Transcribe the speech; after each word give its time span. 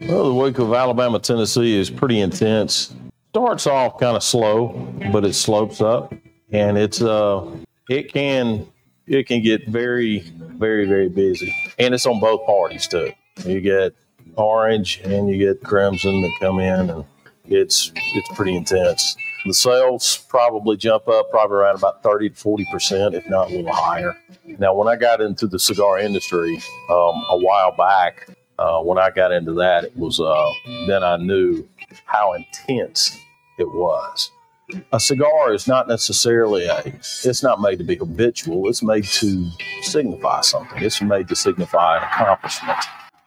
Well, 0.00 0.24
the 0.24 0.34
week 0.34 0.58
of 0.58 0.74
Alabama, 0.74 1.18
Tennessee 1.18 1.78
is 1.78 1.88
pretty 1.88 2.20
intense. 2.20 2.94
Starts 3.30 3.66
off 3.66 3.98
kind 3.98 4.16
of 4.16 4.22
slow, 4.22 4.68
but 5.10 5.24
it 5.24 5.34
slopes 5.34 5.80
up, 5.80 6.12
and 6.52 6.76
it's 6.76 7.00
uh, 7.00 7.50
it 7.88 8.12
can 8.12 8.66
it 9.06 9.26
can 9.26 9.42
get 9.42 9.66
very, 9.68 10.20
very, 10.38 10.86
very 10.86 11.08
busy, 11.08 11.54
and 11.78 11.94
it's 11.94 12.06
on 12.06 12.20
both 12.20 12.44
parties 12.44 12.86
too. 12.86 13.10
You 13.44 13.60
get 13.60 13.94
orange 14.36 15.00
and 15.04 15.28
you 15.30 15.38
get 15.38 15.62
crimson 15.62 16.22
that 16.22 16.32
come 16.40 16.60
in, 16.60 16.90
and 16.90 17.04
it's 17.46 17.90
it's 17.94 18.28
pretty 18.34 18.54
intense. 18.54 19.16
The 19.46 19.54
sales 19.54 20.18
probably 20.28 20.76
jump 20.76 21.08
up 21.08 21.30
probably 21.30 21.58
around 21.58 21.76
about 21.76 22.02
30 22.02 22.30
to 22.30 22.34
40 22.34 22.66
percent, 22.70 23.14
if 23.14 23.28
not 23.28 23.50
a 23.50 23.56
little 23.56 23.72
higher. 23.72 24.16
Now, 24.58 24.74
when 24.74 24.88
I 24.88 24.96
got 24.96 25.20
into 25.20 25.46
the 25.46 25.58
cigar 25.58 25.98
industry 25.98 26.56
um, 26.90 27.24
a 27.30 27.38
while 27.38 27.74
back, 27.76 28.28
uh, 28.58 28.80
when 28.80 28.98
I 28.98 29.10
got 29.10 29.32
into 29.32 29.52
that, 29.54 29.84
it 29.84 29.96
was 29.96 30.20
uh, 30.20 30.50
then 30.86 31.02
I 31.02 31.16
knew 31.16 31.66
how 32.04 32.34
intense 32.34 33.16
it 33.58 33.68
was. 33.68 34.30
A 34.92 34.98
cigar 34.98 35.54
is 35.54 35.68
not 35.68 35.86
necessarily 35.86 36.66
a. 36.66 36.82
It's 37.24 37.42
not 37.42 37.60
made 37.60 37.78
to 37.78 37.84
be 37.84 37.96
habitual. 37.96 38.68
It's 38.68 38.82
made 38.82 39.04
to 39.04 39.48
signify 39.82 40.40
something. 40.40 40.82
It's 40.82 41.00
made 41.00 41.28
to 41.28 41.36
signify 41.36 41.98
an 41.98 42.02
accomplishment. 42.02 42.78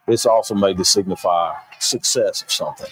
It's 0.06 0.26
also 0.26 0.54
made 0.54 0.76
to 0.76 0.84
signify 0.84 1.54
success 1.78 2.42
of 2.42 2.50
something. 2.50 2.90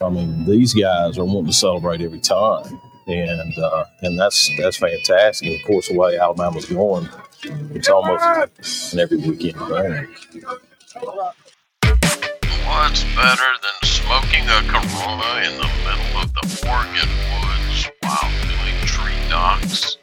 I 0.00 0.08
mean, 0.08 0.46
these 0.46 0.72
guys 0.74 1.18
are 1.18 1.24
wanting 1.24 1.46
to 1.46 1.52
celebrate 1.52 2.00
every 2.00 2.20
time, 2.20 2.80
and 3.06 3.58
uh, 3.58 3.84
and 4.00 4.18
that's 4.18 4.50
that's 4.56 4.78
fantastic. 4.78 5.48
And 5.48 5.60
of 5.60 5.66
course, 5.66 5.88
the 5.88 5.98
way 5.98 6.16
Alabama's 6.16 6.66
going, 6.66 7.08
it's 7.44 7.88
almost 7.88 8.24
an 8.92 9.00
every 9.00 9.18
weekend 9.18 9.58
thing. 9.58 10.08
What's 12.66 13.04
better 13.14 13.50
than 13.62 13.78
smoking 13.82 14.44
a 14.48 14.62
Corona 14.70 15.42
in 15.42 15.56
the 15.58 15.70
middle 15.82 16.22
of 16.22 16.32
the 16.34 16.44
Oregon 16.70 17.08
woods 17.32 17.90
while 18.00 18.30
doing 18.46 18.76
tree 18.86 19.28
knocks, 19.28 19.96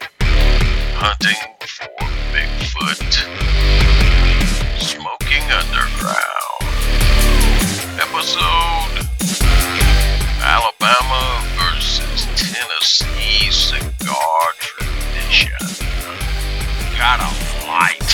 hunting 0.94 1.36
for 1.60 1.88
Bigfoot, 2.32 3.12
smoking 4.78 5.44
underground? 5.50 6.60
Episode 8.00 9.06
Alabama 10.42 11.42
versus 11.56 12.26
Tennessee 12.36 13.50
cigar 13.50 14.52
tradition. 14.58 15.89
Got 17.00 17.20
a 17.20 17.66
light. 17.66 18.10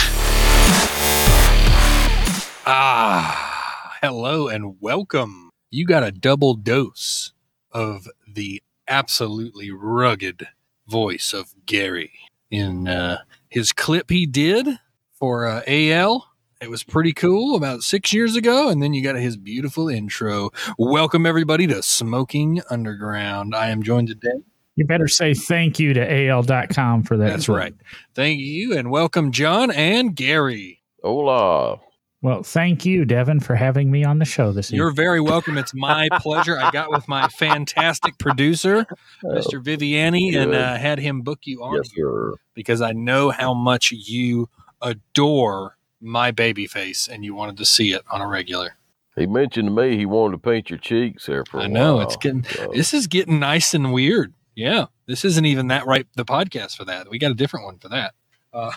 Ah, 2.65 3.97
hello 4.01 4.47
and 4.47 4.81
welcome. 4.81 5.51
You 5.73 5.85
got 5.85 6.05
a 6.05 6.13
double 6.13 6.55
dose 6.55 7.33
of 7.73 8.07
the 8.33 8.63
absolutely 8.87 9.73
rugged 9.73 10.47
voice 10.87 11.33
of 11.33 11.53
Gary 11.67 12.13
in 12.49 12.87
uh, 12.87 13.23
his 13.49 13.73
clip 13.73 14.09
he 14.09 14.25
did 14.25 14.79
for 15.15 15.47
uh, 15.47 15.63
AL. 15.67 16.31
It 16.61 16.71
was 16.71 16.85
pretty 16.85 17.13
cool 17.13 17.57
about 17.57 17.83
six 17.83 18.13
years 18.13 18.37
ago. 18.37 18.69
And 18.69 18.81
then 18.81 18.95
you 18.95 19.03
got 19.03 19.17
his 19.17 19.37
beautiful 19.37 19.89
intro. 19.89 20.51
Welcome, 20.79 21.27
everybody, 21.27 21.67
to 21.67 21.83
Smoking 21.83 22.63
Underground. 22.71 23.53
I 23.53 23.71
am 23.71 23.83
joined 23.83 24.07
today. 24.07 24.45
You 24.77 24.85
better 24.87 25.09
say 25.09 25.33
thank 25.35 25.79
you 25.79 25.95
to 25.95 26.27
AL.com 26.29 27.03
for 27.05 27.17
that. 27.17 27.29
That's 27.31 27.49
right. 27.49 27.75
Thank 28.15 28.41
you. 28.41 28.77
And 28.77 28.91
welcome, 28.91 29.33
John 29.33 29.71
and 29.71 30.15
Gary. 30.15 30.83
Hola. 31.03 31.81
Well, 32.23 32.43
thank 32.43 32.85
you, 32.85 33.05
Devin, 33.05 33.41
for 33.41 33.55
having 33.55 33.91
me 33.91 34.05
on 34.05 34.19
the 34.19 34.25
show 34.25 34.53
this 34.53 34.69
evening. 34.69 34.79
You're 34.79 34.91
very 34.91 35.21
welcome. 35.21 35.57
It's 35.59 35.73
my 35.75 36.09
pleasure. 36.21 36.59
I 36.59 36.71
got 36.73 36.91
with 36.91 37.07
my 37.09 37.29
fantastic 37.29 38.19
producer, 38.19 38.87
Mr. 39.25 39.63
Viviani, 39.63 40.35
and 40.37 40.51
good. 40.51 40.55
uh, 40.55 40.77
had 40.77 40.99
him 40.99 41.23
book 41.23 41.41
you 41.45 41.63
on 41.63 41.77
Yes, 41.77 41.91
here 41.95 42.07
sir. 42.11 42.35
because 42.55 42.81
I 42.83 42.93
know 42.93 43.31
how 43.31 43.55
much 43.55 43.93
you 43.93 44.49
adore 44.83 45.77
my 46.01 46.31
baby 46.31 46.67
face 46.67 47.09
and 47.09 47.25
you 47.25 47.35
wanted 47.35 47.57
to 47.59 47.65
see 47.65 47.93
it 47.93 48.03
on 48.11 48.21
a 48.21 48.27
regular. 48.27 48.77
He 49.15 49.27
mentioned 49.27 49.69
to 49.69 49.73
me 49.73 49.97
he 49.97 50.05
wanted 50.05 50.33
to 50.33 50.39
paint 50.51 50.69
your 50.69 50.79
cheeks 50.79 51.27
there 51.27 51.45
for 51.45 51.59
a 51.59 51.63
I 51.63 51.67
know 51.69 51.97
while, 51.97 52.05
it's 52.07 52.17
getting 52.17 52.45
so- 52.45 52.71
this 52.75 52.93
is 52.93 53.07
getting 53.07 53.39
nice 53.39 53.73
and 53.73 53.93
weird. 53.93 54.33
Yeah, 54.57 54.87
this 55.07 55.25
isn't 55.25 55.45
even 55.45 55.69
that 55.69 55.87
right. 55.87 56.07
The 56.17 56.25
podcast 56.25 56.77
for 56.77 56.87
that 56.87 57.11
we 57.11 57.19
got 57.19 57.31
a 57.31 57.35
different 57.35 57.67
one 57.67 57.79
for 57.79 57.91
that. 57.91 58.15
Uh, 58.53 58.73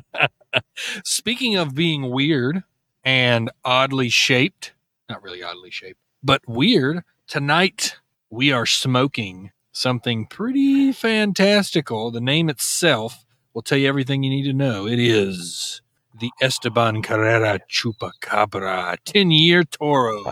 speaking 1.05 1.57
of 1.57 1.75
being 1.75 2.11
weird 2.11 2.65
and 3.05 3.51
oddly 3.63 4.09
shaped, 4.09 4.73
not 5.09 5.23
really 5.23 5.43
oddly 5.43 5.71
shaped, 5.71 6.01
but 6.23 6.41
weird. 6.49 7.05
Tonight 7.29 7.97
we 8.31 8.51
are 8.53 8.65
smoking 8.65 9.51
something 9.71 10.27
pretty 10.27 10.93
fantastical. 10.93 12.11
The 12.11 12.21
name 12.21 12.49
itself 12.49 13.27
will 13.53 13.63
tell 13.63 13.77
you 13.77 13.89
everything 13.89 14.23
you 14.23 14.31
need 14.31 14.45
to 14.45 14.55
know. 14.55 14.87
It 14.87 14.99
is 14.99 15.83
the 16.19 16.31
Esteban 16.41 17.03
Carrera 17.03 17.61
Chupacabra 17.71 18.97
10 19.05 19.31
year 19.31 19.63
Toro. 19.63 20.25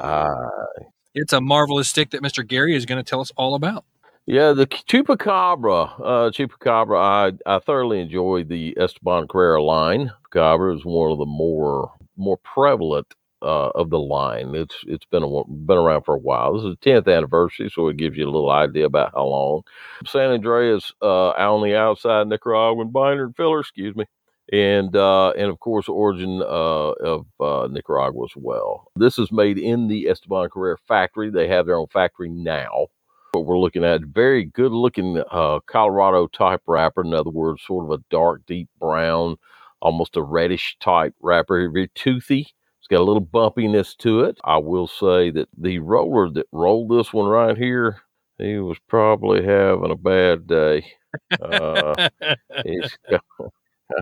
It's 1.14 1.34
a 1.34 1.40
marvelous 1.42 1.90
stick 1.90 2.10
that 2.10 2.22
Mr. 2.22 2.46
Gary 2.46 2.74
is 2.74 2.86
going 2.86 3.02
to 3.02 3.08
tell 3.08 3.20
us 3.20 3.30
all 3.36 3.54
about. 3.54 3.84
Yeah, 4.26 4.52
the 4.52 4.66
Chupacabra, 4.66 6.00
uh, 6.00 6.30
Chupacabra, 6.30 6.98
I, 7.46 7.54
I 7.56 7.58
thoroughly 7.58 8.00
enjoyed 8.00 8.48
the 8.48 8.74
Esteban 8.78 9.28
Carrera 9.28 9.62
line. 9.62 10.12
Chupacabra 10.32 10.76
is 10.76 10.84
one 10.84 11.12
of 11.12 11.18
the 11.18 11.26
more 11.26 11.92
more 12.16 12.38
prevalent 12.38 13.12
uh, 13.42 13.68
of 13.74 13.90
the 13.90 13.98
line. 13.98 14.54
It's 14.54 14.76
it's 14.86 15.04
been 15.04 15.22
a, 15.22 15.44
been 15.46 15.76
around 15.76 16.04
for 16.04 16.14
a 16.14 16.18
while. 16.18 16.54
This 16.54 16.64
is 16.64 16.76
the 16.80 16.90
tenth 16.90 17.06
anniversary, 17.06 17.70
so 17.70 17.88
it 17.88 17.98
gives 17.98 18.16
you 18.16 18.24
a 18.24 18.30
little 18.30 18.50
idea 18.50 18.86
about 18.86 19.12
how 19.14 19.26
long. 19.26 19.62
San 20.06 20.40
Andrés 20.40 20.90
uh, 21.02 21.30
on 21.30 21.62
the 21.62 21.76
outside 21.76 22.26
Nicaraguan 22.28 22.90
binder 22.90 23.26
and 23.26 23.36
filler, 23.36 23.60
excuse 23.60 23.94
me. 23.94 24.06
And 24.50 24.96
uh, 24.96 25.30
and 25.32 25.50
of 25.50 25.60
course, 25.60 25.86
origin 25.86 26.40
uh, 26.40 26.92
of 26.92 27.26
uh, 27.40 27.68
Nicaragua 27.70 28.24
as 28.24 28.36
well. 28.36 28.90
This 28.96 29.18
is 29.18 29.30
made 29.30 29.58
in 29.58 29.88
the 29.88 30.08
Esteban 30.08 30.48
Carrera 30.48 30.78
factory. 30.88 31.30
They 31.30 31.48
have 31.48 31.66
their 31.66 31.76
own 31.76 31.88
factory 31.88 32.30
now. 32.30 32.86
What 33.34 33.46
we're 33.46 33.58
looking 33.58 33.84
at, 33.84 34.02
very 34.02 34.44
good 34.44 34.70
looking 34.72 35.22
uh, 35.30 35.58
Colorado 35.66 36.28
type 36.28 36.62
wrapper. 36.68 37.02
In 37.04 37.12
other 37.14 37.30
words, 37.30 37.62
sort 37.66 37.84
of 37.84 37.90
a 37.98 38.04
dark, 38.08 38.42
deep 38.46 38.68
brown, 38.78 39.36
almost 39.80 40.16
a 40.16 40.22
reddish 40.22 40.76
type 40.80 41.14
wrapper. 41.20 41.68
Very 41.68 41.90
toothy. 41.96 42.46
It's 42.78 42.86
got 42.88 43.00
a 43.00 43.04
little 43.04 43.24
bumpiness 43.24 43.96
to 43.98 44.20
it. 44.20 44.38
I 44.44 44.58
will 44.58 44.86
say 44.86 45.30
that 45.30 45.48
the 45.58 45.80
roller 45.80 46.30
that 46.30 46.46
rolled 46.52 46.90
this 46.90 47.12
one 47.12 47.26
right 47.26 47.56
here, 47.56 48.02
he 48.38 48.58
was 48.58 48.78
probably 48.88 49.42
having 49.44 49.90
a 49.90 49.96
bad 49.96 50.46
day. 50.46 50.86
Uh, 51.40 52.08
he's 52.64 52.96
got, 53.10 53.24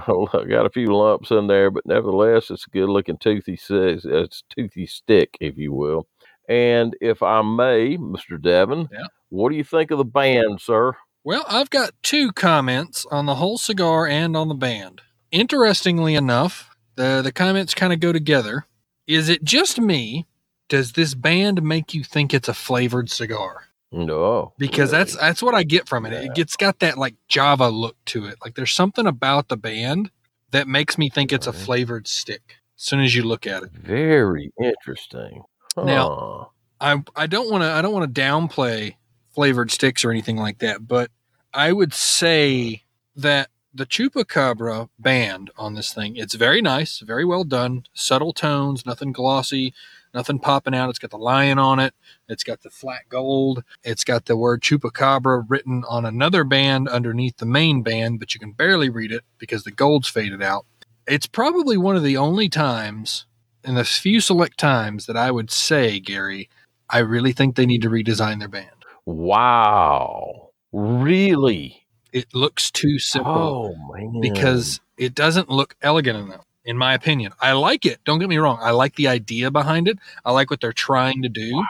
got 0.49 0.66
a 0.66 0.70
few 0.70 0.94
lumps 0.94 1.31
in 1.31 1.47
there, 1.47 1.70
but 1.70 1.87
nevertheless, 1.87 2.50
it's 2.50 2.66
a 2.66 2.70
good 2.70 2.88
looking 2.88 3.16
toothy, 3.19 3.59
it's 3.70 4.43
toothy 4.50 4.87
stick, 4.87 5.37
if 5.41 5.56
you 5.56 5.72
will. 5.72 6.06
And 6.49 6.94
if 7.00 7.22
I 7.22 7.41
may, 7.43 7.97
Mr. 7.97 8.41
Devon, 8.41 8.88
Yeah. 8.93 9.06
What 9.32 9.50
do 9.50 9.56
you 9.56 9.65
think 9.65 9.91
of 9.91 9.98
the 9.98 10.04
band, 10.04 10.60
sir? 10.60 10.93
Well, 11.25 11.44
I've 11.48 11.70
got 11.70 11.93
two 12.03 12.32
comments 12.32 13.06
on 13.10 13.25
the 13.26 13.37
whole 13.37 13.56
cigar 13.56 14.06
and 14.06 14.37
on 14.37 14.48
the 14.48 14.54
band. 14.54 15.00
Interestingly 15.31 16.15
enough, 16.15 16.76
the, 16.97 17.22
the 17.22 17.32
comments 17.32 17.75
kind 17.75 17.93
of 17.94 18.00
go 18.00 18.12
together. 18.12 18.66
Is 19.06 19.31
it 19.31 19.43
just 19.43 19.81
me? 19.81 20.26
Does 20.69 20.93
this 20.93 21.15
band 21.15 21.62
make 21.62 21.94
you 21.94 22.04
think 22.04 22.34
it's 22.34 22.48
a 22.48 22.54
flavored 22.54 23.10
cigar? 23.10 23.65
No, 23.91 24.54
Because 24.59 24.91
that's 24.91 25.15
really. 25.15 25.26
that's 25.26 25.43
what 25.43 25.54
I 25.54 25.64
get 25.64 25.87
from 25.87 26.06
it. 26.06 26.12
It 26.12 26.34
gets 26.34 26.56
got 26.56 26.78
that 26.78 26.97
like 26.97 27.14
Java 27.28 27.69
look 27.69 27.97
to 28.06 28.26
it. 28.26 28.37
Like 28.43 28.54
there's 28.54 28.72
something 28.72 29.06
about 29.06 29.49
the 29.49 29.56
band 29.56 30.10
that 30.50 30.66
makes 30.66 30.97
me 30.97 31.10
think 31.10 31.31
it's 31.31 31.47
a 31.47 31.53
mm-hmm. 31.53 31.64
flavored 31.64 32.09
stick. 32.09 32.56
As 32.78 32.84
soon 32.84 33.00
as 33.00 33.14
you 33.14 33.22
look 33.22 33.47
at 33.47 33.62
it. 33.62 33.70
very 33.72 34.53
interesting. 34.59 35.43
Now- 35.76 36.52
I 36.82 37.02
I 37.14 37.26
don't 37.28 37.50
want 37.50 37.62
to 37.62 37.70
I 37.70 37.81
don't 37.81 37.93
want 37.93 38.12
to 38.12 38.20
downplay 38.20 38.96
flavored 39.32 39.70
sticks 39.70 40.05
or 40.05 40.11
anything 40.11 40.37
like 40.37 40.58
that, 40.58 40.87
but 40.87 41.11
I 41.55 41.73
would 41.73 41.93
say 41.93 42.84
that 43.17 43.49
the 43.75 43.87
Chupacabra 43.87 44.88
band 44.99 45.50
on 45.56 45.75
this 45.75 45.93
thing, 45.93 46.17
it's 46.17 46.34
very 46.34 46.61
nice, 46.61 47.00
very 47.00 47.25
well 47.25 47.44
done, 47.44 47.84
subtle 47.94 48.32
tones, 48.32 48.84
nothing 48.84 49.12
glossy, 49.12 49.73
nothing 50.12 50.38
popping 50.38 50.75
out. 50.75 50.90
It's 50.90 50.99
got 50.99 51.11
the 51.11 51.19
lion 51.19 51.58
on 51.58 51.79
it, 51.79 51.94
it's 52.29 52.44
got 52.44 52.62
the 52.62 52.70
flat 52.70 53.08
gold, 53.08 53.64
it's 53.82 54.05
got 54.05 54.26
the 54.26 54.37
word 54.37 54.61
Chupacabra 54.61 55.44
written 55.49 55.85
on 55.88 56.05
another 56.05 56.44
band 56.44 56.88
underneath 56.88 57.38
the 57.38 57.46
main 57.46 57.82
band, 57.82 58.20
but 58.20 58.35
you 58.35 58.40
can 58.40 58.52
barely 58.52 58.90
read 58.90 59.12
it 59.12 59.25
because 59.38 59.64
the 59.64 59.70
gold's 59.70 60.08
faded 60.08 60.43
out. 60.43 60.67
It's 61.06 61.26
probably 61.26 61.76
one 61.76 61.96
of 61.96 62.02
the 62.02 62.17
only 62.17 62.49
times 62.49 63.26
in 63.64 63.75
the 63.75 63.85
few 63.85 64.20
select 64.20 64.58
times 64.58 65.06
that 65.06 65.17
I 65.17 65.31
would 65.31 65.50
say, 65.50 65.99
Gary, 65.99 66.49
I 66.90 66.99
really 66.99 67.32
think 67.32 67.56
they 67.56 67.67
need 67.67 67.82
to 67.82 67.90
redesign 67.90 68.38
their 68.38 68.49
band. 68.49 68.81
Wow, 69.06 70.50
really? 70.72 71.87
It 72.12 72.34
looks 72.34 72.70
too 72.70 72.99
simple 72.99 73.32
Oh 73.32 73.93
man, 73.94 74.20
because 74.20 74.81
it 74.99 75.14
doesn't 75.14 75.49
look 75.49 75.76
elegant 75.82 76.19
enough. 76.19 76.44
in 76.64 76.76
my 76.76 76.94
opinion. 76.94 77.32
I 77.40 77.52
like 77.52 77.87
it. 77.87 78.00
Don't 78.04 78.19
get 78.19 78.28
me 78.28 78.37
wrong. 78.38 78.58
I 78.60 78.70
like 78.70 78.94
the 78.96 79.08
idea 79.08 79.50
behind 79.50 79.88
it. 79.88 79.99
I 80.25 80.31
like 80.32 80.50
what 80.50 80.60
they're 80.60 80.72
trying 80.72 81.22
to 81.22 81.28
do 81.28 81.64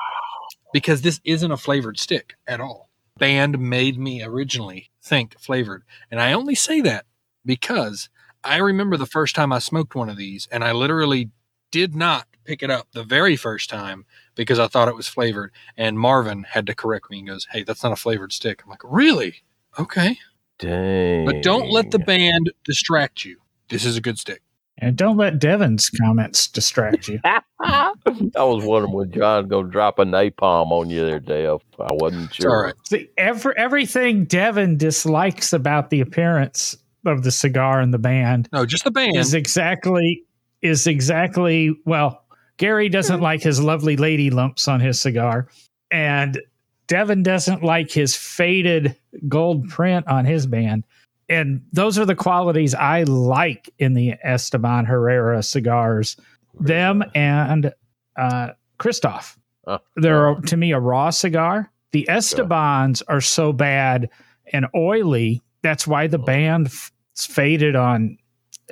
because 0.72 1.02
this 1.02 1.20
isn't 1.24 1.50
a 1.50 1.56
flavored 1.56 1.98
stick 1.98 2.34
at 2.46 2.60
all. 2.60 2.90
Band 3.18 3.58
made 3.58 3.98
me 3.98 4.22
originally 4.22 4.90
think 5.02 5.38
flavored. 5.38 5.84
And 6.10 6.20
I 6.20 6.32
only 6.32 6.54
say 6.54 6.80
that 6.82 7.06
because 7.46 8.08
I 8.44 8.56
remember 8.56 8.96
the 8.96 9.06
first 9.06 9.34
time 9.34 9.52
I 9.52 9.60
smoked 9.60 9.94
one 9.94 10.08
of 10.10 10.16
these 10.16 10.48
and 10.50 10.64
I 10.64 10.72
literally 10.72 11.30
did 11.70 11.94
not 11.94 12.26
pick 12.44 12.62
it 12.62 12.70
up 12.70 12.88
the 12.92 13.04
very 13.04 13.36
first 13.36 13.70
time 13.70 14.04
because 14.34 14.58
I 14.58 14.66
thought 14.68 14.88
it 14.88 14.96
was 14.96 15.08
flavored. 15.08 15.52
And 15.76 15.98
Marvin 15.98 16.44
had 16.44 16.66
to 16.66 16.74
correct 16.74 17.10
me 17.10 17.20
and 17.20 17.28
goes, 17.28 17.46
Hey, 17.50 17.62
that's 17.62 17.82
not 17.82 17.92
a 17.92 17.96
flavored 17.96 18.32
stick. 18.32 18.62
I'm 18.64 18.70
like, 18.70 18.82
Really? 18.84 19.42
Okay. 19.78 20.18
Dang. 20.58 21.24
But 21.26 21.42
don't 21.42 21.70
let 21.70 21.90
the 21.90 21.98
band 21.98 22.52
distract 22.64 23.24
you. 23.24 23.38
This 23.68 23.84
is 23.84 23.96
a 23.96 24.00
good 24.00 24.18
stick. 24.18 24.42
And 24.78 24.96
don't 24.96 25.16
let 25.16 25.38
Devin's 25.38 25.90
comments 25.90 26.48
distract 26.48 27.08
you. 27.08 27.20
I 27.60 27.92
was 28.36 28.64
wondering 28.64 28.92
when 28.92 29.12
John 29.12 29.46
gonna 29.48 29.68
drop 29.68 29.98
a 29.98 30.04
napalm 30.04 30.70
on 30.72 30.90
you 30.90 31.06
there, 31.06 31.20
Dave. 31.20 31.60
I 31.78 31.88
wasn't 31.92 32.34
sure. 32.34 32.50
all 32.50 32.62
right. 32.64 32.74
See, 32.86 33.08
every, 33.16 33.54
everything 33.56 34.24
Devin 34.24 34.78
dislikes 34.78 35.52
about 35.52 35.90
the 35.90 36.00
appearance 36.00 36.76
of 37.06 37.22
the 37.22 37.30
cigar 37.30 37.80
and 37.80 37.92
the 37.92 37.98
band 37.98 38.48
No, 38.52 38.64
just 38.64 38.84
the 38.84 38.90
band. 38.90 39.16
is 39.16 39.34
exactly 39.34 40.24
is 40.62 40.86
exactly 40.86 41.76
well. 41.84 42.21
Gary 42.62 42.88
doesn't 42.88 43.20
like 43.20 43.42
his 43.42 43.60
lovely 43.60 43.96
lady 43.96 44.30
lumps 44.30 44.68
on 44.68 44.78
his 44.78 45.00
cigar, 45.00 45.48
and 45.90 46.40
Devin 46.86 47.24
doesn't 47.24 47.64
like 47.64 47.90
his 47.90 48.14
faded 48.14 48.96
gold 49.26 49.68
print 49.68 50.06
on 50.06 50.24
his 50.24 50.46
band. 50.46 50.84
And 51.28 51.62
those 51.72 51.98
are 51.98 52.04
the 52.04 52.14
qualities 52.14 52.72
I 52.72 53.02
like 53.02 53.68
in 53.80 53.94
the 53.94 54.14
Esteban 54.22 54.86
Carrera 54.86 55.42
cigars. 55.42 56.16
Them 56.60 57.02
and 57.16 57.72
uh, 58.16 58.50
Christoph. 58.78 59.36
Uh, 59.66 59.78
They're 59.96 60.36
to 60.36 60.56
me 60.56 60.70
a 60.70 60.78
raw 60.78 61.10
cigar. 61.10 61.68
The 61.90 62.06
Estebans 62.08 63.02
are 63.08 63.20
so 63.20 63.52
bad 63.52 64.08
and 64.52 64.66
oily. 64.72 65.42
That's 65.62 65.84
why 65.84 66.06
the 66.06 66.18
band 66.20 66.68
f- 66.68 66.92
faded 67.16 67.74
on 67.74 68.18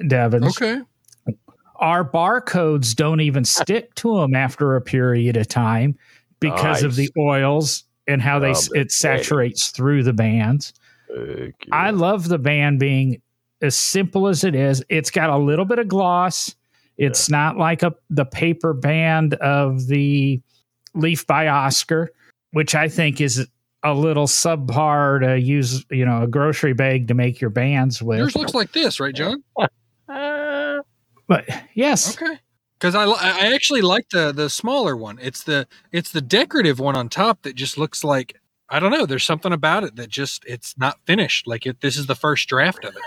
Devin's 0.06 0.62
okay. 0.62 0.80
Our 1.80 2.04
barcodes 2.04 2.94
don't 2.94 3.20
even 3.20 3.44
stick 3.58 3.94
to 3.96 4.16
them 4.20 4.34
after 4.34 4.76
a 4.76 4.80
period 4.80 5.36
of 5.36 5.48
time 5.48 5.96
because 6.38 6.82
of 6.82 6.94
the 6.96 7.10
oils 7.18 7.84
and 8.06 8.22
how 8.22 8.38
they 8.38 8.50
s- 8.50 8.68
but 8.68 8.78
it 8.78 8.92
saturates 8.92 9.68
through 9.70 10.02
the 10.02 10.12
bands. 10.12 10.72
I 11.72 11.90
love 11.90 12.28
the 12.28 12.38
band 12.38 12.78
being 12.78 13.20
as 13.62 13.76
simple 13.76 14.28
as 14.28 14.44
it 14.44 14.54
is. 14.54 14.82
It's 14.88 15.10
got 15.10 15.28
a 15.30 15.36
little 15.36 15.64
bit 15.64 15.78
of 15.78 15.88
gloss. 15.88 16.54
It's 16.98 17.28
not 17.30 17.56
like 17.56 17.82
a 17.82 17.94
the 18.10 18.24
paper 18.24 18.72
band 18.74 19.34
of 19.34 19.86
the 19.86 20.40
Leaf 20.94 21.26
by 21.26 21.48
Oscar, 21.48 22.10
which 22.52 22.74
I 22.74 22.88
think 22.88 23.20
is 23.20 23.46
a 23.82 23.94
little 23.94 24.26
subpar 24.26 25.20
to 25.20 25.40
use, 25.40 25.84
you 25.90 26.04
know, 26.04 26.22
a 26.22 26.26
grocery 26.26 26.74
bag 26.74 27.08
to 27.08 27.14
make 27.14 27.40
your 27.40 27.50
bands 27.50 28.02
with. 28.02 28.18
Yours 28.18 28.36
looks 28.36 28.54
like 28.54 28.72
this, 28.72 29.00
right, 29.00 29.14
John? 29.14 29.42
But 31.30 31.48
yes, 31.74 32.20
Okay. 32.20 32.38
Because 32.78 32.96
I, 32.96 33.04
I 33.04 33.54
actually 33.54 33.82
like 33.82 34.08
the 34.08 34.32
the 34.32 34.50
smaller 34.50 34.96
one. 34.96 35.18
It's 35.22 35.44
the 35.44 35.68
it's 35.92 36.10
the 36.10 36.20
decorative 36.20 36.80
one 36.80 36.96
on 36.96 37.08
top 37.08 37.42
that 37.42 37.54
just 37.54 37.78
looks 37.78 38.02
like 38.02 38.36
I 38.68 38.80
don't 38.80 38.90
know. 38.90 39.06
There's 39.06 39.24
something 39.24 39.52
about 39.52 39.84
it 39.84 39.94
that 39.96 40.08
just 40.08 40.44
it's 40.44 40.76
not 40.76 40.98
finished. 41.06 41.46
Like 41.46 41.66
it, 41.66 41.82
this 41.82 41.96
is 41.96 42.06
the 42.06 42.16
first 42.16 42.48
draft 42.48 42.84
of 42.84 42.96
it. 42.96 43.02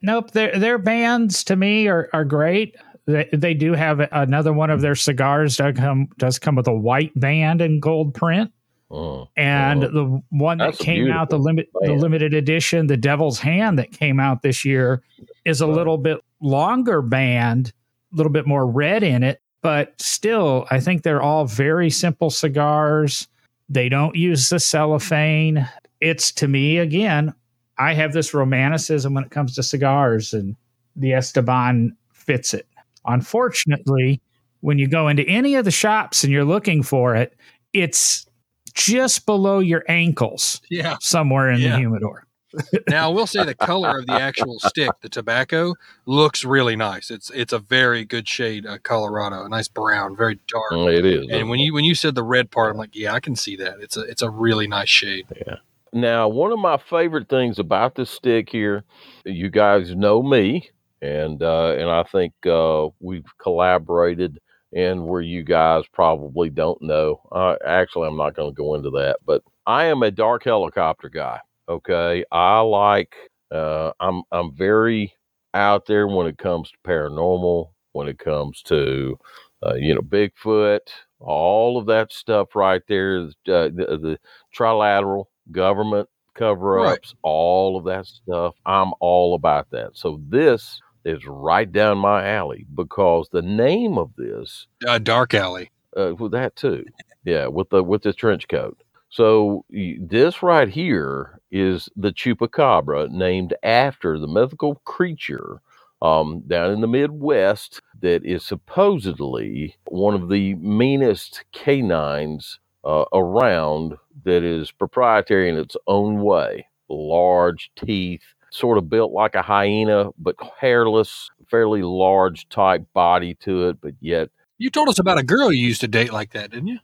Nope, 0.00 0.30
their 0.30 0.56
their 0.58 0.78
bands 0.78 1.42
to 1.44 1.56
me 1.56 1.88
are 1.88 2.08
are 2.12 2.24
great. 2.24 2.76
They, 3.06 3.28
they 3.32 3.54
do 3.54 3.72
have 3.72 4.00
another 4.12 4.52
one 4.52 4.70
of 4.70 4.80
their 4.80 4.94
cigars 4.94 5.56
does 5.56 5.74
come 5.74 6.08
does 6.18 6.38
come 6.38 6.54
with 6.54 6.68
a 6.68 6.74
white 6.74 7.18
band 7.18 7.60
and 7.60 7.82
gold 7.82 8.14
print, 8.14 8.52
mm. 8.90 9.28
and 9.36 9.84
Oh, 9.84 9.88
the 9.88 10.22
one 10.30 10.58
that 10.58 10.72
that's 10.72 10.78
came 10.78 11.10
out 11.10 11.30
the 11.30 11.38
limit 11.38 11.68
the 11.80 11.94
limited 11.94 12.34
edition, 12.34 12.86
the 12.86 12.96
Devil's 12.96 13.38
Hand 13.38 13.78
that 13.78 13.92
came 13.92 14.20
out 14.20 14.42
this 14.42 14.64
year, 14.64 15.02
is 15.44 15.60
a 15.60 15.66
little 15.66 15.98
bit 15.98 16.18
longer 16.40 17.02
band, 17.02 17.72
a 18.12 18.16
little 18.16 18.32
bit 18.32 18.46
more 18.46 18.66
red 18.66 19.02
in 19.02 19.22
it, 19.22 19.40
but 19.62 20.00
still, 20.00 20.66
I 20.70 20.80
think 20.80 21.02
they're 21.02 21.22
all 21.22 21.44
very 21.44 21.90
simple 21.90 22.30
cigars. 22.30 23.28
They 23.68 23.88
don't 23.88 24.16
use 24.16 24.48
the 24.48 24.58
cellophane. 24.58 25.68
It's 26.00 26.32
to 26.32 26.48
me 26.48 26.78
again 26.78 27.34
I 27.80 27.94
have 27.94 28.12
this 28.12 28.34
romanticism 28.34 29.14
when 29.14 29.24
it 29.24 29.30
comes 29.30 29.54
to 29.54 29.62
cigars, 29.62 30.34
and 30.34 30.54
the 30.96 31.14
Esteban 31.14 31.96
fits 32.12 32.52
it. 32.52 32.66
Unfortunately, 33.06 34.20
when 34.60 34.78
you 34.78 34.86
go 34.86 35.08
into 35.08 35.22
any 35.22 35.54
of 35.54 35.64
the 35.64 35.70
shops 35.70 36.22
and 36.22 36.30
you're 36.30 36.44
looking 36.44 36.82
for 36.82 37.16
it, 37.16 37.34
it's 37.72 38.26
just 38.74 39.26
below 39.26 39.58
your 39.60 39.84
ankles, 39.88 40.60
Yeah. 40.70 40.96
somewhere 41.00 41.50
in 41.50 41.60
Yeah. 41.60 41.72
the 41.72 41.76
humidor. 41.78 42.26
Now 42.88 43.08
I 43.10 43.14
will 43.14 43.28
say 43.28 43.44
the 43.44 43.54
color 43.54 43.98
of 44.00 44.06
the 44.06 44.14
actual 44.14 44.58
stick, 44.58 44.90
the 45.02 45.08
tobacco, 45.08 45.74
looks 46.04 46.44
really 46.44 46.74
nice. 46.74 47.08
It's 47.08 47.30
it's 47.30 47.52
a 47.52 47.60
very 47.60 48.04
good 48.04 48.26
shade 48.26 48.66
of 48.66 48.82
Colorado, 48.82 49.44
a 49.44 49.48
nice 49.48 49.68
brown, 49.68 50.16
very 50.16 50.40
dark. 50.48 50.72
Mm, 50.72 50.92
It 50.98 51.04
is. 51.04 51.26
And 51.30 51.48
when 51.48 51.60
you 51.60 51.72
when 51.72 51.84
you 51.84 51.94
said 51.94 52.16
the 52.16 52.24
red 52.24 52.50
part, 52.50 52.72
I'm 52.72 52.76
like, 52.76 52.96
yeah, 52.96 53.14
I 53.14 53.20
can 53.20 53.36
see 53.36 53.54
that. 53.56 53.74
It's 53.80 53.96
a 53.96 54.00
it's 54.00 54.22
a 54.22 54.28
really 54.30 54.66
nice 54.66 54.88
shade. 54.88 55.26
Yeah. 55.46 55.56
Now, 55.92 56.28
one 56.28 56.50
of 56.52 56.58
my 56.58 56.76
favorite 56.76 57.28
things 57.28 57.58
about 57.60 57.94
this 57.94 58.10
stick 58.10 58.48
here, 58.50 58.82
you 59.24 59.48
guys 59.48 59.94
know 59.94 60.20
me, 60.20 60.70
and 61.00 61.40
uh, 61.42 61.74
and 61.78 61.88
I 61.88 62.02
think 62.02 62.32
uh, 62.46 62.88
we've 62.98 63.26
collaborated 63.38 64.40
in 64.72 65.04
where 65.06 65.20
you 65.20 65.42
guys 65.42 65.84
probably 65.92 66.50
don't 66.50 66.80
know. 66.82 67.20
Uh, 67.32 67.56
actually, 67.66 68.08
I'm 68.08 68.16
not 68.16 68.34
going 68.34 68.50
to 68.50 68.56
go 68.56 68.74
into 68.74 68.90
that, 68.90 69.18
but 69.26 69.42
I 69.66 69.86
am 69.86 70.02
a 70.02 70.10
dark 70.10 70.44
helicopter 70.44 71.08
guy. 71.08 71.40
Okay, 71.68 72.24
I 72.32 72.60
like. 72.60 73.14
Uh, 73.50 73.92
I'm 74.00 74.22
I'm 74.32 74.54
very 74.56 75.12
out 75.54 75.86
there 75.86 76.06
when 76.06 76.26
it 76.26 76.38
comes 76.38 76.70
to 76.70 76.76
paranormal, 76.88 77.70
when 77.92 78.08
it 78.08 78.18
comes 78.18 78.62
to 78.64 79.18
uh, 79.64 79.74
you 79.74 79.94
know 79.94 80.02
Bigfoot, 80.02 80.80
all 81.20 81.78
of 81.78 81.86
that 81.86 82.12
stuff 82.12 82.54
right 82.54 82.82
there. 82.88 83.20
Uh, 83.48 83.68
the, 83.68 83.98
the 84.00 84.18
trilateral 84.56 85.26
government 85.52 86.08
cover 86.34 86.80
ups, 86.80 87.14
all 87.22 87.76
of 87.76 87.84
that 87.84 88.06
stuff. 88.06 88.54
I'm 88.66 88.92
all 89.00 89.34
about 89.34 89.70
that. 89.70 89.90
So 89.94 90.20
this 90.28 90.80
is 91.04 91.24
right 91.26 91.70
down 91.70 91.98
my 91.98 92.28
alley 92.28 92.66
because 92.74 93.28
the 93.30 93.42
name 93.42 93.98
of 93.98 94.10
this, 94.16 94.66
Uh, 94.86 94.98
dark 94.98 95.34
alley. 95.34 95.70
uh, 95.96 96.14
with 96.18 96.32
that 96.32 96.56
too, 96.56 96.84
yeah, 97.24 97.46
with 97.46 97.70
the 97.70 97.82
with 97.82 98.02
the 98.02 98.12
trench 98.12 98.48
coat. 98.48 98.76
So 99.08 99.64
this 99.70 100.42
right 100.42 100.68
here 100.68 101.40
is 101.50 101.88
the 101.96 102.12
chupacabra, 102.12 103.10
named 103.10 103.54
after 103.64 104.18
the 104.18 104.28
mythical 104.28 104.76
creature 104.84 105.60
um, 106.00 106.42
down 106.46 106.70
in 106.70 106.80
the 106.80 106.86
Midwest 106.86 107.82
that 108.00 108.24
is 108.24 108.44
supposedly 108.44 109.74
one 109.88 110.14
of 110.14 110.28
the 110.28 110.54
meanest 110.54 111.44
canines 111.52 112.58
uh, 112.84 113.04
around 113.12 113.96
that 114.24 114.42
is 114.42 114.70
proprietary 114.70 115.48
in 115.48 115.56
its 115.58 115.76
own 115.86 116.22
way. 116.22 116.66
Large 116.88 117.70
teeth, 117.76 118.22
sort 118.50 118.78
of 118.78 118.88
built 118.90 119.12
like 119.12 119.34
a 119.34 119.42
hyena, 119.42 120.10
but 120.18 120.36
hairless, 120.60 121.30
fairly 121.50 121.82
large 121.82 122.48
type 122.48 122.84
body 122.94 123.34
to 123.36 123.68
it, 123.68 123.80
but 123.80 123.94
yet 124.00 124.30
You 124.58 124.70
told 124.70 124.88
us 124.88 124.98
about 124.98 125.18
a 125.18 125.22
girl 125.22 125.52
you 125.52 125.66
used 125.66 125.80
to 125.82 125.88
date 125.88 126.12
like 126.12 126.32
that, 126.32 126.50
didn't 126.50 126.68
you? 126.68 126.78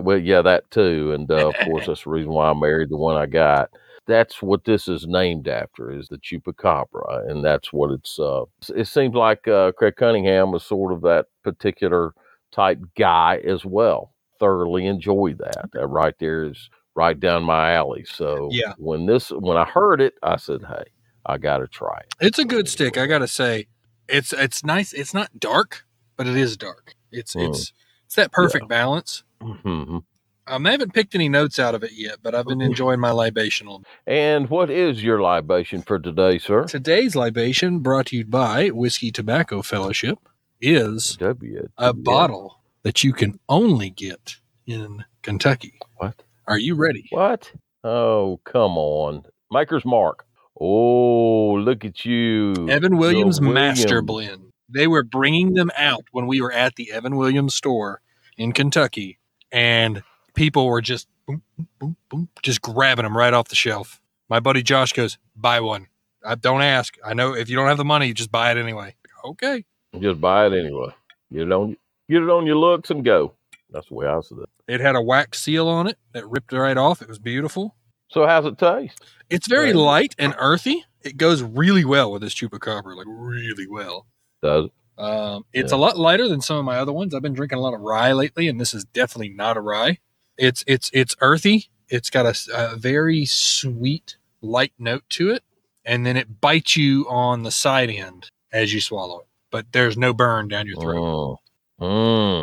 Well, 0.00 0.18
yeah, 0.18 0.42
that 0.42 0.70
too, 0.70 1.12
and 1.12 1.30
uh, 1.30 1.48
of 1.48 1.54
course 1.64 1.86
that's 1.86 2.04
the 2.04 2.10
reason 2.10 2.32
why 2.32 2.50
I 2.50 2.54
married 2.54 2.90
the 2.90 2.96
one 2.96 3.16
I 3.16 3.26
got. 3.26 3.70
That's 4.06 4.42
what 4.42 4.64
this 4.64 4.88
is 4.88 5.06
named 5.06 5.48
after, 5.48 5.90
is 5.90 6.08
the 6.08 6.18
chupacabra, 6.18 7.30
and 7.30 7.44
that's 7.44 7.72
what 7.72 7.90
it's. 7.90 8.18
Uh, 8.18 8.44
it 8.74 8.86
seems 8.86 9.14
like 9.14 9.46
uh, 9.48 9.72
Craig 9.72 9.96
Cunningham 9.96 10.50
was 10.52 10.64
sort 10.64 10.92
of 10.92 11.02
that 11.02 11.26
particular 11.44 12.12
type 12.52 12.78
guy 12.96 13.40
as 13.46 13.64
well. 13.64 14.14
Thoroughly 14.40 14.86
enjoyed 14.86 15.38
that. 15.38 15.70
That 15.74 15.88
right 15.88 16.14
there 16.18 16.44
is 16.44 16.70
right 16.98 17.18
down 17.18 17.44
my 17.44 17.72
alley. 17.74 18.04
So 18.04 18.48
Yeah. 18.50 18.74
when 18.76 19.06
this 19.06 19.30
when 19.30 19.56
I 19.56 19.64
heard 19.64 20.00
it, 20.00 20.14
I 20.22 20.36
said, 20.36 20.62
"Hey, 20.68 20.84
I 21.24 21.38
got 21.38 21.58
to 21.58 21.68
try 21.68 21.98
it." 22.00 22.12
It's 22.20 22.38
a 22.40 22.44
good 22.44 22.68
stick, 22.68 22.98
I 22.98 23.06
gotta 23.06 23.28
say. 23.28 23.68
It's 24.08 24.32
it's 24.32 24.64
nice. 24.64 24.92
It's 24.92 25.14
not 25.14 25.38
dark, 25.38 25.84
but 26.16 26.26
it 26.26 26.36
is 26.36 26.56
dark. 26.56 26.94
It's 27.12 27.34
Mm. 27.36 27.48
it's 27.48 27.72
it's 28.06 28.16
that 28.16 28.32
perfect 28.32 28.68
balance. 28.68 29.22
Mhm. 29.40 30.02
Um, 30.50 30.66
I 30.66 30.70
haven't 30.70 30.94
picked 30.94 31.14
any 31.14 31.28
notes 31.28 31.58
out 31.58 31.74
of 31.74 31.84
it 31.84 31.92
yet, 31.92 32.16
but 32.22 32.34
I've 32.34 32.46
been 32.46 32.62
enjoying 32.62 33.00
my 33.00 33.10
libation. 33.12 33.66
a 33.66 33.70
little 33.70 33.80
bit. 34.06 34.12
And 34.14 34.48
what 34.50 34.70
is 34.70 35.04
your 35.04 35.20
libation 35.20 35.82
for 35.82 35.98
today, 35.98 36.38
sir? 36.38 36.64
Today's 36.64 37.14
libation, 37.14 37.80
brought 37.80 38.06
to 38.06 38.16
you 38.16 38.24
by 38.24 38.68
Whiskey 38.70 39.12
Tobacco 39.12 39.60
Fellowship, 39.60 40.18
is 40.60 41.16
W. 41.18 41.68
a 41.76 41.92
bottle 41.92 42.60
that 42.82 43.04
you 43.04 43.12
can 43.12 43.38
only 43.48 43.90
get 43.90 44.36
in 44.66 45.04
Kentucky. 45.20 45.78
What? 45.98 46.22
Are 46.48 46.58
you 46.58 46.76
ready? 46.76 47.06
What? 47.10 47.52
Oh, 47.84 48.40
come 48.44 48.78
on. 48.78 49.24
Maker's 49.52 49.84
Mark. 49.84 50.24
Oh, 50.58 51.52
look 51.52 51.84
at 51.84 52.06
you. 52.06 52.68
Evan 52.70 52.96
Williams 52.96 53.38
Master 53.38 54.00
Blend. 54.00 54.50
They 54.70 54.86
were 54.86 55.04
bringing 55.04 55.52
them 55.52 55.70
out 55.76 56.04
when 56.10 56.26
we 56.26 56.40
were 56.40 56.50
at 56.50 56.76
the 56.76 56.90
Evan 56.90 57.16
Williams 57.16 57.54
store 57.54 58.00
in 58.38 58.52
Kentucky, 58.52 59.18
and 59.52 60.02
people 60.34 60.66
were 60.66 60.80
just 60.80 61.06
boom, 61.26 61.42
boom, 61.78 61.96
boom, 62.08 62.28
just 62.42 62.62
grabbing 62.62 63.04
them 63.04 63.16
right 63.16 63.34
off 63.34 63.48
the 63.48 63.54
shelf. 63.54 64.00
My 64.30 64.40
buddy 64.40 64.62
Josh 64.62 64.94
goes, 64.94 65.18
"Buy 65.36 65.60
one. 65.60 65.88
I 66.24 66.34
don't 66.34 66.62
ask. 66.62 66.96
I 67.04 67.12
know 67.12 67.34
if 67.34 67.50
you 67.50 67.56
don't 67.56 67.68
have 67.68 67.76
the 67.76 67.84
money, 67.84 68.06
you 68.06 68.14
just 68.14 68.32
buy 68.32 68.50
it 68.50 68.56
anyway." 68.56 68.94
Okay. 69.24 69.64
Just 70.00 70.20
buy 70.20 70.46
it 70.46 70.52
anyway. 70.54 70.94
Get 71.30 71.42
it 71.42 71.52
on 71.52 71.76
get 72.08 72.22
it 72.22 72.30
on 72.30 72.46
your 72.46 72.56
looks 72.56 72.90
and 72.90 73.04
go. 73.04 73.34
That's 73.70 73.88
the 73.88 73.94
way 73.94 74.06
I 74.06 74.20
said 74.20 74.38
it. 74.38 74.48
It 74.68 74.80
had 74.80 74.94
a 74.96 75.02
wax 75.02 75.40
seal 75.40 75.66
on 75.66 75.86
it 75.86 75.98
that 76.12 76.28
ripped 76.28 76.52
right 76.52 76.76
off. 76.76 77.00
It 77.02 77.08
was 77.08 77.18
beautiful. 77.18 77.74
So 78.10 78.26
how's 78.26 78.44
it 78.46 78.58
taste? 78.58 79.02
It's 79.30 79.48
very 79.48 79.68
Right. 79.68 79.76
light 79.76 80.14
and 80.18 80.34
earthy. 80.38 80.84
It 81.02 81.16
goes 81.16 81.42
really 81.42 81.84
well 81.84 82.12
with 82.12 82.22
this 82.22 82.34
chupacabra, 82.34 82.94
like 82.96 83.06
really 83.08 83.66
well. 83.66 84.06
Does 84.42 84.66
it? 84.66 84.72
Um, 85.02 85.44
it's 85.52 85.72
Yeah. 85.72 85.78
a 85.78 85.80
lot 85.80 85.96
lighter 85.98 86.28
than 86.28 86.40
some 86.40 86.56
of 86.58 86.64
my 86.64 86.76
other 86.78 86.92
ones. 86.92 87.14
I've 87.14 87.22
been 87.22 87.32
drinking 87.34 87.58
a 87.58 87.62
lot 87.62 87.72
of 87.74 87.80
rye 87.80 88.12
lately, 88.12 88.48
and 88.48 88.60
this 88.60 88.74
is 88.74 88.84
definitely 88.84 89.30
not 89.30 89.56
a 89.56 89.60
rye. 89.60 89.98
It's 90.36 90.64
it's 90.66 90.90
it's 90.92 91.14
earthy. 91.20 91.70
It's 91.88 92.10
got 92.10 92.26
a 92.52 92.76
very 92.76 93.24
sweet, 93.24 94.16
light 94.42 94.72
note 94.78 95.04
to 95.10 95.30
it, 95.30 95.42
and 95.84 96.04
then 96.04 96.16
it 96.16 96.40
bites 96.40 96.76
you 96.76 97.06
on 97.08 97.42
the 97.44 97.50
side 97.50 97.90
end 97.90 98.30
as 98.52 98.74
you 98.74 98.80
swallow 98.80 99.20
it. 99.20 99.26
But 99.50 99.72
there's 99.72 99.96
no 99.96 100.12
burn 100.12 100.48
down 100.48 100.66
your 100.66 100.80
throat. 100.80 101.38
Mm. 101.80 101.86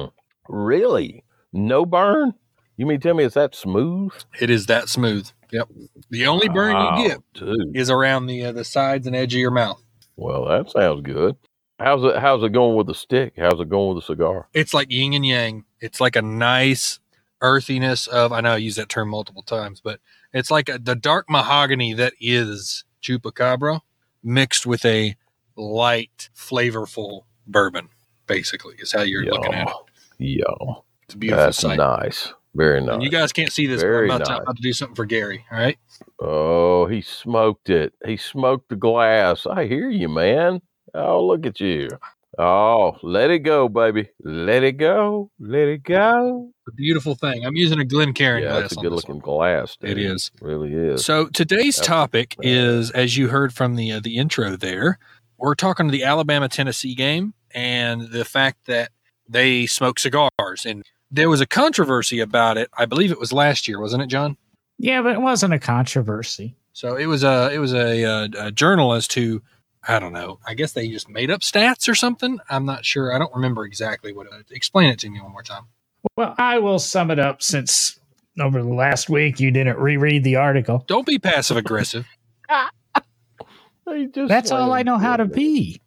Mm. 0.08 0.12
Really? 0.48 1.24
No 1.56 1.86
burn? 1.86 2.34
You 2.78 2.86
mean 2.86 3.00
tell 3.00 3.14
me 3.16 3.24
it's 3.24 3.36
that 3.36 3.56
smooth? 3.56 4.12
It 4.42 4.50
is 4.50 4.66
that 4.66 4.90
smooth. 4.90 5.30
Yep. 5.52 5.70
The 6.10 6.28
only 6.28 6.50
burn 6.50 6.74
Wow, 6.74 6.98
you 6.98 7.08
get 7.08 7.22
dude. 7.34 7.76
is 7.78 7.90
around 7.90 8.26
the 8.28 8.46
uh, 8.46 8.52
the 8.52 8.66
sides 8.66 9.08
and 9.08 9.16
edge 9.16 9.34
of 9.34 9.40
your 9.40 9.52
mouth. 9.52 9.82
Well, 10.18 10.46
that 10.46 10.70
sounds 10.70 11.02
good. 11.02 11.38
How's 11.80 12.04
it? 12.04 12.18
How's 12.18 12.44
it 12.44 12.52
going 12.52 12.76
with 12.76 12.88
the 12.88 12.94
stick? 12.94 13.34
How's 13.38 13.60
it 13.62 13.70
going 13.70 13.96
with 13.96 14.04
the 14.04 14.14
cigar? 14.14 14.50
It's 14.54 14.74
like 14.74 14.92
yin 14.92 15.14
and 15.14 15.26
yang. 15.26 15.64
It's 15.80 16.02
like 16.02 16.18
a 16.18 16.22
nice 16.22 17.00
earthiness 17.42 18.08
of. 18.08 18.34
I 18.34 18.42
know 18.42 18.52
I 18.54 18.58
use 18.58 18.76
that 18.76 18.90
term 18.90 19.10
multiple 19.10 19.44
times, 19.44 19.80
but 19.82 20.00
it's 20.34 20.52
like 20.52 20.68
a, 20.68 20.78
the 20.78 20.96
dark 20.96 21.30
mahogany 21.30 21.94
that 21.94 22.14
is 22.20 22.84
chupacabra 23.02 23.80
mixed 24.24 24.66
with 24.66 24.84
a 24.86 25.16
light, 25.56 26.30
flavorful 26.36 27.22
bourbon. 27.48 27.88
Basically, 28.28 28.76
is 28.80 28.92
how 28.92 29.04
you're 29.04 29.24
looking 29.24 29.54
at 29.54 29.68
it. 29.68 29.74
Yeah, 30.18 30.44
It's 31.08 31.16
a 31.16 31.18
beautiful 31.18 31.46
that's 31.46 31.58
sight. 31.60 31.78
nice. 31.78 32.34
Very 32.56 32.80
nice. 32.82 32.96
And 32.96 33.04
you 33.04 33.10
guys 33.10 33.34
can't 33.34 33.52
see 33.52 33.68
this, 33.68 33.82
but 33.82 33.88
Very 33.90 34.10
I'm 34.10 34.16
about, 34.16 34.26
to, 34.26 34.32
nice. 34.32 34.42
about 34.44 34.56
to 34.56 34.62
do 34.62 34.74
something 34.74 34.96
for 34.96 35.06
Gary. 35.06 35.46
All 35.52 35.58
right. 35.58 35.78
Oh, 36.22 36.86
he 36.88 37.02
smoked 37.02 37.70
it. 37.70 37.94
He 38.06 38.16
smoked 38.18 38.70
the 38.70 38.76
glass. 38.78 39.46
I 39.46 39.68
hear 39.68 39.90
you, 39.90 40.08
man. 40.10 40.62
Oh, 40.94 41.26
look 41.26 41.46
at 41.46 41.60
you. 41.60 41.90
Oh, 42.38 42.98
let 43.04 43.30
it 43.32 43.40
go, 43.40 43.70
baby. 43.70 44.10
Let 44.24 44.64
it 44.64 44.74
go. 44.74 45.32
Let 45.40 45.68
it 45.68 45.84
go. 45.84 46.50
A 46.68 46.72
beautiful 46.74 47.16
thing. 47.16 47.46
I'm 47.46 47.56
using 47.56 47.80
a 47.80 47.86
Glencairn 47.86 48.44
yeah, 48.44 48.50
glass. 48.50 48.64
it's 48.72 48.78
a 48.78 48.82
good 48.82 48.92
looking 48.94 49.16
one. 49.16 49.24
glass. 49.24 49.78
It 49.82 49.96
dude. 49.96 50.12
is. 50.12 50.32
Really 50.42 50.74
is. 50.74 51.06
So 51.06 51.28
today's 51.28 51.78
Yep. 51.78 51.86
topic 51.86 52.36
is, 52.42 52.92
as 52.92 53.16
you 53.18 53.28
heard 53.30 53.54
from 53.54 53.76
the 53.76 53.92
uh, 53.92 54.00
the 54.02 54.18
intro 54.18 54.56
there, 54.56 54.98
we're 55.38 55.56
talking 55.56 55.88
to 55.88 55.92
the 55.92 56.04
Alabama 56.04 56.50
Tennessee 56.50 56.96
game 56.96 57.34
and 57.54 58.10
the 58.12 58.26
fact 58.26 58.66
that 58.68 58.92
they 59.30 59.66
smoke 59.66 60.00
cigars. 60.00 60.66
And 60.66 60.84
there 61.12 61.30
was 61.30 61.42
a 61.42 61.46
controversy 61.46 62.20
about 62.20 62.58
it. 62.58 62.70
I 62.78 62.86
believe 62.86 63.12
it 63.12 63.20
was 63.20 63.34
last 63.34 63.68
year, 63.68 63.80
wasn't 63.80 64.04
it, 64.04 64.08
John? 64.08 64.38
Yeah, 64.78 65.02
but 65.02 65.14
it 65.14 65.22
wasn't 65.22 65.54
a 65.54 65.60
controversy. 65.60 66.56
So 66.74 66.96
it 66.96 67.06
was 67.06 67.24
a 67.24 67.52
it 67.54 67.60
was 67.60 67.74
a, 67.74 68.04
a, 68.04 68.30
a 68.48 68.52
journalist 68.52 69.14
who 69.14 69.42
I 69.88 70.00
don't 70.00 70.14
know. 70.14 70.40
I 70.46 70.56
guess 70.56 70.74
they 70.74 70.90
just 70.90 71.08
made 71.10 71.32
up 71.32 71.42
stats 71.42 71.88
or 71.88 71.96
something. 71.96 72.40
I'm 72.50 72.66
not 72.66 72.86
sure. 72.86 73.14
I 73.14 73.20
don't 73.20 73.34
remember 73.34 73.66
exactly 73.66 74.12
what. 74.12 74.28
It, 74.28 74.52
explain 74.52 74.90
it 74.90 75.00
to 75.00 75.10
me 75.10 75.22
one 75.22 75.32
more 75.32 75.44
time. 75.44 75.64
Well, 76.18 76.36
I 76.38 76.60
will 76.60 76.80
sum 76.80 77.12
it 77.12 77.20
up 77.20 77.42
since 77.42 78.00
over 78.40 78.62
the 78.62 78.70
last 78.70 79.10
week 79.10 79.40
you 79.40 79.52
didn't 79.52 79.78
reread 79.78 80.24
the 80.24 80.36
article. 80.36 80.84
Don't 80.88 81.06
be 81.06 81.20
passive 81.20 81.58
aggressive. 81.58 82.06
Just 84.14 84.30
That's 84.30 84.52
all 84.52 84.74
I 84.74 84.82
know 84.84 84.98
how 84.98 85.16
to 85.16 85.26
be. 85.26 85.80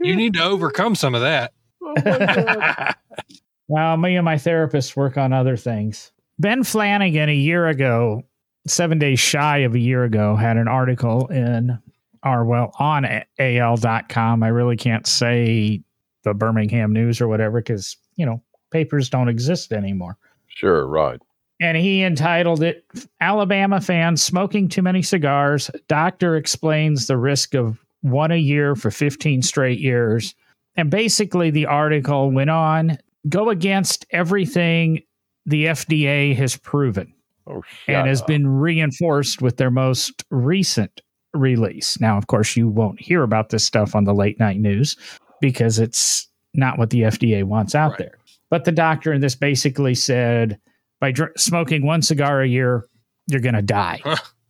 you 0.00 0.14
need 0.14 0.34
to 0.34 0.44
overcome 0.44 0.94
some 0.94 1.14
of 1.14 1.22
that. 1.22 1.52
Oh 1.82 1.94
my 1.96 2.02
God. 2.02 2.94
well, 3.72 3.96
me 3.96 4.16
and 4.16 4.24
my 4.26 4.36
therapist 4.36 4.98
work 4.98 5.16
on 5.16 5.32
other 5.32 5.56
things. 5.56 6.12
Ben 6.38 6.62
Flanagan, 6.62 7.30
a 7.30 7.34
year 7.34 7.68
ago, 7.68 8.22
seven 8.66 8.98
days 8.98 9.18
shy 9.18 9.60
of 9.60 9.74
a 9.74 9.78
year 9.78 10.04
ago, 10.04 10.36
had 10.36 10.58
an 10.58 10.68
article 10.68 11.26
in 11.28 11.78
our, 12.22 12.44
well, 12.44 12.74
on 12.78 13.06
AL.com. 13.38 14.42
I 14.42 14.48
really 14.48 14.76
can't 14.76 15.06
say 15.06 15.80
the 16.22 16.34
Birmingham 16.34 16.92
News 16.92 17.18
or 17.22 17.28
whatever 17.28 17.60
because, 17.60 17.96
you 18.16 18.26
know, 18.26 18.42
papers 18.72 19.08
don't 19.08 19.30
exist 19.30 19.72
anymore. 19.72 20.18
sure, 20.48 20.86
right. 20.86 21.22
and 21.58 21.78
he 21.78 22.02
entitled 22.02 22.62
it 22.62 22.84
Alabama 23.22 23.80
fans 23.80 24.22
smoking 24.22 24.68
too 24.68 24.82
many 24.82 25.00
cigars. 25.00 25.70
Doctor 25.88 26.36
explains 26.36 27.06
the 27.06 27.16
risk 27.16 27.54
of 27.54 27.82
one 28.02 28.32
a 28.32 28.36
year 28.36 28.74
for 28.74 28.90
15 28.90 29.40
straight 29.40 29.78
years. 29.78 30.34
And 30.76 30.90
basically, 30.90 31.50
the 31.50 31.64
article 31.64 32.30
went 32.30 32.50
on 32.50 32.98
go 33.28 33.50
against 33.50 34.06
everything 34.10 35.02
the 35.46 35.66
FDA 35.66 36.34
has 36.36 36.56
proven 36.56 37.12
Oh, 37.46 37.62
shut 37.62 37.96
and 37.96 38.06
has 38.08 38.20
up. 38.20 38.26
been 38.28 38.46
reinforced 38.46 39.42
with 39.42 39.56
their 39.56 39.70
most 39.70 40.24
recent 40.30 41.00
release. 41.34 41.98
Now, 42.00 42.16
of 42.18 42.26
course, 42.28 42.56
you 42.56 42.68
won't 42.68 43.00
hear 43.00 43.22
about 43.22 43.48
this 43.50 43.64
stuff 43.64 43.94
on 43.96 44.04
the 44.04 44.14
late 44.14 44.38
night 44.38 44.58
news 44.60 44.96
because 45.40 45.78
it's 45.78 46.28
not 46.54 46.78
what 46.78 46.90
the 46.90 47.00
FDA 47.02 47.42
wants 47.44 47.74
out 47.74 47.90
Right. 47.92 47.98
there. 47.98 48.18
But 48.50 48.64
the 48.64 48.72
doctor 48.72 49.12
in 49.12 49.20
this 49.22 49.34
basically 49.34 49.94
said 49.94 50.58
by 51.00 51.10
dr- 51.10 51.32
smoking 51.36 51.84
one 51.86 52.02
cigar 52.02 52.42
a 52.42 52.46
year, 52.46 52.84
you're 53.26 53.40
going 53.40 53.54
to 53.54 53.62
die. 53.62 54.00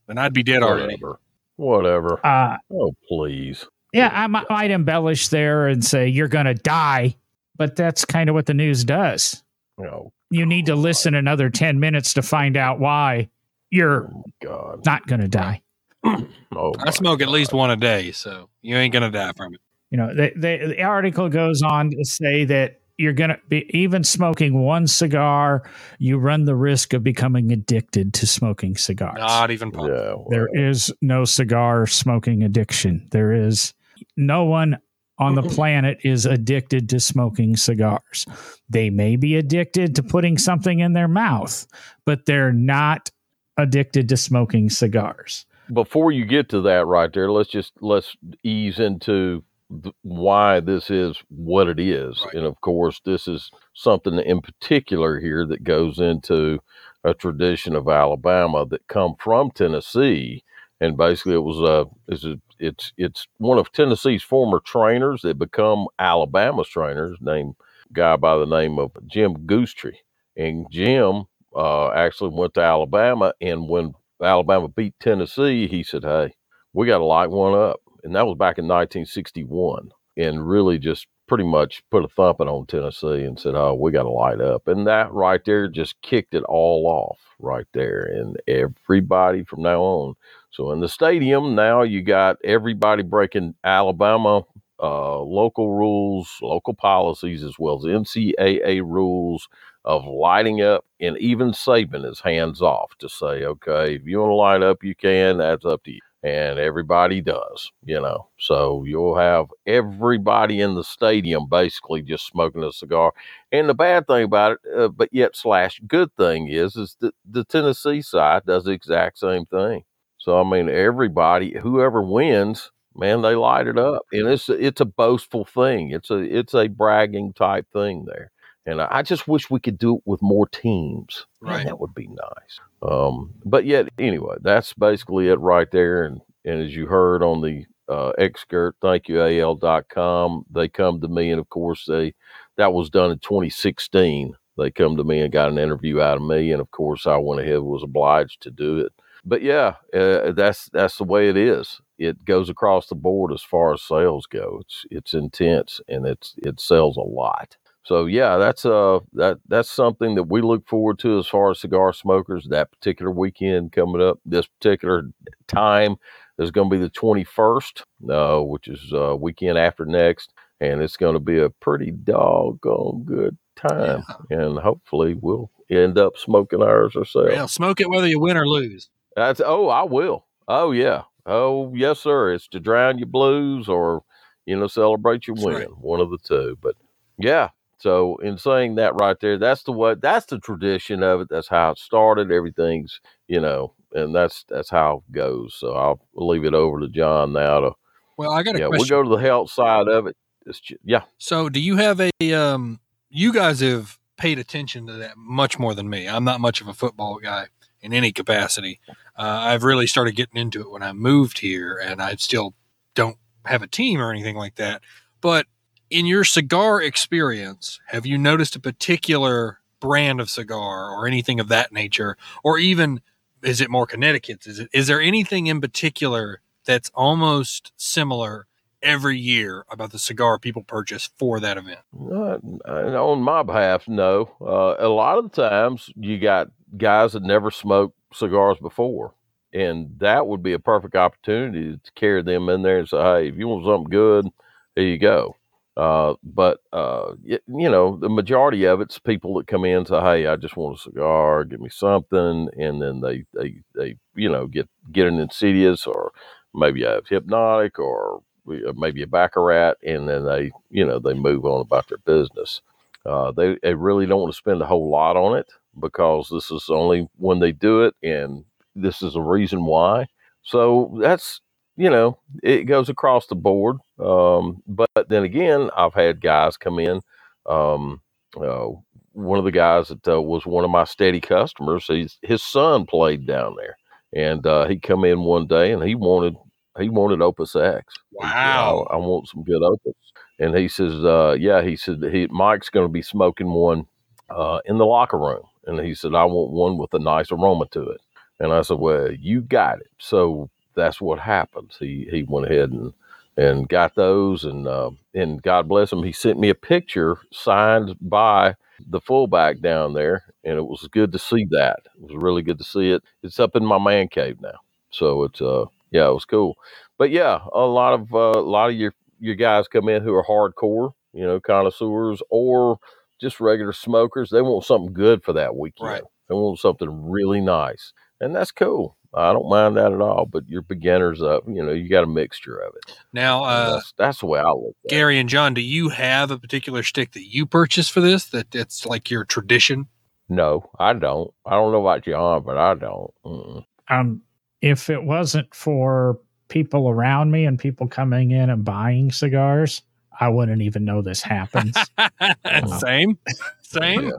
Then 0.08 0.18
I'd 0.18 0.34
be 0.34 0.42
dead 0.42 0.62
already. 0.62 0.96
Whatever. 1.00 1.18
Whatever. 1.56 2.26
Uh, 2.26 2.56
Oh, 2.72 2.92
please. 3.08 3.64
yeah, 3.92 4.10
I 4.12 4.26
might 4.26 4.70
embellish 4.70 5.28
there 5.28 5.68
and 5.68 5.84
say 5.84 6.08
you're 6.08 6.28
going 6.28 6.46
to 6.46 6.54
die, 6.54 7.14
but 7.62 7.76
that's 7.76 8.04
kind 8.04 8.28
of 8.28 8.34
what 8.34 8.46
the 8.46 8.54
news 8.54 8.82
does. 8.84 9.40
Oh, 9.78 10.12
You 10.30 10.44
need 10.44 10.66
to 10.66 10.74
listen 10.74 11.14
another 11.14 11.48
10 11.48 11.78
minutes 11.78 12.14
to 12.14 12.22
find 12.22 12.56
out 12.56 12.80
why 12.80 13.28
you're 13.70 14.10
oh, 14.12 14.24
God. 14.42 14.84
not 14.84 15.06
going 15.06 15.20
to 15.20 15.28
die. 15.28 15.62
Oh, 16.54 16.74
I 16.80 16.84
my 16.84 16.90
smoke 16.90 17.22
at 17.22 17.28
least 17.28 17.54
one 17.54 17.70
a 17.70 17.76
day, 17.76 18.12
so 18.12 18.50
you 18.60 18.76
ain't 18.76 18.92
gonna 18.92 19.10
die 19.10 19.32
from 19.34 19.54
it. 19.54 19.60
You 19.90 19.96
know, 19.96 20.08
the, 20.08 20.32
the, 20.36 20.74
the 20.76 20.82
article 20.82 21.30
goes 21.30 21.62
on 21.62 21.90
to 21.92 22.04
say 22.04 22.44
that 22.44 22.82
you're 22.98 23.14
going 23.14 23.30
to 23.30 23.38
be 23.48 23.64
even 23.70 24.04
smoking 24.04 24.62
one 24.62 24.86
cigar, 24.86 25.62
you 25.98 26.18
run 26.18 26.44
the 26.44 26.54
risk 26.54 26.92
of 26.92 27.02
becoming 27.02 27.50
addicted 27.52 28.12
to 28.14 28.26
smoking 28.26 28.76
cigars. 28.76 29.16
Not 29.16 29.50
even 29.50 29.70
possible. 29.70 29.94
Yeah. 29.96 30.14
well, 30.14 30.26
There 30.28 30.48
is 30.54 30.92
no 31.00 31.24
cigar 31.24 31.86
smoking 31.86 32.42
addiction. 32.42 33.08
There 33.12 33.32
is 33.32 33.72
no 34.14 34.44
one 34.44 34.76
on 35.18 35.34
the 35.34 35.42
planet 35.42 35.98
is 36.04 36.26
addicted 36.26 36.88
to 36.88 36.98
smoking 37.00 37.56
cigars. 37.56 38.26
They 38.68 38.90
may 38.90 39.16
be 39.16 39.36
addicted 39.36 39.94
to 39.96 40.02
putting 40.02 40.38
something 40.38 40.80
in 40.80 40.94
their 40.94 41.08
mouth, 41.08 41.66
but 42.04 42.26
they're 42.26 42.52
not 42.52 43.10
addicted 43.56 44.08
to 44.08 44.16
smoking 44.16 44.70
cigars. 44.70 45.46
before 45.72 46.12
you 46.12 46.24
get 46.24 46.48
to 46.50 46.60
that 46.62 46.86
right 46.86 47.12
there, 47.12 47.30
let's 47.30 47.50
just 47.50 47.72
let's 47.80 48.16
ease 48.42 48.78
into 48.78 49.44
th- 49.82 49.94
why 50.02 50.60
this 50.60 50.90
is 50.90 51.22
what 51.28 51.68
it 51.68 51.78
is. 51.78 52.20
Right. 52.24 52.34
And 52.34 52.46
of 52.46 52.60
course, 52.60 53.00
this 53.04 53.28
is 53.28 53.50
something 53.74 54.18
in 54.18 54.40
particular 54.40 55.20
here 55.20 55.46
that 55.46 55.64
goes 55.64 55.98
into 55.98 56.60
a 57.04 57.14
tradition 57.14 57.74
of 57.74 57.88
Alabama 57.88 58.66
that 58.66 58.86
come 58.88 59.14
from 59.18 59.50
Tennessee. 59.50 60.44
And 60.80 60.96
basically, 60.96 61.34
it 61.34 61.44
was 61.44 61.60
a 61.60 61.86
is 62.12 62.24
a 62.24 62.40
it's 62.62 62.92
it's 62.96 63.26
one 63.38 63.58
of 63.58 63.72
Tennessee's 63.72 64.22
former 64.22 64.60
trainers 64.60 65.22
that 65.22 65.38
become 65.38 65.86
Alabama's 65.98 66.68
trainers, 66.68 67.18
named 67.20 67.56
guy 67.92 68.16
by 68.16 68.36
the 68.36 68.46
name 68.46 68.78
of 68.78 68.92
Jim 69.06 69.34
Goostree. 69.46 69.98
And 70.36 70.66
Jim 70.70 71.24
uh, 71.54 71.90
actually 71.90 72.30
went 72.30 72.54
to 72.54 72.62
Alabama, 72.62 73.34
and 73.40 73.68
when 73.68 73.94
Alabama 74.22 74.68
beat 74.68 74.94
Tennessee, 75.00 75.66
he 75.66 75.82
said, 75.82 76.04
"Hey, 76.04 76.34
we 76.72 76.86
got 76.86 76.98
to 76.98 77.04
light 77.04 77.30
one 77.30 77.54
up," 77.58 77.80
and 78.04 78.14
that 78.14 78.26
was 78.26 78.38
back 78.38 78.58
in 78.58 78.66
1961, 78.66 79.90
and 80.16 80.48
really 80.48 80.78
just 80.78 81.06
pretty 81.28 81.44
much 81.44 81.82
put 81.90 82.04
a 82.04 82.08
thumping 82.08 82.48
on 82.48 82.66
Tennessee 82.66 83.24
and 83.24 83.38
said, 83.38 83.54
"Oh, 83.54 83.74
we 83.74 83.90
got 83.92 84.04
to 84.04 84.10
light 84.10 84.40
up," 84.40 84.68
and 84.68 84.86
that 84.86 85.12
right 85.12 85.44
there 85.44 85.68
just 85.68 86.00
kicked 86.02 86.34
it 86.34 86.44
all 86.44 86.86
off 86.86 87.18
right 87.38 87.66
there, 87.74 88.02
and 88.04 88.36
everybody 88.46 89.44
from 89.44 89.62
now 89.62 89.82
on. 89.82 90.14
So 90.52 90.72
in 90.72 90.80
the 90.80 90.88
stadium 90.88 91.54
now, 91.54 91.82
you 91.82 92.02
got 92.02 92.36
everybody 92.44 93.02
breaking 93.02 93.54
Alabama 93.64 94.44
uh, 94.82 95.18
local 95.20 95.74
rules, 95.76 96.38
local 96.42 96.74
policies, 96.74 97.44
as 97.44 97.54
well 97.58 97.78
as 97.78 97.84
NCAA 97.84 98.82
rules 98.82 99.48
of 99.84 100.04
lighting 100.06 100.62
up, 100.62 100.84
and 101.00 101.16
even 101.18 101.52
Saban 101.52 102.04
is 102.08 102.20
hands 102.20 102.60
off 102.62 102.96
to 102.98 103.08
say, 103.08 103.44
okay, 103.44 103.94
if 103.96 104.02
you 104.06 104.20
want 104.20 104.30
to 104.30 104.34
light 104.34 104.62
up, 104.62 104.84
you 104.84 104.94
can. 104.94 105.38
That's 105.38 105.64
up 105.64 105.84
to 105.84 105.92
you. 105.92 106.00
and 106.24 106.58
everybody 106.58 107.20
does, 107.20 107.70
you 107.84 108.00
know. 108.00 108.28
So 108.38 108.84
you'll 108.86 109.16
have 109.16 109.46
everybody 109.66 110.60
in 110.60 110.74
the 110.76 110.84
stadium 110.84 111.48
basically 111.48 112.02
just 112.02 112.26
smoking 112.26 112.62
a 112.64 112.72
cigar. 112.72 113.12
And 113.52 113.68
the 113.68 113.74
bad 113.74 114.06
thing 114.06 114.24
about 114.24 114.52
it, 114.52 114.78
uh, 114.78 114.88
but 114.88 115.08
yet 115.12 115.36
slash 115.36 115.80
good 115.88 116.14
thing 116.16 116.48
is, 116.48 116.76
is 116.76 116.96
that 117.00 117.14
the 117.28 117.44
Tennessee 117.44 118.02
side 118.02 118.44
does 118.46 118.64
the 118.64 118.72
exact 118.72 119.18
same 119.18 119.46
thing. 119.46 119.84
So 120.22 120.40
I 120.40 120.48
mean, 120.48 120.68
everybody, 120.68 121.58
whoever 121.58 122.00
wins, 122.00 122.70
man, 122.94 123.22
they 123.22 123.34
light 123.34 123.66
it 123.66 123.76
up, 123.76 124.02
and 124.12 124.28
it's 124.28 124.48
it's 124.48 124.80
a 124.80 124.84
boastful 124.84 125.44
thing. 125.44 125.90
It's 125.90 126.10
a 126.10 126.18
it's 126.18 126.54
a 126.54 126.68
bragging 126.68 127.32
type 127.32 127.66
thing 127.72 128.04
there. 128.06 128.30
And 128.64 128.80
I 128.80 129.02
just 129.02 129.26
wish 129.26 129.50
we 129.50 129.58
could 129.58 129.76
do 129.76 129.96
it 129.96 130.02
with 130.04 130.22
more 130.22 130.46
teams. 130.46 131.26
Man, 131.40 131.52
Right. 131.56 131.66
that 131.66 131.80
would 131.80 131.96
be 131.96 132.06
nice. 132.06 132.60
Um, 132.80 133.34
but 133.44 133.64
yet, 133.64 133.88
anyway, 133.98 134.36
that's 134.40 134.72
basically 134.74 135.26
it 135.26 135.40
right 135.40 135.68
there. 135.72 136.04
And, 136.04 136.20
and 136.44 136.62
as 136.62 136.76
you 136.76 136.86
heard 136.86 137.24
on 137.24 137.40
the 137.40 137.66
uh, 137.88 138.12
Xskirt, 138.20 138.74
thank 138.80 139.08
you, 139.08 139.20
AL.com, 139.20 140.44
they 140.48 140.68
come 140.68 141.00
to 141.00 141.08
me. 141.08 141.32
And 141.32 141.40
of 141.40 141.48
course, 141.48 141.86
they 141.88 142.14
that 142.56 142.72
was 142.72 142.88
done 142.88 143.10
in 143.10 143.18
2016. 143.18 144.34
They 144.56 144.70
come 144.70 144.96
to 144.96 145.02
me 145.02 145.20
and 145.22 145.32
got 145.32 145.50
an 145.50 145.58
interview 145.58 146.00
out 146.00 146.18
of 146.18 146.22
me. 146.22 146.52
And 146.52 146.60
of 146.60 146.70
course, 146.70 147.04
I 147.08 147.16
went 147.16 147.40
ahead 147.40 147.54
and 147.56 147.64
was 147.66 147.82
obliged 147.82 148.42
to 148.42 148.52
do 148.52 148.78
it. 148.78 148.92
But 149.24 149.42
yeah, 149.42 149.76
uh, 149.94 150.32
that's 150.32 150.68
that's 150.72 150.98
the 150.98 151.04
way 151.04 151.28
it 151.28 151.36
is. 151.36 151.80
It 151.98 152.24
goes 152.24 152.48
across 152.48 152.88
the 152.88 152.96
board 152.96 153.32
as 153.32 153.42
far 153.42 153.72
as 153.72 153.82
sales 153.82 154.26
go. 154.26 154.58
It's 154.62 154.84
it's 154.90 155.14
intense 155.14 155.80
and 155.88 156.06
it's 156.06 156.34
it 156.38 156.60
sells 156.60 156.96
a 156.96 157.00
lot. 157.00 157.56
So 157.84 158.06
yeah, 158.06 158.36
that's 158.36 158.64
uh 158.64 159.00
that 159.14 159.38
that's 159.48 159.70
something 159.70 160.14
that 160.14 160.24
we 160.24 160.40
look 160.40 160.68
forward 160.68 160.98
to 161.00 161.18
as 161.18 161.26
far 161.26 161.50
as 161.50 161.60
cigar 161.60 161.92
smokers. 161.92 162.46
That 162.48 162.70
particular 162.70 163.10
weekend 163.10 163.72
coming 163.72 164.02
up, 164.02 164.18
this 164.24 164.46
particular 164.46 165.04
time 165.48 165.96
is 166.38 166.50
going 166.50 166.70
to 166.70 166.76
be 166.76 166.82
the 166.82 166.88
twenty 166.88 167.24
first, 167.24 167.84
uh, 168.08 168.38
which 168.40 168.68
is 168.68 168.92
uh, 168.92 169.16
weekend 169.16 169.58
after 169.58 169.84
next, 169.84 170.32
and 170.60 170.80
it's 170.80 170.96
going 170.96 171.14
to 171.14 171.20
be 171.20 171.38
a 171.38 171.50
pretty 171.50 171.90
doggone 171.90 173.02
good 173.04 173.36
time. 173.56 174.04
And 174.30 174.58
hopefully, 174.58 175.14
we'll 175.14 175.50
end 175.68 175.98
up 175.98 176.16
smoking 176.16 176.62
ours 176.62 176.94
ourselves. 176.96 177.32
Yeah, 177.32 177.46
smoke 177.46 177.80
it 177.80 177.90
whether 177.90 178.06
you 178.06 178.20
win 178.20 178.36
or 178.36 178.46
lose. 178.46 178.90
That's 179.16 179.40
oh, 179.44 179.68
I 179.68 179.82
will. 179.82 180.26
Oh 180.48 180.72
yeah. 180.72 181.02
Oh 181.26 181.72
yes, 181.74 182.00
sir. 182.00 182.32
It's 182.32 182.48
to 182.48 182.60
drown 182.60 182.98
your 182.98 183.06
blues 183.06 183.68
or 183.68 184.02
you 184.46 184.58
know 184.58 184.66
celebrate 184.66 185.26
your 185.26 185.36
That's 185.36 185.46
win. 185.46 185.54
right. 185.56 185.78
One 185.78 186.00
of 186.00 186.10
the 186.10 186.18
two. 186.18 186.58
But 186.60 186.76
yeah. 187.18 187.50
So 187.78 188.16
in 188.18 188.38
saying 188.38 188.76
that 188.76 188.94
right 188.94 189.18
there, 189.20 189.38
that's 189.38 189.64
the 189.64 189.72
what 189.72 190.00
that's 190.00 190.26
the 190.26 190.38
tradition 190.38 191.02
of 191.02 191.20
it. 191.20 191.28
That's 191.30 191.48
how 191.48 191.72
it 191.72 191.78
started. 191.78 192.30
Everything's 192.30 193.00
you 193.28 193.40
know, 193.40 193.74
and 193.92 194.14
that's 194.14 194.44
that's 194.48 194.70
how 194.70 195.02
it 195.08 195.12
goes. 195.12 195.54
So 195.58 195.74
I'll 195.74 196.00
leave 196.14 196.44
it 196.44 196.54
over 196.54 196.80
to 196.80 196.88
John 196.88 197.32
now 197.32 197.60
to 197.60 197.72
Well, 198.16 198.32
I 198.32 198.42
got 198.42 198.56
a 198.56 198.60
yeah. 198.60 198.68
We'll 198.68 198.84
go 198.84 199.02
to 199.02 199.08
the 199.08 199.16
health 199.16 199.50
side 199.50 199.88
of 199.88 200.06
it. 200.06 200.16
It's 200.46 200.60
ju- 200.60 200.78
yeah. 200.84 201.02
So, 201.18 201.48
do 201.48 201.60
you 201.60 201.76
have 201.76 202.00
a 202.00 202.32
um 202.32 202.80
you 203.10 203.32
guys 203.32 203.60
have 203.60 203.98
paid 204.16 204.38
attention 204.38 204.86
to 204.86 204.92
that 204.94 205.16
much 205.16 205.58
more 205.58 205.74
than 205.74 205.90
me. 205.90 206.08
I'm 206.08 206.24
not 206.24 206.40
much 206.40 206.60
of 206.60 206.68
a 206.68 206.72
football 206.74 207.18
guy 207.18 207.46
in 207.82 207.92
any 207.92 208.12
capacity. 208.12 208.80
Uh, 209.16 209.22
I've 209.40 209.64
really 209.64 209.86
started 209.86 210.16
getting 210.16 210.40
into 210.40 210.60
it 210.60 210.70
when 210.70 210.82
I 210.82 210.92
moved 210.92 211.40
here 211.40 211.76
and 211.76 212.00
I 212.00 212.14
still 212.14 212.54
don't 212.94 213.16
have 213.44 213.62
a 213.62 213.66
team 213.66 214.00
or 214.00 214.10
anything 214.10 214.36
like 214.36 214.54
that. 214.54 214.82
But 215.20 215.46
in 215.90 216.06
your 216.06 216.24
cigar 216.24 216.80
experience, 216.80 217.80
have 217.88 218.06
you 218.06 218.16
noticed 218.16 218.56
a 218.56 218.60
particular 218.60 219.58
brand 219.80 220.20
of 220.20 220.30
cigar 220.30 220.90
or 220.90 221.06
anything 221.06 221.40
of 221.40 221.48
that 221.48 221.72
nature 221.72 222.16
or 222.44 222.56
even 222.58 223.00
is 223.42 223.60
it 223.60 223.70
more 223.70 223.86
Connecticut's? 223.86 224.46
Is 224.46 224.58
it 224.60 224.68
is 224.72 224.86
there 224.86 225.00
anything 225.00 225.48
in 225.48 225.60
particular 225.60 226.40
that's 226.64 226.90
almost 226.94 227.72
similar 227.76 228.46
every 228.82 229.18
year 229.18 229.64
about 229.70 229.92
the 229.92 229.98
cigar 229.98 230.38
people 230.38 230.62
purchase 230.62 231.10
for 231.16 231.40
that 231.40 231.56
event? 231.56 231.80
Uh, 231.94 232.38
on 232.64 233.20
my 233.20 233.42
behalf, 233.42 233.88
no. 233.88 234.30
Uh, 234.40 234.76
a 234.78 234.88
lot 234.88 235.18
of 235.18 235.30
the 235.30 235.48
times, 235.48 235.90
you 235.96 236.18
got 236.18 236.48
guys 236.76 237.12
that 237.12 237.22
never 237.22 237.50
smoked 237.50 237.96
cigars 238.12 238.58
before, 238.60 239.14
and 239.52 239.90
that 239.98 240.26
would 240.26 240.42
be 240.42 240.52
a 240.52 240.58
perfect 240.58 240.94
opportunity 240.96 241.78
to 241.82 241.92
carry 241.94 242.22
them 242.22 242.48
in 242.48 242.62
there 242.62 242.78
and 242.78 242.88
say, 242.88 242.98
"Hey, 243.02 243.28
if 243.28 243.36
you 243.36 243.48
want 243.48 243.64
something 243.64 243.90
good, 243.90 244.28
here 244.76 244.84
you 244.86 244.98
go." 244.98 245.36
Uh, 245.76 246.14
but 246.22 246.60
uh, 246.72 247.14
you 247.24 247.38
know, 247.70 247.96
the 247.96 248.08
majority 248.10 248.64
of 248.66 248.80
it's 248.80 248.98
people 248.98 249.34
that 249.36 249.46
come 249.46 249.64
in 249.64 249.78
and 249.78 249.88
say, 249.88 250.00
"Hey, 250.00 250.26
I 250.26 250.36
just 250.36 250.56
want 250.56 250.78
a 250.78 250.82
cigar. 250.82 251.44
Give 251.44 251.60
me 251.60 251.70
something," 251.70 252.48
and 252.58 252.82
then 252.82 253.00
they 253.00 253.24
they 253.34 253.62
they 253.74 253.96
you 254.14 254.28
know 254.28 254.46
get 254.46 254.68
get 254.92 255.06
an 255.08 255.18
insidious 255.18 255.86
or 255.86 256.12
maybe 256.54 256.84
a 256.84 257.00
hypnotic 257.08 257.78
or 257.78 258.22
uh, 258.48 258.72
maybe 258.76 259.02
a 259.02 259.06
baccarat, 259.06 259.74
and 259.84 260.08
then 260.08 260.24
they 260.26 260.50
you 260.70 260.84
know 260.86 260.98
they 260.98 261.14
move 261.14 261.44
on 261.46 261.60
about 261.62 261.88
their 261.88 261.98
business. 261.98 262.60
Uh, 263.06 263.32
they 263.32 263.56
they 263.62 263.74
really 263.74 264.06
don't 264.06 264.20
want 264.20 264.32
to 264.32 264.36
spend 264.36 264.60
a 264.62 264.66
whole 264.66 264.90
lot 264.90 265.16
on 265.16 265.36
it 265.38 265.46
because 265.78 266.28
this 266.30 266.50
is 266.50 266.66
only 266.68 267.08
when 267.16 267.40
they 267.40 267.52
do 267.52 267.82
it, 267.82 267.94
and 268.02 268.44
this 268.74 269.02
is 269.02 269.16
a 269.16 269.22
reason 269.22 269.64
why. 269.64 270.06
So 270.42 270.98
that's 271.00 271.40
you 271.76 271.90
know 271.90 272.18
it 272.42 272.64
goes 272.64 272.88
across 272.88 273.26
the 273.26 273.34
board. 273.34 273.76
Um, 273.98 274.62
but 274.66 275.08
then 275.08 275.24
again, 275.24 275.70
I've 275.76 275.94
had 275.94 276.20
guys 276.20 276.56
come 276.56 276.78
in. 276.78 277.00
Um, 277.46 278.00
uh, 278.40 278.68
one 279.12 279.38
of 279.38 279.44
the 279.44 279.52
guys 279.52 279.88
that 279.88 280.06
uh, 280.08 280.20
was 280.20 280.46
one 280.46 280.64
of 280.64 280.70
my 280.70 280.84
steady 280.84 281.20
customers, 281.20 281.86
he's, 281.86 282.18
his 282.22 282.42
son 282.42 282.86
played 282.86 283.26
down 283.26 283.56
there, 283.56 283.76
and 284.12 284.46
uh, 284.46 284.66
he 284.66 284.78
come 284.78 285.04
in 285.04 285.20
one 285.20 285.46
day 285.46 285.72
and 285.72 285.82
he 285.82 285.94
wanted 285.94 286.34
he 286.78 286.88
wanted 286.88 287.20
Opus 287.20 287.54
X. 287.54 287.94
Wow. 288.12 288.86
I, 288.90 288.94
I 288.94 288.96
want 288.96 289.28
some 289.28 289.44
good 289.44 289.62
Opus. 289.62 289.94
And 290.38 290.56
he 290.56 290.68
says, 290.68 290.94
uh, 291.04 291.36
yeah, 291.38 291.62
he 291.62 291.76
said 291.76 292.02
he 292.10 292.26
Mike's 292.28 292.70
going 292.70 292.86
to 292.86 292.92
be 292.92 293.02
smoking 293.02 293.52
one 293.52 293.86
uh, 294.30 294.60
in 294.64 294.78
the 294.78 294.86
locker 294.86 295.18
room, 295.18 295.42
and 295.66 295.80
he 295.80 295.94
said 295.94 296.14
I 296.14 296.24
want 296.24 296.52
one 296.52 296.78
with 296.78 296.94
a 296.94 296.98
nice 296.98 297.32
aroma 297.32 297.66
to 297.72 297.82
it. 297.90 298.00
And 298.40 298.52
I 298.52 298.62
said, 298.62 298.78
well, 298.78 299.12
you 299.12 299.42
got 299.42 299.80
it. 299.80 299.90
So 299.98 300.50
that's 300.76 301.00
what 301.00 301.20
happens. 301.20 301.76
He 301.78 302.08
he 302.10 302.24
went 302.24 302.46
ahead 302.46 302.70
and 302.72 302.92
and 303.36 303.68
got 303.68 303.94
those, 303.96 304.44
and 304.44 304.68
uh, 304.68 304.90
and 305.14 305.42
God 305.42 305.68
bless 305.68 305.92
him, 305.92 306.04
he 306.04 306.12
sent 306.12 306.40
me 306.40 306.50
a 306.50 306.54
picture 306.56 307.18
signed 307.32 307.96
by 308.00 308.56
the 308.90 309.00
fullback 309.00 309.60
down 309.60 309.94
there, 309.94 310.24
and 310.44 310.58
it 310.58 310.66
was 310.66 310.88
good 310.92 311.12
to 311.12 311.20
see 311.20 311.46
that. 311.50 311.80
It 311.96 312.02
was 312.12 312.22
really 312.22 312.42
good 312.42 312.58
to 312.58 312.64
see 312.64 312.90
it. 312.92 313.02
It's 313.22 313.40
up 313.40 313.56
in 313.56 313.64
my 313.66 313.78
man 313.78 314.08
cave 314.08 314.40
now, 314.40 314.58
so 314.90 315.24
it's 315.24 315.40
uh 315.42 315.66
yeah, 315.92 316.08
it 316.08 316.14
was 316.14 316.26
cool. 316.26 316.56
But 316.98 317.10
yeah, 317.10 317.40
a 317.54 317.60
lot 317.60 317.94
of 317.94 318.14
uh, 318.14 318.40
a 318.40 318.42
lot 318.42 318.70
of 318.70 318.76
your 318.76 318.94
your 319.20 319.36
guys 319.36 319.68
come 319.68 319.88
in 319.88 320.02
who 320.04 320.14
are 320.14 320.24
hardcore, 320.24 320.92
you 321.14 321.24
know, 321.26 321.40
connoisseurs 321.40 322.22
or 322.30 322.78
just 323.22 323.40
regular 323.40 323.72
smokers. 323.72 324.30
They 324.30 324.42
want 324.42 324.64
something 324.64 324.92
good 324.92 325.24
for 325.24 325.32
that 325.32 325.56
weekend. 325.56 325.88
Right. 325.88 326.02
They 326.28 326.34
want 326.34 326.58
something 326.58 327.10
really 327.10 327.40
nice, 327.40 327.92
and 328.20 328.34
that's 328.34 328.52
cool. 328.52 328.96
I 329.14 329.32
don't 329.32 329.48
mind 329.48 329.76
that 329.76 329.92
at 329.92 330.00
all. 330.00 330.26
But 330.26 330.48
your 330.48 330.62
beginners 330.62 331.22
up, 331.22 331.44
you 331.46 331.62
know, 331.62 331.72
you 331.72 331.88
got 331.88 332.04
a 332.04 332.06
mixture 332.06 332.58
of 332.58 332.74
it. 332.76 332.96
Now, 333.12 333.44
uh, 333.44 333.74
that's 333.74 333.94
that's 333.96 334.20
the 334.20 334.26
way 334.26 334.40
I 334.40 334.50
look 334.50 334.76
at 334.84 334.90
it. 334.90 334.94
Gary 334.94 335.18
and 335.18 335.28
John, 335.28 335.54
do 335.54 335.60
you 335.60 335.90
have 335.90 336.30
a 336.30 336.38
particular 336.38 336.82
stick 336.82 337.12
that 337.12 337.32
you 337.32 337.46
purchase 337.46 337.88
for 337.88 338.00
this 338.00 338.26
that 338.26 338.54
it's 338.54 338.86
like 338.86 339.10
your 339.10 339.24
tradition? 339.24 339.86
No, 340.28 340.70
I 340.78 340.94
don't. 340.94 341.30
I 341.44 341.50
don't 341.50 341.72
know 341.72 341.80
about 341.86 342.04
John, 342.04 342.42
but 342.44 342.56
I 342.56 342.74
don't. 342.74 343.10
Mm-mm. 343.24 343.64
um, 343.88 344.22
if 344.62 344.88
it 344.88 345.02
wasn't 345.02 345.54
for 345.54 346.18
people 346.48 346.88
around 346.88 347.30
me 347.32 347.44
and 347.44 347.58
people 347.58 347.88
coming 347.88 348.30
in 348.30 348.48
and 348.48 348.64
buying 348.64 349.10
cigars, 349.10 349.82
I 350.22 350.28
wouldn't 350.28 350.62
even 350.62 350.84
know 350.84 351.02
this 351.02 351.22
happens. 351.22 351.76
Same. 352.80 353.18
Same. 353.62 354.04
Yeah. 354.04 354.10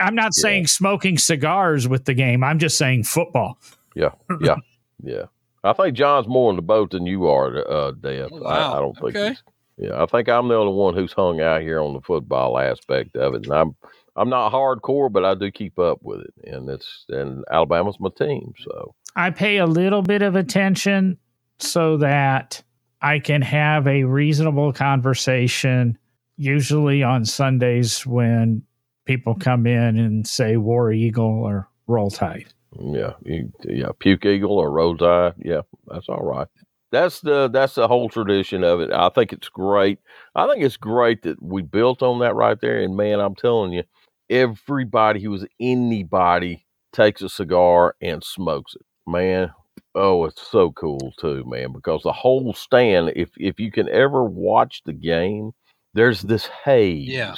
I'm 0.00 0.14
not 0.14 0.32
Yeah. 0.36 0.42
saying 0.42 0.66
smoking 0.68 1.18
cigars 1.18 1.86
with 1.88 2.04
the 2.06 2.14
game. 2.14 2.42
I'm 2.44 2.58
just 2.58 2.78
saying 2.78 3.04
football. 3.04 3.58
Yeah, 3.94 4.10
yeah, 4.40 4.56
yeah. 5.02 5.24
I 5.62 5.72
think 5.74 5.96
John's 5.96 6.26
more 6.28 6.48
in 6.50 6.56
the 6.56 6.62
boat 6.62 6.92
than 6.92 7.04
you 7.06 7.26
are, 7.26 7.68
uh, 7.70 7.90
Deb. 7.90 8.30
Oh, 8.32 8.38
I, 8.44 8.58
wow. 8.58 8.72
I 8.74 8.80
don't 8.80 8.94
think. 8.94 9.16
Okay. 9.16 9.26
he's- 9.28 9.42
Yeah, 9.76 10.02
I 10.02 10.06
think 10.06 10.28
I'm 10.28 10.48
the 10.48 10.54
only 10.54 10.72
one 10.72 10.94
who's 10.94 11.12
hung 11.12 11.40
out 11.40 11.60
here 11.62 11.80
on 11.82 11.92
the 11.94 12.00
football 12.00 12.58
aspect 12.58 13.16
of 13.16 13.34
it, 13.34 13.44
and 13.46 13.52
I'm 13.54 13.74
I'm 14.16 14.28
not 14.28 14.52
hardcore, 14.52 15.10
but 15.12 15.24
I 15.24 15.34
do 15.34 15.50
keep 15.50 15.78
up 15.78 15.98
with 16.02 16.20
it, 16.20 16.34
and 16.52 16.68
it's 16.70 17.04
and 17.08 17.44
Alabama's 17.50 17.98
my 18.00 18.10
team, 18.16 18.52
so 18.60 18.94
I 19.16 19.30
pay 19.30 19.56
a 19.58 19.66
little 19.66 20.02
bit 20.02 20.22
of 20.22 20.36
attention 20.36 21.18
so 21.58 21.96
that 21.98 22.62
I 23.02 23.18
can 23.18 23.42
have 23.42 23.86
a 23.86 24.04
reasonable 24.04 24.72
conversation, 24.72 25.98
usually 26.36 27.02
on 27.02 27.24
Sundays 27.24 28.06
when 28.06 28.62
people 29.06 29.34
come 29.34 29.66
in 29.66 29.98
and 29.98 30.26
say 30.26 30.56
War 30.56 30.92
Eagle 30.92 31.24
or 31.44 31.68
Roll 31.86 32.10
Tide. 32.10 32.52
yeah, 32.78 33.14
yeah, 33.64 33.88
puke 33.98 34.24
eagle 34.26 34.58
or 34.58 34.70
roll 34.70 34.96
tide, 34.96 35.34
yeah, 35.38 35.62
that's 35.88 36.08
all 36.08 36.22
right. 36.22 36.46
That's 36.92 37.20
the 37.20 37.48
that's 37.48 37.74
the 37.74 37.88
whole 37.88 38.08
tradition 38.08 38.64
of 38.64 38.80
it. 38.80 38.92
I 38.92 39.08
think 39.10 39.32
it's 39.32 39.48
great. 39.48 39.98
I 40.34 40.46
think 40.46 40.64
it's 40.64 40.76
great 40.76 41.22
that 41.22 41.40
we 41.42 41.62
built 41.62 42.02
on 42.02 42.18
that 42.20 42.34
right 42.34 42.60
there. 42.60 42.80
And 42.80 42.96
man, 42.96 43.20
I'm 43.20 43.34
telling 43.36 43.72
you, 43.72 43.84
everybody 44.28 45.22
who 45.22 45.30
was 45.30 45.46
anybody 45.60 46.66
takes 46.92 47.22
a 47.22 47.28
cigar 47.28 47.94
and 48.00 48.24
smokes 48.24 48.74
it. 48.74 48.82
Man, 49.06 49.52
Oh, 49.94 50.24
it's 50.24 50.46
so 50.46 50.70
cool 50.72 51.12
too, 51.18 51.44
man, 51.46 51.72
because 51.72 52.02
the 52.02 52.12
whole 52.12 52.52
stand, 52.54 53.12
if 53.16 53.30
if 53.36 53.58
you 53.58 53.72
can 53.72 53.88
ever 53.88 54.24
watch 54.24 54.82
the 54.84 54.92
game, 54.92 55.52
there's 55.94 56.22
this 56.22 56.46
haze 56.64 57.08
Yeah. 57.08 57.34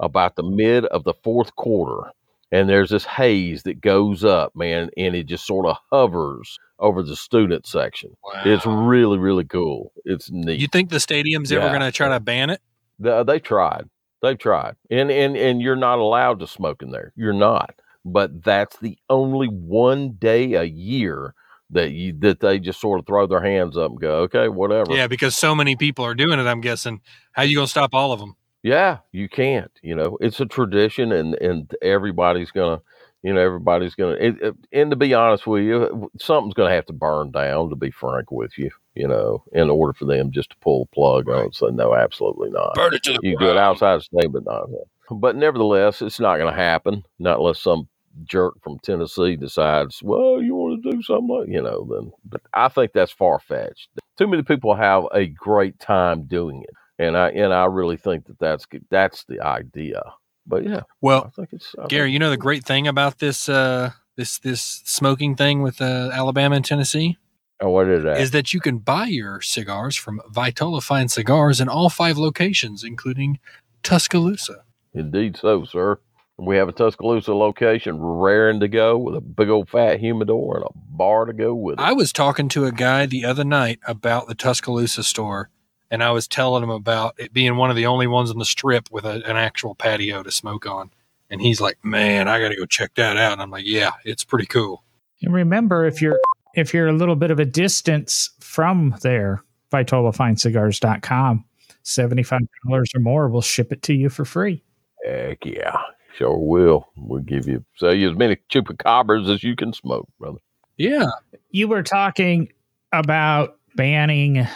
about 0.00 0.36
the 0.36 0.42
mid 0.42 0.86
of 0.86 1.04
the 1.04 1.14
fourth 1.22 1.54
quarter. 1.56 2.10
And 2.50 2.68
there's 2.68 2.90
this 2.90 3.04
haze 3.06 3.62
that 3.62 3.80
goes 3.80 4.24
up, 4.24 4.54
man, 4.54 4.90
and 4.98 5.14
it 5.14 5.24
just 5.24 5.46
sort 5.46 5.64
of 5.64 5.76
hovers 5.90 6.58
over 6.78 7.02
the 7.02 7.16
student 7.16 7.66
section. 7.66 8.14
Wow. 8.22 8.42
It's 8.44 8.66
really, 8.66 9.16
really 9.18 9.44
cool. 9.44 9.90
It's 10.04 10.30
neat. 10.30 10.60
you 10.60 10.66
think 10.68 10.90
the 10.90 11.00
stadium's 11.00 11.50
ever 11.50 11.68
going 11.70 11.80
to 11.80 11.90
try 11.90 12.10
to 12.10 12.20
ban 12.20 12.50
it? 12.50 12.60
They, 12.98 13.10
uh, 13.10 13.22
they 13.24 13.38
tried. 13.38 13.88
They've 14.20 14.38
tried. 14.38 14.76
And, 14.90 15.10
and 15.10 15.34
and 15.36 15.62
you're 15.62 15.76
not 15.76 15.98
allowed 15.98 16.40
to 16.40 16.46
smoke 16.46 16.82
in 16.82 16.90
there. 16.90 17.12
You're 17.16 17.32
not. 17.32 17.74
But 18.04 18.44
that's 18.44 18.76
the 18.78 18.98
only 19.08 19.46
one 19.48 20.12
day 20.12 20.52
a 20.54 20.64
year 20.64 21.34
that 21.72 21.90
you 21.90 22.12
that 22.20 22.40
they 22.40 22.58
just 22.58 22.80
sort 22.80 23.00
of 23.00 23.06
throw 23.06 23.26
their 23.26 23.42
hands 23.42 23.76
up 23.76 23.90
and 23.90 24.00
go, 24.00 24.18
okay, 24.20 24.48
whatever. 24.48 24.92
Yeah, 24.94 25.06
because 25.08 25.36
so 25.36 25.54
many 25.54 25.74
people 25.76 26.04
are 26.04 26.14
doing 26.14 26.38
it. 26.38 26.46
I'm 26.46 26.60
guessing. 26.60 27.00
How 27.32 27.42
you 27.42 27.56
going 27.56 27.66
to 27.66 27.70
stop 27.70 27.94
all 27.94 28.12
of 28.12 28.20
them? 28.20 28.36
Yeah, 28.62 28.98
you 29.10 29.28
can't. 29.28 29.70
You 29.82 29.94
know, 29.96 30.16
it's 30.20 30.38
a 30.40 30.46
tradition, 30.46 31.10
and 31.12 31.34
and 31.34 31.74
everybody's 31.82 32.52
gonna, 32.52 32.80
you 33.22 33.32
know, 33.34 33.40
everybody's 33.40 33.94
gonna. 33.96 34.12
It, 34.20 34.40
it- 34.40 34.54
and 34.72 34.90
to 34.90 34.96
be 34.96 35.14
honest 35.14 35.46
with 35.48 35.64
you, 35.64 36.10
something's 36.20 36.54
gonna 36.54 36.70
have 36.74 36.86
to 36.86 36.92
burn 36.92 37.32
down. 37.32 37.70
To 37.70 37.76
be 37.76 37.90
frank 37.90 38.30
with 38.30 38.56
you, 38.56 38.70
you 38.94 39.08
know, 39.08 39.42
in 39.52 39.68
order 39.68 39.92
for 39.92 40.04
them 40.04 40.30
just 40.30 40.50
to 40.50 40.56
pull 40.60 40.84
the 40.84 40.94
plug 40.94 41.28
on. 41.28 41.46
it. 41.46 41.54
So 41.56 41.66
no, 41.68 41.94
absolutely 41.94 42.50
not. 42.50 42.74
Burn 42.74 42.94
it 42.94 43.02
to 43.04 43.14
the 43.14 43.18
You 43.22 43.36
can 43.36 43.46
do 43.46 43.50
it 43.52 43.56
outside 43.58 43.96
the 43.96 44.02
state, 44.02 44.30
but 44.30 44.44
not. 44.44 44.68
But 45.10 45.34
nevertheless, 45.36 46.00
it's 46.00 46.20
not 46.20 46.36
going 46.38 46.50
to 46.52 46.56
happen. 46.58 47.02
Not 47.18 47.38
unless 47.40 47.58
some 47.60 47.88
jerk 48.24 48.54
from 48.62 48.78
Tennessee 48.78 49.36
decides, 49.36 50.02
well, 50.02 50.40
you 50.40 50.54
want 50.54 50.61
to 50.61 50.61
do 50.82 51.02
something 51.02 51.28
like, 51.28 51.48
you 51.48 51.62
know, 51.62 51.86
then. 51.90 52.12
But 52.24 52.40
I 52.54 52.68
think 52.68 52.92
that's 52.92 53.12
far 53.12 53.38
fetched. 53.40 53.88
Too 54.18 54.26
many 54.26 54.42
people 54.42 54.74
have 54.74 55.04
a 55.12 55.26
great 55.26 55.78
time 55.78 56.24
doing 56.24 56.62
it, 56.62 56.74
and 57.02 57.16
I 57.16 57.30
and 57.30 57.52
I 57.54 57.64
really 57.66 57.96
think 57.96 58.26
that 58.26 58.38
that's 58.38 58.66
good- 58.66 58.84
that's 58.90 59.24
the 59.24 59.40
idea. 59.40 60.02
But 60.46 60.64
yeah, 60.64 60.78
I 60.80 60.82
Well, 61.00 61.30
think 61.34 61.48
it's 61.52 61.74
I 61.82 61.86
Gary, 61.86 62.06
think- 62.08 62.12
you 62.14 62.18
know 62.18 62.30
the 62.30 62.36
great 62.36 62.64
thing 62.64 62.86
about 62.88 63.18
this 63.18 63.48
uh, 63.48 63.92
this 64.16 64.38
this 64.38 64.82
smoking 64.84 65.34
thing 65.36 65.62
with 65.62 65.80
uh, 65.80 66.10
Alabama 66.12 66.56
and 66.56 66.64
Tennessee 66.64 67.16
Oh, 67.60 67.70
what 67.70 67.88
is 67.88 68.02
that? 68.04 68.18
is 68.20 68.32
that 68.32 68.52
you 68.52 68.60
can 68.60 68.78
buy 68.78 69.06
your 69.06 69.40
cigars 69.40 69.96
from 69.96 70.20
Vitola 70.30 70.82
Fine 70.82 71.08
Cigars 71.08 71.60
in 71.60 71.68
all 71.68 71.88
five 71.88 72.18
locations, 72.18 72.82
including 72.84 73.38
Tuscaloosa. 73.82 74.64
Indeed, 74.94 75.36
so 75.36 75.64
sir. 75.64 75.98
We 76.38 76.56
have 76.56 76.68
a 76.68 76.72
Tuscaloosa 76.72 77.34
location 77.34 78.00
raring 78.00 78.60
to 78.60 78.68
go 78.68 78.98
with 78.98 79.14
a 79.14 79.20
big 79.20 79.48
old 79.48 79.68
fat 79.68 80.00
humidor 80.00 80.56
and 80.56 80.64
a 80.64 80.70
bar 80.74 81.26
to 81.26 81.32
go 81.32 81.54
with 81.54 81.78
it. 81.78 81.82
I 81.82 81.92
was 81.92 82.12
talking 82.12 82.48
to 82.50 82.64
a 82.64 82.72
guy 82.72 83.06
the 83.06 83.24
other 83.24 83.44
night 83.44 83.78
about 83.86 84.28
the 84.28 84.34
Tuscaloosa 84.34 85.04
store, 85.04 85.50
and 85.90 86.02
I 86.02 86.10
was 86.10 86.26
telling 86.26 86.62
him 86.62 86.70
about 86.70 87.14
it 87.18 87.32
being 87.32 87.56
one 87.56 87.70
of 87.70 87.76
the 87.76 87.86
only 87.86 88.06
ones 88.06 88.30
on 88.30 88.38
the 88.38 88.44
strip 88.44 88.90
with 88.90 89.04
a, 89.04 89.22
an 89.28 89.36
actual 89.36 89.74
patio 89.74 90.22
to 90.22 90.32
smoke 90.32 90.66
on. 90.66 90.90
And 91.30 91.40
he's 91.40 91.60
like, 91.60 91.82
"Man, 91.84 92.28
I 92.28 92.40
got 92.40 92.48
to 92.48 92.56
go 92.56 92.66
check 92.66 92.94
that 92.96 93.16
out." 93.16 93.32
And 93.32 93.42
I'm 93.42 93.50
like, 93.50 93.66
"Yeah, 93.66 93.92
it's 94.04 94.24
pretty 94.24 94.46
cool." 94.46 94.84
And 95.22 95.32
remember, 95.32 95.86
if 95.86 96.02
you're 96.02 96.18
if 96.54 96.74
you're 96.74 96.88
a 96.88 96.92
little 96.92 97.16
bit 97.16 97.30
of 97.30 97.38
a 97.38 97.44
distance 97.44 98.30
from 98.40 98.96
there, 99.02 99.42
VitolaFineCigars.com, 99.72 101.44
$75 101.84 102.40
or 102.72 103.00
more 103.00 103.28
will 103.28 103.42
ship 103.42 103.72
it 103.72 103.82
to 103.82 103.94
you 103.94 104.08
for 104.08 104.24
free. 104.24 104.62
Heck 105.04 105.44
yeah, 105.44 105.78
sure 106.16 106.36
will. 106.36 106.88
We'll 106.96 107.22
give 107.22 107.46
you 107.46 107.64
sell 107.76 107.94
you 107.94 108.10
as 108.10 108.16
many 108.16 108.36
chupacabras 108.50 109.32
as 109.32 109.42
you 109.42 109.56
can 109.56 109.72
smoke, 109.72 110.08
brother. 110.18 110.38
Yeah, 110.76 111.06
You 111.50 111.68
were 111.68 111.82
talking 111.82 112.48
about 112.92 113.58
banning 113.76 114.46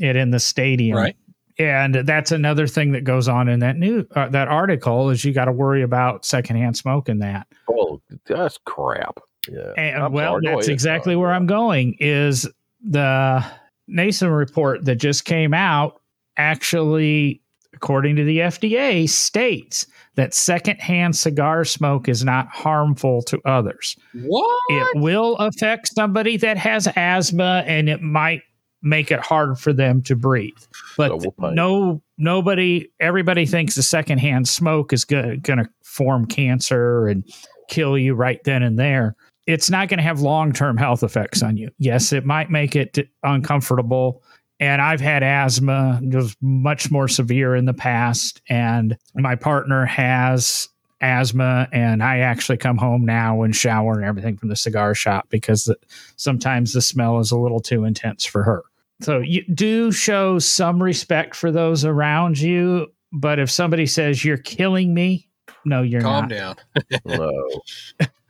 it 0.00 0.16
in 0.16 0.30
the 0.30 0.40
stadium. 0.40 0.96
right. 0.96 1.16
And 1.56 1.94
that's 1.94 2.32
another 2.32 2.66
thing 2.66 2.92
that 2.92 3.04
goes 3.04 3.28
on 3.28 3.48
in 3.48 3.60
that 3.60 3.76
new 3.76 4.04
uh, 4.16 4.28
that 4.30 4.48
article 4.48 5.10
is 5.10 5.24
you 5.24 5.32
got 5.32 5.44
to 5.44 5.52
worry 5.52 5.82
about 5.82 6.24
secondhand 6.24 6.76
smoke 6.76 7.08
in 7.08 7.20
that. 7.20 7.46
Oh, 7.70 8.00
that's 8.26 8.58
crap. 8.64 9.20
Yeah. 9.48 9.72
And 9.76 10.02
I'm 10.02 10.12
well, 10.12 10.40
sorry, 10.40 10.46
that's 10.46 10.66
exactly 10.66 11.14
where 11.14 11.32
I'm 11.32 11.46
going. 11.46 11.96
Is 12.00 12.48
the 12.82 13.44
NASEM 13.88 14.36
report 14.36 14.84
that 14.86 14.96
just 14.96 15.24
came 15.24 15.54
out 15.54 16.00
actually, 16.36 17.40
according 17.84 18.16
to 18.16 18.24
the 18.24 18.38
FDA, 18.38 19.06
states 19.06 19.86
that 20.14 20.32
secondhand 20.32 21.14
cigar 21.14 21.66
smoke 21.66 22.08
is 22.08 22.24
not 22.24 22.48
harmful 22.48 23.20
to 23.20 23.38
others. 23.44 23.94
What? 24.14 24.60
It 24.70 25.02
will 25.02 25.36
affect 25.36 25.94
somebody 25.94 26.38
that 26.38 26.56
has 26.56 26.88
asthma, 26.96 27.62
and 27.66 27.90
it 27.90 28.00
might 28.00 28.40
make 28.80 29.10
it 29.10 29.20
hard 29.20 29.58
for 29.58 29.74
them 29.74 30.00
to 30.04 30.16
breathe. 30.16 30.56
But 30.96 31.10
So 31.10 31.16
we'll 31.16 31.50
pay. 31.50 31.54
no, 31.54 32.02
nobody, 32.16 32.88
everybody 33.00 33.44
thinks 33.44 33.74
the 33.74 33.82
secondhand 33.82 34.48
smoke 34.48 34.94
is 34.94 35.04
going 35.04 35.42
to 35.42 35.68
form 35.82 36.24
cancer 36.24 37.06
and 37.06 37.22
kill 37.68 37.98
you 37.98 38.14
right 38.14 38.42
then 38.44 38.62
and 38.62 38.78
there. 38.78 39.14
It's 39.46 39.68
not 39.68 39.90
going 39.90 39.98
to 39.98 40.04
have 40.04 40.22
long 40.22 40.54
term 40.54 40.78
health 40.78 41.02
effects 41.02 41.42
on 41.42 41.58
you. 41.58 41.68
Yes, 41.76 42.14
it 42.14 42.24
might 42.24 42.48
make 42.48 42.74
it 42.76 43.10
uncomfortable. 43.22 44.22
And 44.60 44.80
I've 44.80 45.00
had 45.00 45.22
asthma, 45.22 46.00
it 46.02 46.14
was 46.14 46.36
much 46.40 46.90
more 46.90 47.08
severe 47.08 47.54
in 47.56 47.64
the 47.64 47.74
past. 47.74 48.40
And 48.48 48.96
my 49.14 49.34
partner 49.34 49.84
has 49.84 50.68
asthma, 51.00 51.68
and 51.72 52.02
I 52.02 52.18
actually 52.20 52.56
come 52.58 52.78
home 52.78 53.04
now 53.04 53.42
and 53.42 53.54
shower 53.54 53.94
and 53.94 54.04
everything 54.04 54.36
from 54.36 54.48
the 54.48 54.56
cigar 54.56 54.94
shop 54.94 55.26
because 55.28 55.64
the, 55.64 55.76
sometimes 56.16 56.72
the 56.72 56.80
smell 56.80 57.18
is 57.18 57.30
a 57.30 57.36
little 57.38 57.60
too 57.60 57.84
intense 57.84 58.24
for 58.24 58.42
her. 58.44 58.62
So 59.00 59.18
you 59.18 59.44
do 59.52 59.90
show 59.92 60.38
some 60.38 60.82
respect 60.82 61.34
for 61.34 61.50
those 61.50 61.84
around 61.84 62.38
you, 62.38 62.86
but 63.12 63.38
if 63.40 63.50
somebody 63.50 63.86
says 63.86 64.24
you're 64.24 64.38
killing 64.38 64.94
me, 64.94 65.28
no, 65.64 65.82
you're 65.82 66.00
Calm 66.00 66.28
not. 66.28 66.30
Calm 66.30 66.56
down. 67.00 67.00
No. 67.18 67.60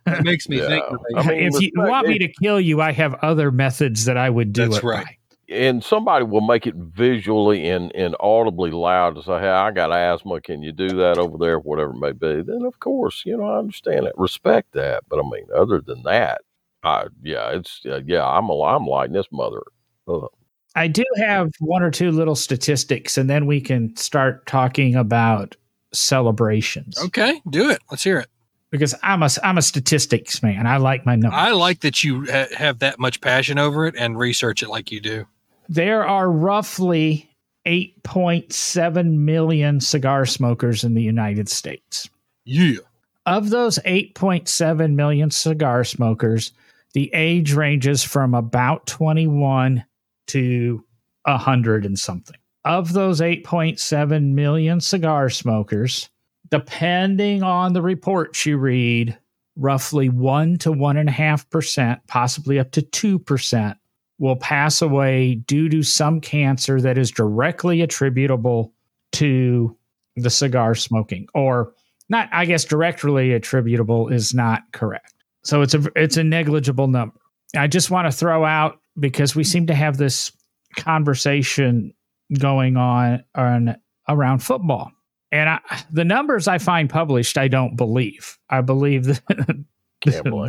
It 0.07 0.23
makes 0.25 0.49
me 0.49 0.59
Yeah. 0.59 0.69
think. 0.69 0.85
I 1.17 1.27
mean, 1.27 1.47
if 1.53 1.61
you 1.61 1.71
want 1.77 2.09
me 2.09 2.19
to 2.19 2.29
kill 2.43 2.61
you, 2.61 2.81
I 2.81 2.93
have 2.93 3.15
other 3.23 3.51
methods 3.51 4.05
that 4.07 4.17
I 4.17 4.29
would 4.31 4.53
do 4.53 4.63
That's 4.69 4.79
it 4.79 4.85
right. 4.85 5.05
by. 5.07 5.17
And 5.55 5.83
somebody 5.83 6.25
will 6.25 6.41
make 6.41 6.67
it 6.67 6.75
visually 6.75 7.69
and, 7.69 7.95
and 7.95 8.17
audibly 8.21 8.71
loud 8.71 9.15
to 9.17 9.23
say, 9.23 9.39
Hey, 9.39 9.49
I 9.49 9.71
got 9.71 9.93
asthma. 9.93 10.41
Can 10.41 10.63
you 10.63 10.73
do 10.73 10.89
that 10.89 11.19
over 11.19 11.39
there? 11.39 11.59
Whatever 11.59 11.93
it 11.93 11.99
may 11.99 12.13
be. 12.13 12.43
Then, 12.43 12.65
of 12.67 12.79
course, 12.81 13.23
you 13.25 13.37
know, 13.37 13.45
I 13.45 13.59
understand 13.59 14.07
it, 14.07 14.13
respect 14.17 14.73
that. 14.73 15.05
But 15.09 15.21
I 15.21 15.23
mean, 15.23 15.47
other 15.55 15.81
than 15.81 16.03
that, 16.03 16.43
I, 16.83 17.07
yeah, 17.23 17.51
it's, 17.51 17.81
uh, 17.87 18.01
yeah, 18.07 18.27
I'm, 18.27 18.49
a, 18.51 18.63
I'm 18.63 18.87
lighting 18.87 19.15
this 19.15 19.29
mother. 19.33 19.63
up. 20.09 20.33
I 20.77 20.89
do 20.89 21.05
have 21.17 21.53
one 21.61 21.83
or 21.83 21.91
two 21.91 22.11
little 22.11 22.35
statistics, 22.35 23.17
and 23.17 23.31
then 23.31 23.47
we 23.47 23.61
can 23.61 23.95
start 23.97 24.47
talking 24.47 24.97
about 24.97 25.57
celebrations. 25.93 26.99
Okay, 26.99 27.41
do 27.49 27.71
it. 27.71 27.81
Let's 27.91 28.03
hear 28.03 28.19
it. 28.19 28.29
Because 28.71 28.95
I'm 29.05 29.23
a 29.23 29.29
I'm 29.45 29.57
a 29.57 29.63
statistics 29.63 30.43
man. 30.43 30.67
I 30.67 30.79
like 30.79 31.07
my 31.07 31.15
numbers. 31.15 31.39
I 31.39 31.53
like 31.53 31.81
that 31.81 32.03
you 32.03 32.27
ha- 32.27 32.49
have 32.57 32.81
that 32.81 32.99
much 32.99 33.21
passion 33.21 33.57
over 33.57 33.87
it 33.87 33.95
and 33.97 34.19
research 34.19 34.65
it 34.65 34.69
like 34.69 34.91
you 34.91 35.01
do. 35.01 35.27
There 35.69 36.07
are 36.07 36.31
roughly 36.31 37.31
8.7 37.67 39.13
million 39.17 39.81
cigar 39.81 40.27
smokers 40.27 40.85
in 40.85 40.95
the 40.95 41.03
United 41.03 41.49
States. 41.49 42.09
Yeah. 42.45 42.79
Of 43.27 43.51
those 43.51 43.79
8.7 43.81 44.95
million 44.95 45.31
cigar 45.31 45.85
smokers, 45.85 46.53
the 46.93 47.11
age 47.15 47.55
ranges 47.55 48.03
from 48.03 48.35
about 48.35 48.87
21 48.87 49.85
to 50.29 50.85
100 51.25 51.87
and 51.87 51.99
something. 51.99 52.37
Of 52.65 52.93
those 52.93 53.21
8.7 53.21 54.33
million 54.33 54.81
cigar 54.81 55.31
smokers, 55.31 56.11
depending 56.51 57.43
on 57.43 57.73
the 57.73 57.83
reports 57.83 58.45
you 58.47 58.59
read, 58.59 59.19
roughly 59.57 60.09
1 60.09 60.59
to 60.59 60.71
1.5%, 60.71 62.01
possibly 62.07 62.59
up 62.59 62.71
to 62.73 62.83
2%, 62.83 63.77
will 64.19 64.37
pass 64.37 64.81
away 64.81 65.35
due 65.35 65.69
to 65.69 65.83
some 65.83 66.21
cancer 66.21 66.81
that 66.81 66.99
is 66.99 67.11
directly 67.11 67.81
attributable 67.81 68.73
to 69.13 69.77
the 70.17 70.31
cigar 70.31 70.75
smoking. 70.75 71.27
Or 71.35 71.73
not 72.11 72.29
i 72.33 72.45
guess 72.45 72.65
directly 72.65 73.33
attributable 73.33 74.09
is 74.09 74.35
not 74.35 74.63
correct. 74.73 75.15
So 75.43 75.63
it's 75.63 75.75
a 75.75 75.85
it's 75.97 76.17
a 76.17 76.25
negligible 76.25 76.89
number. 76.89 77.19
I 77.57 77.67
just 77.67 77.91
want 77.91 78.11
to 78.11 78.17
throw 78.17 78.45
out 78.45 78.81
because 78.99 79.35
we 79.35 79.45
seem 79.45 79.67
to 79.67 79.75
have 79.75 79.97
this 79.97 80.33
conversation 80.77 81.95
going 82.39 82.77
on 82.77 83.25
on 83.35 83.77
around 84.09 84.41
football. 84.41 84.91
And 85.33 85.49
I, 85.49 85.61
the 85.91 86.05
numbers 86.05 86.47
i 86.47 86.59
find 86.59 86.89
published 86.89 87.39
i 87.39 87.49
don't 87.49 87.77
believe. 87.77 88.39
I 88.51 88.61
believe 88.61 89.05
that 89.07 89.65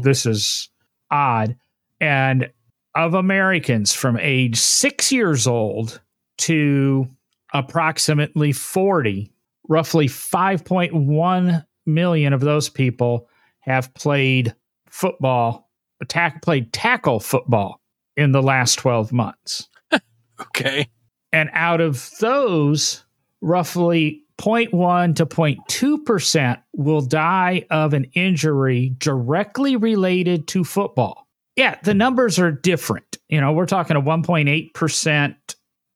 this 0.04 0.25
is 0.25 0.69
odd. 1.12 1.56
And 2.01 2.49
of 2.95 3.13
americans 3.13 3.93
from 3.93 4.17
age 4.19 4.58
6 4.58 5.12
years 5.12 5.47
old 5.47 6.01
to 6.38 7.08
approximately 7.53 8.51
40 8.51 9.31
roughly 9.67 10.08
5.1 10.08 11.65
million 11.86 12.34
of 12.34 12.41
those 12.41 12.69
people 12.69 13.27
have 13.60 13.93
played 13.93 14.55
football, 14.89 15.69
attack, 16.01 16.41
played 16.41 16.71
tackle 16.71 17.19
football 17.19 17.81
in 18.15 18.31
the 18.31 18.43
last 18.43 18.75
12 18.75 19.12
months. 19.12 19.69
Okay. 20.41 20.89
And 21.31 21.49
out 21.53 21.79
of 21.79 22.10
those, 22.19 23.05
roughly 23.39 24.25
0.1 24.38 25.15
to 25.15 25.25
0.2% 25.25 26.62
will 26.73 26.99
die 26.99 27.65
of 27.69 27.93
an 27.93 28.03
injury 28.15 28.93
directly 28.97 29.77
related 29.77 30.45
to 30.49 30.65
football. 30.65 31.24
Yeah, 31.55 31.79
the 31.83 31.93
numbers 31.93 32.37
are 32.37 32.51
different. 32.51 33.17
You 33.29 33.39
know, 33.39 33.53
we're 33.53 33.65
talking 33.65 33.95
a 33.95 34.01
1.8% 34.01 35.35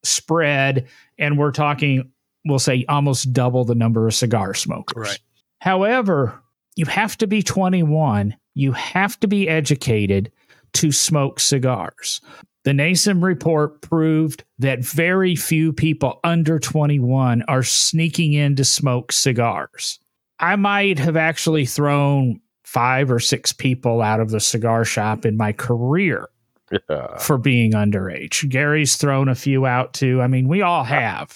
spread, 0.04 0.88
and 1.18 1.38
we're 1.38 1.52
talking, 1.52 2.12
we'll 2.46 2.60
say, 2.60 2.86
almost 2.88 3.34
double 3.34 3.66
the 3.66 3.76
number 3.76 4.08
of 4.08 4.14
cigar 4.14 4.54
smokers. 4.54 5.10
Right. 5.10 5.20
However, 5.60 6.42
you 6.76 6.86
have 6.86 7.18
to 7.18 7.28
be 7.28 7.44
21, 7.44 8.36
you 8.56 8.72
have 8.72 9.20
to 9.20 9.28
be 9.28 9.50
educated 9.50 10.32
to 10.74 10.92
smoke 10.92 11.40
cigars. 11.40 12.22
The 12.64 12.72
NASEM 12.72 13.24
report 13.24 13.82
proved 13.82 14.44
that 14.60 14.84
very 14.84 15.36
few 15.36 15.74
people 15.74 16.20
under 16.24 16.60
21 16.60 17.44
are 17.44 17.64
sneaking 17.64 18.34
in 18.34 18.56
to 18.58 18.66
smoke 18.66 19.12
cigars. 19.12 20.00
I 20.40 20.56
might 20.56 21.00
have 21.00 21.18
actually 21.18 21.66
thrown 21.66 22.40
five 22.74 23.10
or 23.12 23.20
six 23.20 23.52
people 23.52 24.02
out 24.02 24.20
of 24.20 24.30
the 24.30 24.40
cigar 24.40 24.86
shop 24.86 25.26
in 25.26 25.36
my 25.36 25.52
career 25.52 26.30
Yeah. 26.72 27.18
for 27.18 27.38
being 27.40 27.72
underage. 27.74 28.48
Gary's 28.48 28.96
thrown 28.96 29.28
a 29.28 29.34
few 29.36 29.66
out 29.66 29.94
too. 29.94 30.22
I 30.22 30.28
mean, 30.28 30.48
we 30.48 30.62
all 30.62 30.84
have. 31.00 31.36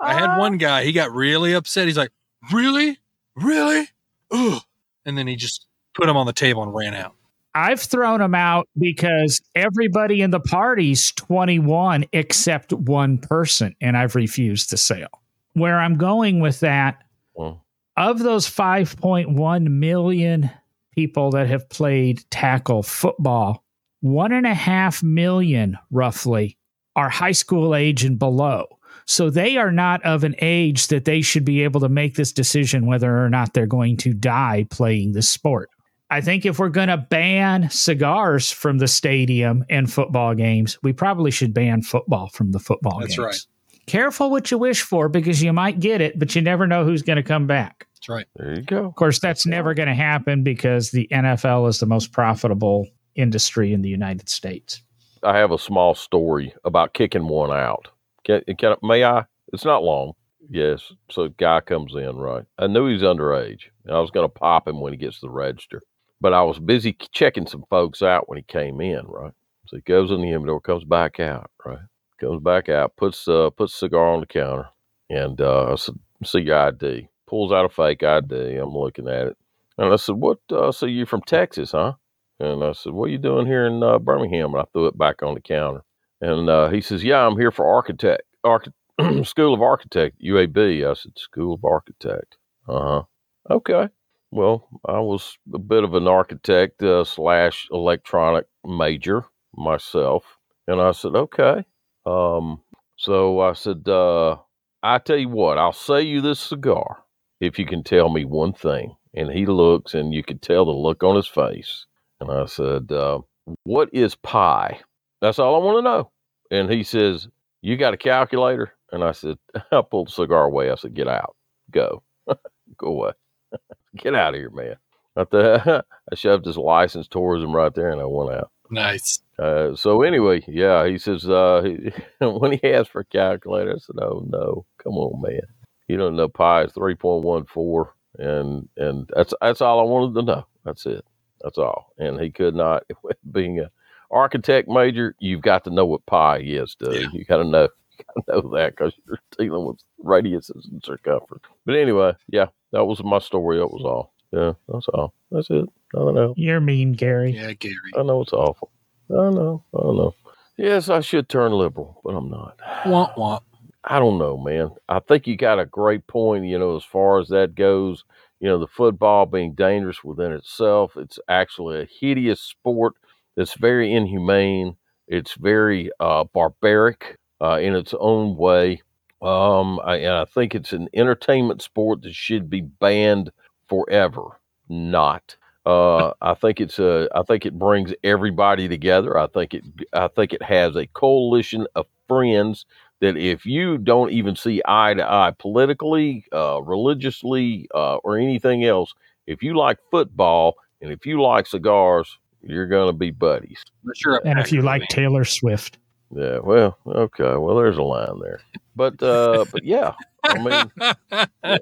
I 0.00 0.14
had 0.14 0.38
one 0.38 0.56
guy, 0.56 0.84
he 0.84 0.92
got 0.92 1.12
really 1.12 1.52
upset. 1.52 1.86
He's 1.86 1.96
like, 1.98 2.10
Really? 2.52 2.98
Really? 3.34 3.88
Ugh. 4.30 4.62
And 5.04 5.18
then 5.18 5.26
he 5.26 5.36
just 5.36 5.66
put 5.94 6.08
him 6.08 6.16
on 6.16 6.26
the 6.26 6.32
table 6.32 6.62
and 6.62 6.74
ran 6.74 6.94
out. 6.94 7.14
I've 7.54 7.80
thrown 7.80 8.20
him 8.20 8.34
out 8.34 8.66
because 8.78 9.40
everybody 9.54 10.20
in 10.22 10.30
the 10.30 10.40
party's 10.40 11.10
21 11.12 12.04
except 12.12 12.72
one 12.72 13.18
person, 13.18 13.74
and 13.80 13.96
I've 13.96 14.14
refused 14.14 14.70
to 14.70 14.76
sell. 14.78 15.08
Where 15.54 15.78
I'm 15.78 15.96
going 15.96 16.40
with 16.40 16.60
that, 16.60 17.02
Well, 17.34 17.64
of 17.96 18.18
those 18.18 18.48
5.1 18.48 19.66
million 19.68 20.50
people 20.94 21.30
that 21.30 21.46
have 21.48 21.68
played 21.68 22.24
tackle 22.30 22.82
football, 22.82 23.64
one 24.00 24.32
and 24.32 24.46
a 24.46 24.54
half 24.54 25.02
million 25.02 25.78
roughly 25.90 26.56
are 26.94 27.08
high 27.08 27.32
school 27.32 27.74
age 27.74 28.04
and 28.04 28.18
below. 28.18 28.66
So 29.04 29.30
they 29.30 29.56
are 29.56 29.70
not 29.70 30.04
of 30.04 30.24
an 30.24 30.34
age 30.40 30.88
that 30.88 31.04
they 31.04 31.20
should 31.20 31.44
be 31.44 31.62
able 31.62 31.80
to 31.80 31.88
make 31.88 32.16
this 32.16 32.32
decision 32.32 32.86
whether 32.86 33.24
or 33.24 33.30
not 33.30 33.52
they're 33.52 33.66
going 33.66 33.96
to 33.98 34.12
die 34.12 34.66
playing 34.70 35.12
the 35.12 35.22
sport. 35.22 35.70
I 36.10 36.20
think 36.20 36.46
if 36.46 36.58
we're 36.58 36.68
going 36.68 36.88
to 36.88 36.96
ban 36.96 37.68
cigars 37.70 38.50
from 38.50 38.78
the 38.78 38.88
stadium 38.88 39.64
and 39.68 39.92
football 39.92 40.34
games, 40.34 40.78
we 40.82 40.92
probably 40.92 41.30
should 41.30 41.52
ban 41.52 41.82
football 41.82 42.28
from 42.28 42.52
the 42.52 42.58
football 42.58 43.00
That's 43.00 43.16
games. 43.16 43.26
right. 43.26 43.46
Careful 43.86 44.30
what 44.30 44.50
you 44.50 44.58
wish 44.58 44.82
for 44.82 45.08
because 45.08 45.42
you 45.42 45.52
might 45.52 45.78
get 45.78 46.00
it, 46.00 46.18
but 46.18 46.34
you 46.34 46.42
never 46.42 46.66
know 46.66 46.84
who's 46.84 47.02
going 47.02 47.16
to 47.16 47.22
come 47.22 47.46
back. 47.46 47.85
That's 47.96 48.08
right. 48.08 48.26
there 48.36 48.54
you 48.54 48.62
go. 48.62 48.84
Of 48.84 48.94
course, 48.94 49.18
that's 49.18 49.46
never 49.46 49.74
going 49.74 49.88
to 49.88 49.94
happen 49.94 50.42
because 50.42 50.90
the 50.90 51.08
NFL 51.10 51.68
is 51.68 51.80
the 51.80 51.86
most 51.86 52.12
profitable 52.12 52.86
industry 53.14 53.72
in 53.72 53.82
the 53.82 53.88
United 53.88 54.28
States. 54.28 54.82
I 55.22 55.36
have 55.38 55.50
a 55.50 55.58
small 55.58 55.94
story 55.94 56.54
about 56.64 56.94
kicking 56.94 57.26
one 57.26 57.50
out. 57.50 57.88
Can, 58.24 58.42
can 58.58 58.76
may 58.82 59.02
I? 59.02 59.24
It's 59.52 59.64
not 59.64 59.82
long. 59.82 60.12
Yes. 60.48 60.92
So 61.10 61.28
guy 61.28 61.60
comes 61.60 61.94
in, 61.94 62.16
right? 62.16 62.44
I 62.58 62.66
knew 62.66 62.86
he 62.86 62.94
was 62.94 63.02
underage. 63.02 63.62
And 63.84 63.96
I 63.96 64.00
was 64.00 64.10
going 64.10 64.28
to 64.28 64.32
pop 64.32 64.68
him 64.68 64.80
when 64.80 64.92
he 64.92 64.98
gets 64.98 65.20
to 65.20 65.26
the 65.26 65.32
register, 65.32 65.82
but 66.20 66.32
I 66.32 66.42
was 66.42 66.58
busy 66.58 66.96
checking 67.12 67.46
some 67.46 67.64
folks 67.70 68.02
out 68.02 68.28
when 68.28 68.36
he 68.36 68.42
came 68.42 68.80
in, 68.80 69.06
right? 69.06 69.32
So 69.66 69.76
he 69.76 69.82
goes 69.82 70.10
in 70.10 70.20
the 70.20 70.28
humidor, 70.28 70.60
comes 70.60 70.84
back 70.84 71.18
out, 71.18 71.50
right? 71.64 71.78
Comes 72.20 72.42
back 72.42 72.68
out, 72.68 72.96
puts 72.96 73.28
uh 73.28 73.50
puts 73.50 73.74
a 73.74 73.76
cigar 73.76 74.14
on 74.14 74.20
the 74.20 74.26
counter, 74.26 74.68
and 75.10 75.38
uh, 75.38 75.72
I 75.72 75.74
said, 75.74 75.96
"See 76.24 76.40
your 76.40 76.56
ID." 76.56 77.08
Pulls 77.26 77.52
out 77.52 77.64
a 77.64 77.68
fake 77.68 78.02
ID. 78.02 78.56
I'm 78.56 78.70
looking 78.70 79.08
at 79.08 79.26
it, 79.28 79.36
and 79.78 79.92
I 79.92 79.96
said, 79.96 80.16
"What? 80.16 80.38
Uh, 80.50 80.72
so 80.72 80.86
you're 80.86 81.06
from 81.06 81.22
Texas, 81.22 81.72
huh?" 81.72 81.94
And 82.38 82.62
I 82.62 82.72
said, 82.72 82.92
"What 82.92 83.06
are 83.06 83.12
you 83.12 83.18
doing 83.18 83.46
here 83.46 83.66
in 83.66 83.82
uh, 83.82 83.98
Birmingham?" 83.98 84.52
And 84.54 84.62
I 84.62 84.64
threw 84.72 84.86
it 84.86 84.98
back 84.98 85.22
on 85.22 85.34
the 85.34 85.40
counter. 85.40 85.82
And 86.20 86.48
uh, 86.48 86.68
he 86.68 86.80
says, 86.80 87.02
"Yeah, 87.04 87.26
I'm 87.26 87.36
here 87.36 87.50
for 87.50 87.66
architect, 87.66 88.22
arch- 88.44 88.68
School 89.24 89.54
of 89.54 89.62
Architect, 89.62 90.20
UAB." 90.22 90.88
I 90.88 90.94
said, 90.94 91.12
"School 91.18 91.54
of 91.54 91.64
Architect." 91.64 92.36
Uh 92.68 92.80
huh. 92.80 93.02
Okay. 93.50 93.88
Well, 94.30 94.68
I 94.86 95.00
was 95.00 95.38
a 95.54 95.58
bit 95.58 95.84
of 95.84 95.94
an 95.94 96.08
architect 96.08 96.82
uh, 96.82 97.04
slash 97.04 97.68
electronic 97.70 98.46
major 98.64 99.24
myself, 99.54 100.38
and 100.68 100.80
I 100.80 100.92
said, 100.92 101.14
"Okay." 101.16 101.64
Um, 102.04 102.60
so 102.96 103.40
I 103.40 103.52
said, 103.54 103.88
uh, 103.88 104.36
"I 104.82 104.98
tell 104.98 105.16
you 105.16 105.28
what, 105.28 105.58
I'll 105.58 105.72
sell 105.72 106.00
you 106.00 106.20
this 106.20 106.38
cigar 106.40 107.04
if 107.40 107.58
you 107.58 107.66
can 107.66 107.82
tell 107.82 108.08
me 108.08 108.24
one 108.24 108.52
thing." 108.52 108.96
And 109.14 109.30
he 109.30 109.46
looks, 109.46 109.94
and 109.94 110.12
you 110.12 110.22
could 110.22 110.42
tell 110.42 110.64
the 110.64 110.72
look 110.72 111.02
on 111.02 111.16
his 111.16 111.26
face. 111.26 111.86
And 112.20 112.30
I 112.30 112.46
said, 112.46 112.92
uh, 112.92 113.20
"What 113.64 113.88
is 113.92 114.14
pi?" 114.14 114.80
That's 115.20 115.38
all 115.38 115.54
I 115.54 115.64
want 115.64 115.78
to 115.78 115.82
know. 115.82 116.10
And 116.50 116.70
he 116.70 116.82
says, 116.82 117.28
You 117.62 117.76
got 117.76 117.94
a 117.94 117.98
calculator? 117.98 118.72
And 118.92 119.02
I 119.02 119.12
said, 119.12 119.38
I 119.72 119.82
pulled 119.82 120.08
the 120.08 120.12
cigar 120.12 120.44
away. 120.44 120.70
I 120.70 120.74
said, 120.76 120.94
Get 120.94 121.08
out. 121.08 121.36
Go. 121.70 122.02
Go 122.76 122.86
away. 122.86 123.12
Get 123.96 124.14
out 124.14 124.34
of 124.34 124.40
here, 124.40 124.50
man. 124.50 124.76
I 125.16 126.14
shoved 126.14 126.44
his 126.44 126.58
license 126.58 127.08
towards 127.08 127.42
him 127.42 127.56
right 127.56 127.74
there 127.74 127.90
and 127.90 128.00
I 128.00 128.04
went 128.04 128.38
out. 128.38 128.50
Nice. 128.70 129.20
Uh, 129.38 129.74
so 129.74 130.02
anyway, 130.02 130.44
yeah, 130.46 130.86
he 130.86 130.98
says 130.98 131.28
uh, 131.28 131.62
he, 131.64 131.92
when 132.26 132.52
he 132.52 132.72
asked 132.72 132.90
for 132.90 133.00
a 133.00 133.04
calculator, 133.04 133.72
I 133.72 133.78
said, 133.78 133.96
"Oh 134.02 134.26
no, 134.28 134.66
come 134.82 134.94
on, 134.94 135.22
man, 135.22 135.40
you 135.88 135.96
don't 135.96 136.16
know 136.16 136.28
pi 136.28 136.64
is 136.64 136.72
three 136.72 136.94
point 136.94 137.24
one 137.24 137.44
four, 137.44 137.94
and 138.18 138.68
and 138.76 139.08
that's 139.14 139.34
that's 139.40 139.60
all 139.60 139.80
I 139.80 139.84
wanted 139.84 140.14
to 140.14 140.22
know. 140.22 140.46
That's 140.64 140.86
it. 140.86 141.04
That's 141.42 141.58
all." 141.58 141.92
And 141.98 142.20
he 142.20 142.30
could 142.30 142.54
not, 142.54 142.84
being 143.32 143.60
a 143.60 143.70
architect 144.10 144.68
major, 144.68 145.14
you've 145.18 145.42
got 145.42 145.64
to 145.64 145.70
know 145.70 145.86
what 145.86 146.06
pi 146.06 146.38
is, 146.38 146.74
dude. 146.78 146.94
Yeah. 146.94 147.08
You 147.12 147.24
got 147.24 147.38
to 147.38 147.44
know. 147.44 147.68
You 147.98 148.04
got 148.04 148.26
to 148.26 148.42
know 148.42 148.56
that 148.58 148.76
because 148.76 148.92
you're 149.06 149.18
dealing 149.38 149.64
with 149.66 149.78
radiuses 150.04 150.70
and 150.70 150.84
circumference. 150.84 151.42
But 151.64 151.76
anyway, 151.76 152.12
yeah, 152.28 152.48
that 152.72 152.84
was 152.84 153.02
my 153.02 153.20
story. 153.20 153.56
That 153.56 153.68
was 153.68 153.84
all. 153.86 154.12
Yeah, 154.32 154.52
that's 154.68 154.86
all. 154.88 155.14
That's 155.30 155.48
it. 155.48 155.64
I 155.94 155.98
don't 155.98 156.14
know. 156.14 156.34
You're 156.36 156.60
mean, 156.60 156.92
Gary. 156.92 157.32
Yeah, 157.32 157.54
Gary. 157.54 157.74
I 157.96 158.02
know 158.02 158.20
it's 158.20 158.34
awful. 158.34 158.70
I 159.08 159.30
know. 159.30 159.64
I 159.74 159.80
don't 159.80 159.96
know. 159.96 160.14
Yes, 160.58 160.88
I 160.88 161.00
should 161.00 161.28
turn 161.28 161.52
liberal, 161.52 162.00
but 162.04 162.10
I'm 162.10 162.30
not. 162.30 162.58
Womp 162.84 163.14
womp. 163.14 163.40
I 163.86 163.98
don't 164.00 164.18
know, 164.18 164.36
man. 164.36 164.70
I 164.88 164.98
think 164.98 165.26
you 165.26 165.36
got 165.36 165.60
a 165.60 165.66
great 165.66 166.06
point, 166.06 166.44
you 166.46 166.58
know, 166.58 166.76
as 166.76 166.84
far 166.84 167.20
as 167.20 167.28
that 167.28 167.54
goes. 167.54 168.04
You 168.40 168.48
know, 168.48 168.58
the 168.58 168.66
football 168.66 169.26
being 169.26 169.54
dangerous 169.54 170.02
within 170.04 170.32
itself. 170.32 170.96
It's 170.96 171.18
actually 171.28 171.80
a 171.80 171.86
hideous 172.00 172.40
sport 172.40 172.94
that's 173.36 173.54
very 173.54 173.92
inhumane. 173.92 174.76
It's 175.08 175.34
very 175.34 175.90
uh, 176.00 176.24
barbaric 176.24 177.16
uh, 177.40 177.58
in 177.62 177.74
its 177.74 177.94
own 177.98 178.36
way. 178.36 178.82
Um, 179.22 179.80
I, 179.84 179.96
and 179.96 180.12
I 180.14 180.24
think 180.26 180.54
it's 180.54 180.72
an 180.72 180.88
entertainment 180.92 181.62
sport 181.62 182.02
that 182.02 182.14
should 182.14 182.50
be 182.50 182.60
banned 182.60 183.30
forever. 183.68 184.40
Not. 184.68 185.36
Uh, 185.64 186.12
I 186.20 186.34
think 186.34 186.60
it's 186.60 186.78
a. 186.78 187.08
I 187.14 187.22
think 187.22 187.46
it 187.46 187.58
brings 187.58 187.92
everybody 188.04 188.68
together. 188.68 189.16
I 189.18 189.26
think 189.28 189.54
it. 189.54 189.64
I 189.92 190.08
think 190.08 190.32
it 190.32 190.42
has 190.42 190.76
a 190.76 190.86
coalition 190.88 191.66
of 191.74 191.86
friends 192.08 192.66
that 193.00 193.16
if 193.16 193.44
you 193.44 193.78
don't 193.78 194.10
even 194.12 194.36
see 194.36 194.62
eye 194.66 194.94
to 194.94 195.02
eye 195.02 195.32
politically, 195.38 196.24
uh, 196.32 196.60
religiously, 196.62 197.68
uh, 197.74 197.96
or 197.96 198.18
anything 198.18 198.64
else, 198.64 198.94
if 199.26 199.42
you 199.42 199.56
like 199.56 199.78
football 199.90 200.54
and 200.80 200.90
if 200.90 201.06
you 201.06 201.20
like 201.20 201.46
cigars, 201.46 202.18
you're 202.42 202.68
gonna 202.68 202.92
be 202.92 203.10
buddies. 203.10 203.62
But 203.84 204.00
you're 204.02 204.20
And 204.24 204.38
if 204.38 204.52
you 204.52 204.62
like 204.62 204.82
fan. 204.82 204.88
Taylor 204.90 205.24
Swift, 205.24 205.78
Yeah. 206.14 206.38
Well. 206.38 206.78
Okay. 206.86 207.36
Well, 207.36 207.56
there's 207.56 207.78
a 207.78 207.82
line 207.82 208.20
there. 208.20 208.40
But. 208.74 209.02
Uh, 209.02 209.44
but 209.50 209.64
yeah. 209.64 209.94
I 210.24 210.38
mean. 210.38 210.70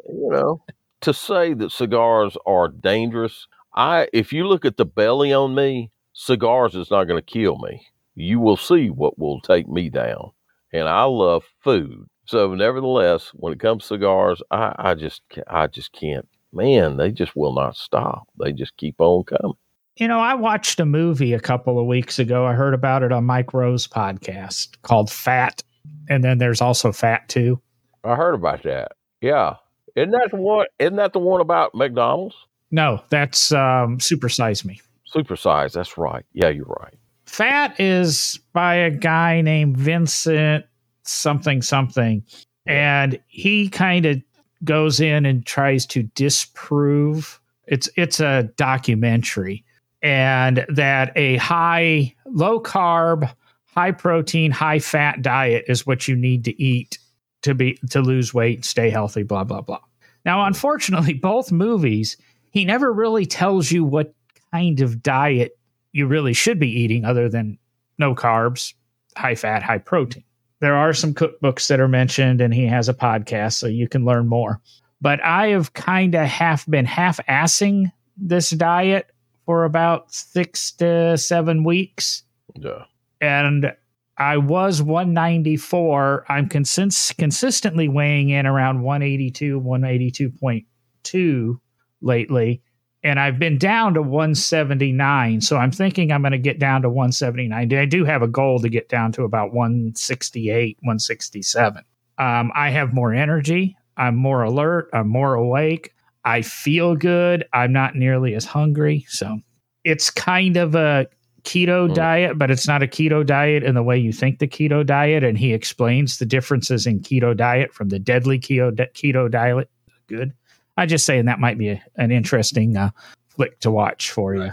you 0.09 0.31
know, 0.31 0.63
to 1.01 1.15
say 1.15 1.55
that 1.55 1.73
cigars 1.73 2.37
are 2.47 2.69
dangerous, 2.69 3.47
I 3.75 4.09
if 4.13 4.33
you 4.33 4.47
look 4.47 4.65
at 4.65 4.77
the 4.77 4.85
belly 4.85 5.33
on 5.33 5.55
me, 5.55 5.91
cigars 6.13 6.75
is 6.75 6.91
not 6.91 7.05
going 7.05 7.23
to 7.23 7.33
kill 7.33 7.59
me. 7.59 7.87
You 8.15 8.41
will 8.41 8.57
see 8.57 8.91
what 8.91 9.19
will 9.19 9.41
take 9.41 9.69
me 9.69 9.91
down. 9.91 10.31
And 10.75 10.89
I 10.89 11.05
love 11.05 11.45
food. 11.61 12.07
So 12.27 12.53
nevertheless, 12.55 13.31
when 13.35 13.53
it 13.53 13.61
comes 13.61 13.85
to 13.85 13.89
cigars, 13.89 14.43
I, 14.51 14.75
I 14.77 14.95
just 14.95 15.23
I 15.47 15.69
just 15.69 15.93
can't. 15.93 16.27
Man, 16.53 16.97
they 16.97 17.11
just 17.13 17.37
will 17.37 17.55
not 17.55 17.77
stop. 17.77 18.29
They 18.43 18.53
just 18.53 18.77
keep 18.77 18.97
on 18.99 19.23
coming. 19.25 19.55
you 19.97 20.09
know, 20.09 20.19
I 20.21 20.35
watched 20.35 20.81
a 20.81 20.85
movie 20.85 21.33
a 21.33 21.41
couple 21.41 21.79
of 21.79 21.87
weeks 21.87 22.19
ago. 22.19 22.45
I 22.45 22.55
heard 22.55 22.75
about 22.75 23.03
it 23.05 23.13
on 23.13 23.25
Mike 23.25 23.55
Rose 23.55 23.87
podcast 23.87 24.81
called 24.83 25.11
Fat, 25.11 25.63
and 26.09 26.25
then 26.25 26.39
there's 26.39 26.61
also 26.61 26.91
Fat 26.93 27.29
Too. 27.29 27.61
I 28.03 28.17
heard 28.17 28.35
about 28.35 28.65
that. 28.65 28.93
Yeah. 29.21 29.57
Isn't 29.97 30.11
that 30.11 30.31
the 30.33 30.37
one 30.39 30.67
isn't 30.81 30.97
that 30.97 31.13
the 31.13 31.21
one 31.21 31.41
about 31.41 31.73
McDonald's? 31.75 32.35
No, 32.73 33.01
that's 33.11 33.53
um, 33.53 34.01
Super 34.01 34.29
Size 34.29 34.65
Me. 34.65 34.81
Supersize, 35.15 35.73
that's 35.73 35.97
right. 35.97 36.25
Yeah, 36.33 36.49
you're 36.49 36.65
right. 36.81 36.95
Fat 37.27 37.79
is 37.81 38.39
by 38.53 38.75
a 38.75 38.91
guy 38.91 39.41
named 39.41 39.77
Vincent 39.77 40.65
something 41.03 41.63
something, 41.63 42.23
and 42.67 43.19
he 43.27 43.69
kind 43.69 44.07
of 44.07 44.23
goes 44.65 45.01
in 45.01 45.27
and 45.27 45.45
tries 45.45 45.87
to 45.87 46.05
disprove. 46.15 47.41
It's 47.67 47.89
it's 47.97 48.21
a 48.21 48.45
documentary, 48.57 49.65
and 50.03 50.65
that 50.69 51.13
a 51.17 51.37
high 51.37 52.15
low 52.27 52.61
carb, 52.61 53.33
high 53.67 53.93
protein, 53.93 54.51
high 54.51 54.79
fat 54.79 55.23
diet 55.23 55.65
is 55.69 55.87
what 55.87 56.07
you 56.09 56.17
need 56.17 56.45
to 56.45 56.63
eat 56.63 56.99
to 57.43 57.55
be 57.55 57.79
to 57.91 58.01
lose 58.01 58.33
weight, 58.33 58.65
stay 58.65 58.91
healthy, 58.91 59.23
blah 59.23 59.45
blah 59.45 59.61
blah. 59.61 59.81
Now, 60.25 60.45
unfortunately, 60.47 61.15
both 61.15 61.53
movies 61.53 62.17
he 62.55 62.65
never 62.65 62.93
really 62.93 63.27
tells 63.27 63.73
you 63.73 63.85
what 63.85 64.15
kind 64.53 64.81
of 64.81 65.03
diet 65.03 65.59
you 65.95 66.07
really 66.09 66.35
should 66.35 66.59
be 66.59 66.69
eating 66.69 67.05
other 67.05 67.29
than 67.29 67.57
no 67.99 68.15
carbs, 68.15 68.75
high 69.17 69.37
fat, 69.37 69.63
high 69.63 69.79
protein. 69.79 70.25
There 70.61 70.75
are 70.75 70.93
some 70.93 71.15
cookbooks 71.15 71.69
that 71.69 71.81
are 71.81 71.89
mentioned, 71.89 72.41
and 72.41 72.53
he 72.53 72.67
has 72.67 72.89
a 72.89 72.95
podcast, 72.95 73.55
so 73.55 73.69
you 73.69 73.89
can 73.89 74.05
learn 74.05 74.27
more. 74.27 74.61
But 75.01 75.25
I 75.25 75.49
have 75.49 75.73
kind 75.73 76.17
of 76.17 76.27
half 76.27 76.67
been 76.67 76.85
half 76.85 77.21
assing 77.29 77.93
this 78.17 78.51
diet 78.51 79.11
for 79.47 79.65
about 79.65 80.13
six 80.13 80.73
to 80.73 81.17
seven 81.17 81.63
weeks. 81.63 82.25
Yeah. 82.57 82.85
And 83.21 83.73
I 84.19 84.39
was 84.39 84.83
194. 84.83 86.25
I'm 86.29 86.49
consist- 86.49 87.17
consistently 87.19 87.89
weighing 87.89 88.31
in 88.31 88.47
around 88.47 88.83
182, 88.83 89.61
182.2 89.61 91.61
lately. 92.01 92.63
And 93.05 93.21
I've 93.21 93.39
been 93.39 93.59
down 93.59 93.95
to 93.95 94.03
179. 94.03 95.43
So 95.43 95.57
I'm 95.59 95.71
thinking 95.71 96.11
I'm 96.11 96.23
going 96.23 96.33
to 96.33 96.39
get 96.39 96.59
down 96.59 96.83
to 96.83 96.89
179. 96.89 97.73
I 97.73 97.85
do 97.85 98.05
have 98.05 98.23
a 98.23 98.27
goal 98.29 98.59
to 98.61 98.69
get 98.71 98.89
down 98.89 99.13
to 99.13 99.25
about 99.25 99.53
168, 99.53 100.79
167. 100.81 101.85
Um, 102.19 102.51
I 102.55 102.71
have 102.71 102.95
more 102.95 103.13
energy. 103.13 103.77
I'm 103.97 104.17
more 104.17 104.43
alert. 104.43 104.89
I'm 104.93 105.09
more 105.09 105.35
awake. 105.35 105.93
I 106.25 106.43
feel 106.43 106.97
good. 106.97 107.45
I'm 107.53 107.73
not 107.73 107.95
nearly 107.95 108.35
as 108.35 108.45
hungry. 108.47 109.05
So 109.09 109.39
it's 109.85 110.11
kind 110.11 110.57
of 110.57 110.75
a 110.75 111.07
keto 111.43 111.91
Mm. 111.91 111.95
diet, 111.95 112.39
but 112.39 112.51
it's 112.51 112.67
not 112.67 112.83
a 112.83 112.87
keto 112.87 113.25
diet 113.25 113.63
in 113.63 113.75
the 113.75 113.83
way 113.83 113.99
you 113.99 114.13
think 114.13 114.39
the 114.39 114.49
keto 114.49 114.85
diet. 114.85 115.23
And 115.23 115.37
he 115.37 115.53
explains 115.53 116.17
the 116.19 116.25
differences 116.25 116.87
in 116.87 117.01
keto 117.01 117.37
diet 117.37 117.75
from 117.75 117.91
the 117.91 117.99
deadly 117.99 118.39
keto 118.39 118.75
keto 118.95 119.31
diet. 119.31 119.69
Good. 120.07 120.33
I 120.77 120.87
just 120.87 121.07
saying 121.07 121.27
that 121.27 121.41
might 121.41 121.59
be 121.59 121.71
a, 121.71 121.83
an 121.97 122.11
interesting 122.11 122.77
uh, 122.77 122.91
flick 123.29 123.61
to 123.61 123.71
watch 123.71 124.11
for 124.11 124.35
you. 124.35 124.51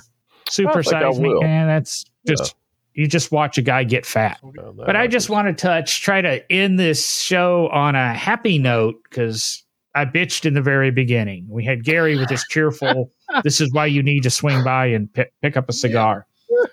Super 0.50 0.80
I 0.80 0.84
think 0.84 0.96
I 0.96 1.02
size 1.12 1.20
me, 1.20 1.30
will. 1.30 1.42
man. 1.42 1.68
That's 1.68 2.06
just 2.28 2.56
you 2.94 3.08
just 3.08 3.32
watch 3.32 3.58
a 3.58 3.62
guy 3.62 3.84
get 3.84 4.06
fat. 4.06 4.40
But 4.76 4.96
I 4.96 5.08
just 5.08 5.30
want 5.30 5.48
to 5.48 5.54
touch, 5.54 6.02
try 6.02 6.22
to 6.22 6.52
end 6.52 6.78
this 6.80 7.22
show 7.22 7.70
on 7.70 7.96
a 7.96 8.14
happy 8.14 8.58
note 8.58 9.02
because 9.04 9.64
I 9.96 10.06
bitched 10.06 10.46
in 10.46 10.54
the 10.54 10.62
very 10.62 10.92
beginning. 10.92 11.46
We 11.50 11.64
had 11.64 11.84
Gary 11.84 12.18
with 12.18 12.30
his 12.30 12.44
cheerful, 12.50 13.12
this 13.44 13.62
is 13.62 13.72
why 13.72 13.86
you 13.86 14.04
need 14.04 14.24
to 14.24 14.30
swing 14.30 14.64
by 14.64 14.88
and 14.88 15.12
pick, 15.12 15.34
pick 15.42 15.58
up 15.58 15.70
a 15.70 15.74
cigar. 15.74 16.28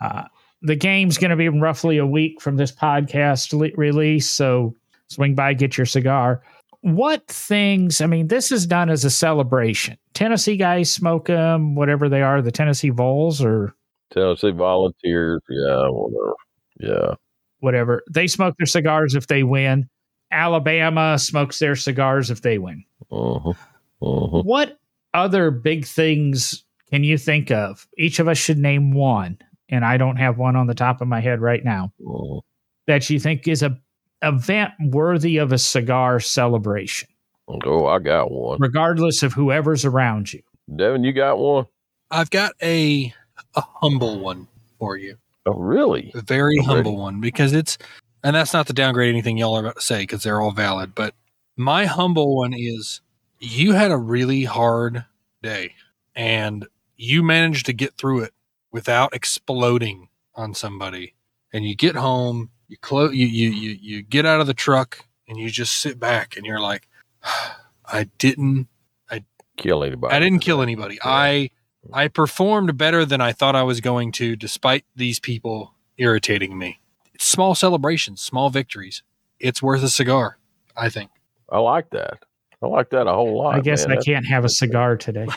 Uh, 0.00 0.24
the 0.62 0.74
game's 0.74 1.16
going 1.16 1.30
to 1.30 1.36
be 1.36 1.48
roughly 1.48 1.96
a 1.96 2.06
week 2.06 2.40
from 2.40 2.56
this 2.56 2.72
podcast 2.72 3.52
le- 3.52 3.74
release. 3.76 4.28
So 4.28 4.74
swing 5.08 5.34
by, 5.34 5.54
get 5.54 5.78
your 5.78 5.86
cigar. 5.86 6.42
What 6.86 7.26
things, 7.26 8.00
I 8.00 8.06
mean, 8.06 8.28
this 8.28 8.52
is 8.52 8.64
done 8.64 8.90
as 8.90 9.04
a 9.04 9.10
celebration. 9.10 9.98
Tennessee 10.14 10.56
guys 10.56 10.88
smoke 10.88 11.26
them, 11.26 11.74
whatever 11.74 12.08
they 12.08 12.22
are, 12.22 12.40
the 12.40 12.52
Tennessee 12.52 12.90
Vols 12.90 13.42
or 13.42 13.74
Tennessee 14.12 14.52
Volunteers. 14.52 15.42
Yeah, 15.48 15.88
whatever. 15.88 16.34
Yeah. 16.78 17.14
whatever. 17.58 18.02
They 18.08 18.28
smoke 18.28 18.54
their 18.56 18.66
cigars 18.66 19.16
if 19.16 19.26
they 19.26 19.42
win. 19.42 19.88
Alabama 20.30 21.18
smokes 21.18 21.58
their 21.58 21.74
cigars 21.74 22.30
if 22.30 22.42
they 22.42 22.58
win. 22.58 22.84
Uh-huh. 23.10 23.50
Uh-huh. 23.50 24.42
What 24.42 24.78
other 25.12 25.50
big 25.50 25.86
things 25.86 26.64
can 26.90 27.02
you 27.02 27.18
think 27.18 27.50
of? 27.50 27.88
Each 27.98 28.20
of 28.20 28.28
us 28.28 28.38
should 28.38 28.58
name 28.58 28.92
one, 28.92 29.38
and 29.68 29.84
I 29.84 29.96
don't 29.96 30.18
have 30.18 30.38
one 30.38 30.54
on 30.54 30.68
the 30.68 30.74
top 30.74 31.00
of 31.00 31.08
my 31.08 31.20
head 31.20 31.40
right 31.40 31.64
now 31.64 31.92
uh-huh. 32.06 32.42
that 32.86 33.10
you 33.10 33.18
think 33.18 33.48
is 33.48 33.64
a 33.64 33.76
event 34.22 34.72
worthy 34.80 35.36
of 35.38 35.52
a 35.52 35.58
cigar 35.58 36.20
celebration, 36.20 37.08
Oh, 37.48 37.86
I 37.86 37.98
got 38.00 38.30
one. 38.30 38.58
regardless 38.60 39.22
of 39.22 39.32
whoever's 39.32 39.84
around 39.84 40.32
you. 40.32 40.42
Devin, 40.74 41.04
you 41.04 41.12
got 41.12 41.38
one? 41.38 41.66
I've 42.10 42.30
got 42.30 42.52
a 42.62 43.12
a 43.54 43.60
humble 43.60 44.18
one 44.18 44.48
for 44.78 44.96
you. 44.96 45.16
Oh, 45.46 45.52
really? 45.54 46.10
A 46.14 46.20
very 46.22 46.56
Already? 46.58 46.66
humble 46.66 46.96
one 46.96 47.20
because 47.20 47.52
it's 47.52 47.78
and 48.24 48.34
that's 48.34 48.52
not 48.52 48.66
to 48.66 48.72
downgrade 48.72 49.10
anything 49.10 49.38
y'all 49.38 49.54
are 49.56 49.60
about 49.60 49.76
to 49.76 49.80
say 49.80 50.00
because 50.00 50.22
they're 50.24 50.40
all 50.40 50.50
valid, 50.50 50.94
but 50.94 51.14
my 51.56 51.84
humble 51.84 52.34
one 52.36 52.52
is 52.52 53.00
you 53.38 53.72
had 53.72 53.90
a 53.92 53.96
really 53.96 54.44
hard 54.44 55.04
day 55.42 55.72
and 56.16 56.66
you 56.96 57.22
managed 57.22 57.66
to 57.66 57.72
get 57.72 57.94
through 57.94 58.22
it 58.22 58.32
without 58.72 59.14
exploding 59.14 60.08
on 60.34 60.54
somebody. 60.54 61.14
And 61.52 61.64
you 61.64 61.74
get 61.76 61.94
home, 61.94 62.50
you 62.68 62.76
close 62.76 63.14
you, 63.14 63.26
you 63.26 63.50
you 63.50 63.78
you 63.80 64.02
get 64.02 64.26
out 64.26 64.40
of 64.40 64.46
the 64.46 64.54
truck 64.54 65.04
and 65.28 65.38
you 65.38 65.50
just 65.50 65.76
sit 65.76 65.98
back 65.98 66.36
and 66.36 66.46
you're 66.46 66.60
like 66.60 66.88
I 67.86 68.04
didn't 68.18 68.68
i 69.10 69.24
Kill 69.56 69.84
anybody? 69.84 70.14
I 70.14 70.18
didn't 70.18 70.40
kill 70.40 70.60
anybody. 70.62 70.96
Yeah. 70.96 71.10
I 71.10 71.50
I 71.92 72.08
performed 72.08 72.76
better 72.76 73.04
than 73.04 73.20
I 73.20 73.32
thought 73.32 73.54
I 73.54 73.62
was 73.62 73.80
going 73.80 74.12
to, 74.12 74.36
despite 74.36 74.84
these 74.94 75.20
people 75.20 75.74
irritating 75.98 76.58
me. 76.58 76.80
It's 77.14 77.24
small 77.24 77.54
celebrations, 77.54 78.20
small 78.20 78.50
victories. 78.50 79.02
It's 79.38 79.62
worth 79.62 79.82
a 79.82 79.88
cigar, 79.88 80.38
I 80.76 80.88
think. 80.88 81.10
I 81.48 81.58
like 81.58 81.90
that. 81.90 82.24
I 82.62 82.66
like 82.66 82.90
that 82.90 83.06
a 83.06 83.12
whole 83.12 83.38
lot. 83.38 83.54
I 83.54 83.60
guess 83.60 83.86
man. 83.86 83.98
I 83.98 84.00
can't 84.00 84.26
have 84.26 84.44
a 84.44 84.48
cigar 84.48 84.96
today. 84.96 85.26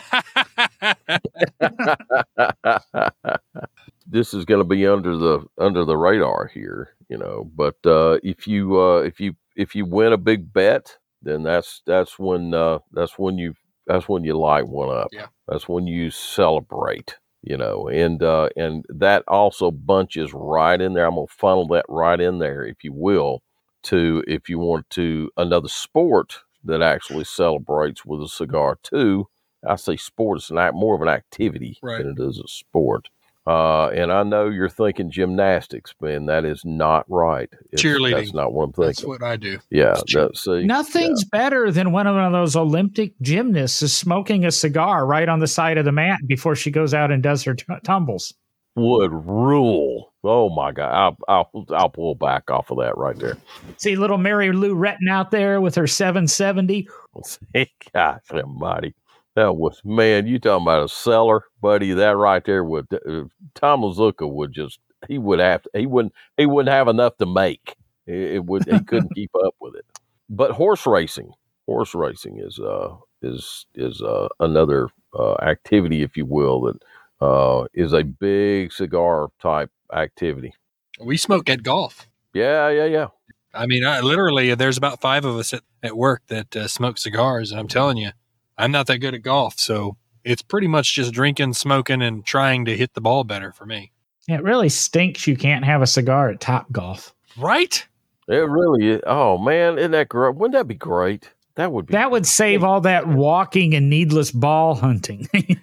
this 4.06 4.34
is 4.34 4.44
going 4.44 4.60
to 4.60 4.64
be 4.64 4.86
under 4.86 5.16
the 5.16 5.46
under 5.58 5.84
the 5.84 5.96
radar 5.96 6.50
here, 6.52 6.94
you 7.10 7.18
know. 7.18 7.50
But 7.54 7.76
uh, 7.86 8.18
if 8.22 8.46
you 8.46 8.80
uh, 8.80 9.00
if 9.00 9.20
you 9.20 9.34
if 9.56 9.74
you 9.74 9.84
win 9.86 10.14
a 10.14 10.18
big 10.18 10.52
bet, 10.52 10.96
then 11.22 11.42
that's 11.42 11.82
that's 11.86 12.18
when 12.18 12.54
uh, 12.54 12.78
that's 12.92 13.18
when 13.18 13.38
you 13.38 13.54
that's 13.86 14.08
when 14.08 14.24
you 14.24 14.38
light 14.38 14.68
one 14.68 14.96
up. 14.96 15.08
Yeah. 15.12 15.26
That's 15.48 15.68
when 15.68 15.86
you 15.88 16.10
celebrate, 16.12 17.18
you 17.42 17.56
know, 17.56 17.88
and 17.88 18.22
uh, 18.22 18.50
and 18.56 18.84
that 18.88 19.24
also 19.28 19.70
bunches 19.70 20.32
right 20.32 20.80
in 20.80 20.94
there. 20.94 21.06
I'm 21.06 21.16
gonna 21.16 21.26
funnel 21.28 21.66
that 21.68 21.86
right 21.88 22.20
in 22.20 22.38
there, 22.38 22.64
if 22.64 22.84
you 22.84 22.92
will, 22.94 23.42
to 23.84 24.24
if 24.28 24.48
you 24.48 24.60
want 24.60 24.88
to 24.90 25.30
another 25.36 25.68
sport 25.68 26.40
that 26.64 26.82
actually 26.82 27.24
celebrates 27.24 28.04
with 28.04 28.22
a 28.22 28.28
cigar 28.28 28.78
too. 28.82 29.28
I 29.66 29.76
say 29.76 29.96
sport 29.98 30.38
is 30.38 30.50
an 30.50 30.58
act 30.58 30.74
more 30.74 30.94
of 30.94 31.02
an 31.02 31.08
activity 31.08 31.78
Right. 31.82 31.98
than 32.02 32.14
it 32.16 32.22
is 32.22 32.38
a 32.38 32.48
sport. 32.48 33.08
Uh, 33.46 33.88
and 33.88 34.12
I 34.12 34.22
know 34.22 34.48
you're 34.48 34.68
thinking 34.68 35.10
gymnastics, 35.10 35.94
man. 36.00 36.26
That 36.26 36.44
is 36.44 36.62
not 36.64 37.04
right. 37.08 37.48
It's- 37.72 37.82
Cheerleading. 37.82 38.10
That's 38.16 38.34
not 38.34 38.52
what 38.52 38.64
I'm 38.64 38.72
That's 38.76 39.02
what 39.04 39.22
I 39.22 39.36
do. 39.36 39.58
yeah. 39.70 39.94
that- 40.12 40.36
see, 40.36 40.64
Nothing's 40.64 41.24
better 41.24 41.70
than 41.72 41.90
when 41.92 42.06
one 42.06 42.18
of 42.24 42.32
those 42.32 42.54
Olympic 42.54 43.14
gymnasts 43.22 43.82
is 43.82 43.96
smoking 43.96 44.44
a 44.44 44.50
cigar 44.50 45.06
right 45.06 45.28
on 45.28 45.40
the 45.40 45.46
side 45.46 45.78
of 45.78 45.84
the 45.86 45.92
mat 45.92 46.20
before 46.26 46.54
she 46.54 46.70
goes 46.70 46.92
out 46.94 47.10
and 47.10 47.22
does 47.22 47.42
her 47.44 47.54
t- 47.54 47.64
tumbles. 47.82 48.34
would 48.76 49.10
rule. 49.12 50.12
Oh 50.22 50.50
my 50.50 50.70
God. 50.70 51.16
I'll, 51.28 51.50
I'll, 51.54 51.64
I'll 51.74 51.88
pull 51.88 52.14
back 52.14 52.50
off 52.50 52.70
of 52.70 52.78
that 52.78 52.96
right 52.98 53.18
there. 53.18 53.36
See 53.78 53.96
little 53.96 54.18
Mary 54.18 54.52
Lou 54.52 54.74
Retton 54.76 55.08
out 55.10 55.30
there 55.30 55.60
with 55.62 55.74
her 55.76 55.86
770. 55.86 56.86
Gosh 57.94 58.20
almighty. 58.32 58.94
That 59.36 59.56
was, 59.56 59.80
man, 59.84 60.26
you 60.26 60.38
talking 60.38 60.64
about 60.64 60.84
a 60.84 60.88
seller, 60.88 61.44
buddy. 61.60 61.92
That 61.92 62.16
right 62.16 62.44
there 62.44 62.64
would, 62.64 62.86
uh, 62.92 63.24
Tom 63.54 63.82
Lazuka 63.82 64.30
would 64.30 64.52
just, 64.52 64.80
he 65.08 65.18
would 65.18 65.38
have, 65.38 65.62
to, 65.62 65.70
he 65.74 65.86
wouldn't, 65.86 66.14
he 66.36 66.46
wouldn't 66.46 66.72
have 66.72 66.88
enough 66.88 67.16
to 67.18 67.26
make. 67.26 67.76
It, 68.06 68.34
it 68.34 68.44
would, 68.44 68.64
he 68.64 68.80
couldn't 68.80 69.10
keep 69.14 69.30
up 69.44 69.54
with 69.60 69.76
it. 69.76 69.84
But 70.28 70.50
horse 70.52 70.84
racing, 70.86 71.32
horse 71.66 71.94
racing 71.94 72.38
is, 72.38 72.58
uh, 72.58 72.96
is, 73.22 73.66
is, 73.74 74.02
uh, 74.02 74.28
another, 74.40 74.88
uh, 75.16 75.34
activity, 75.42 76.02
if 76.02 76.16
you 76.16 76.26
will, 76.26 76.62
that, 76.62 76.82
uh, 77.24 77.66
is 77.72 77.92
a 77.92 78.02
big 78.02 78.72
cigar 78.72 79.28
type 79.40 79.70
activity. 79.92 80.54
We 81.00 81.16
smoke 81.16 81.48
at 81.48 81.62
golf. 81.62 82.08
Yeah, 82.34 82.68
yeah, 82.68 82.86
yeah. 82.86 83.06
I 83.54 83.66
mean, 83.66 83.84
I 83.84 84.00
literally, 84.00 84.54
there's 84.54 84.76
about 84.76 85.00
five 85.00 85.24
of 85.24 85.36
us 85.36 85.52
at, 85.52 85.62
at 85.82 85.96
work 85.96 86.22
that 86.28 86.54
uh, 86.56 86.68
smoke 86.68 86.98
cigars. 86.98 87.50
And 87.50 87.60
I'm 87.60 87.68
telling 87.68 87.96
you, 87.96 88.10
I'm 88.58 88.70
not 88.72 88.86
that 88.88 88.98
good 88.98 89.14
at 89.14 89.22
golf. 89.22 89.58
So 89.58 89.96
it's 90.24 90.42
pretty 90.42 90.66
much 90.66 90.94
just 90.94 91.12
drinking, 91.12 91.54
smoking, 91.54 92.02
and 92.02 92.24
trying 92.24 92.64
to 92.66 92.76
hit 92.76 92.94
the 92.94 93.00
ball 93.00 93.24
better 93.24 93.52
for 93.52 93.66
me. 93.66 93.92
It 94.28 94.42
really 94.42 94.68
stinks 94.68 95.26
you 95.26 95.36
can't 95.36 95.64
have 95.64 95.82
a 95.82 95.86
cigar 95.86 96.28
at 96.30 96.40
Top 96.40 96.70
Golf. 96.70 97.14
Right? 97.38 97.86
It 98.28 98.34
really 98.48 98.88
is. 98.90 99.00
Oh 99.06 99.38
man, 99.38 99.78
isn't 99.78 99.90
that 99.92 100.08
great? 100.08 100.34
Wouldn't 100.36 100.52
that 100.52 100.68
be 100.68 100.74
great? 100.74 101.30
That 101.56 101.72
would 101.72 101.86
be. 101.86 101.92
That 101.92 102.10
would 102.12 102.26
save 102.26 102.62
all 102.62 102.80
that 102.82 103.08
walking 103.08 103.74
and 103.74 103.90
needless 103.90 104.30
ball 104.30 104.74
hunting. 104.76 105.28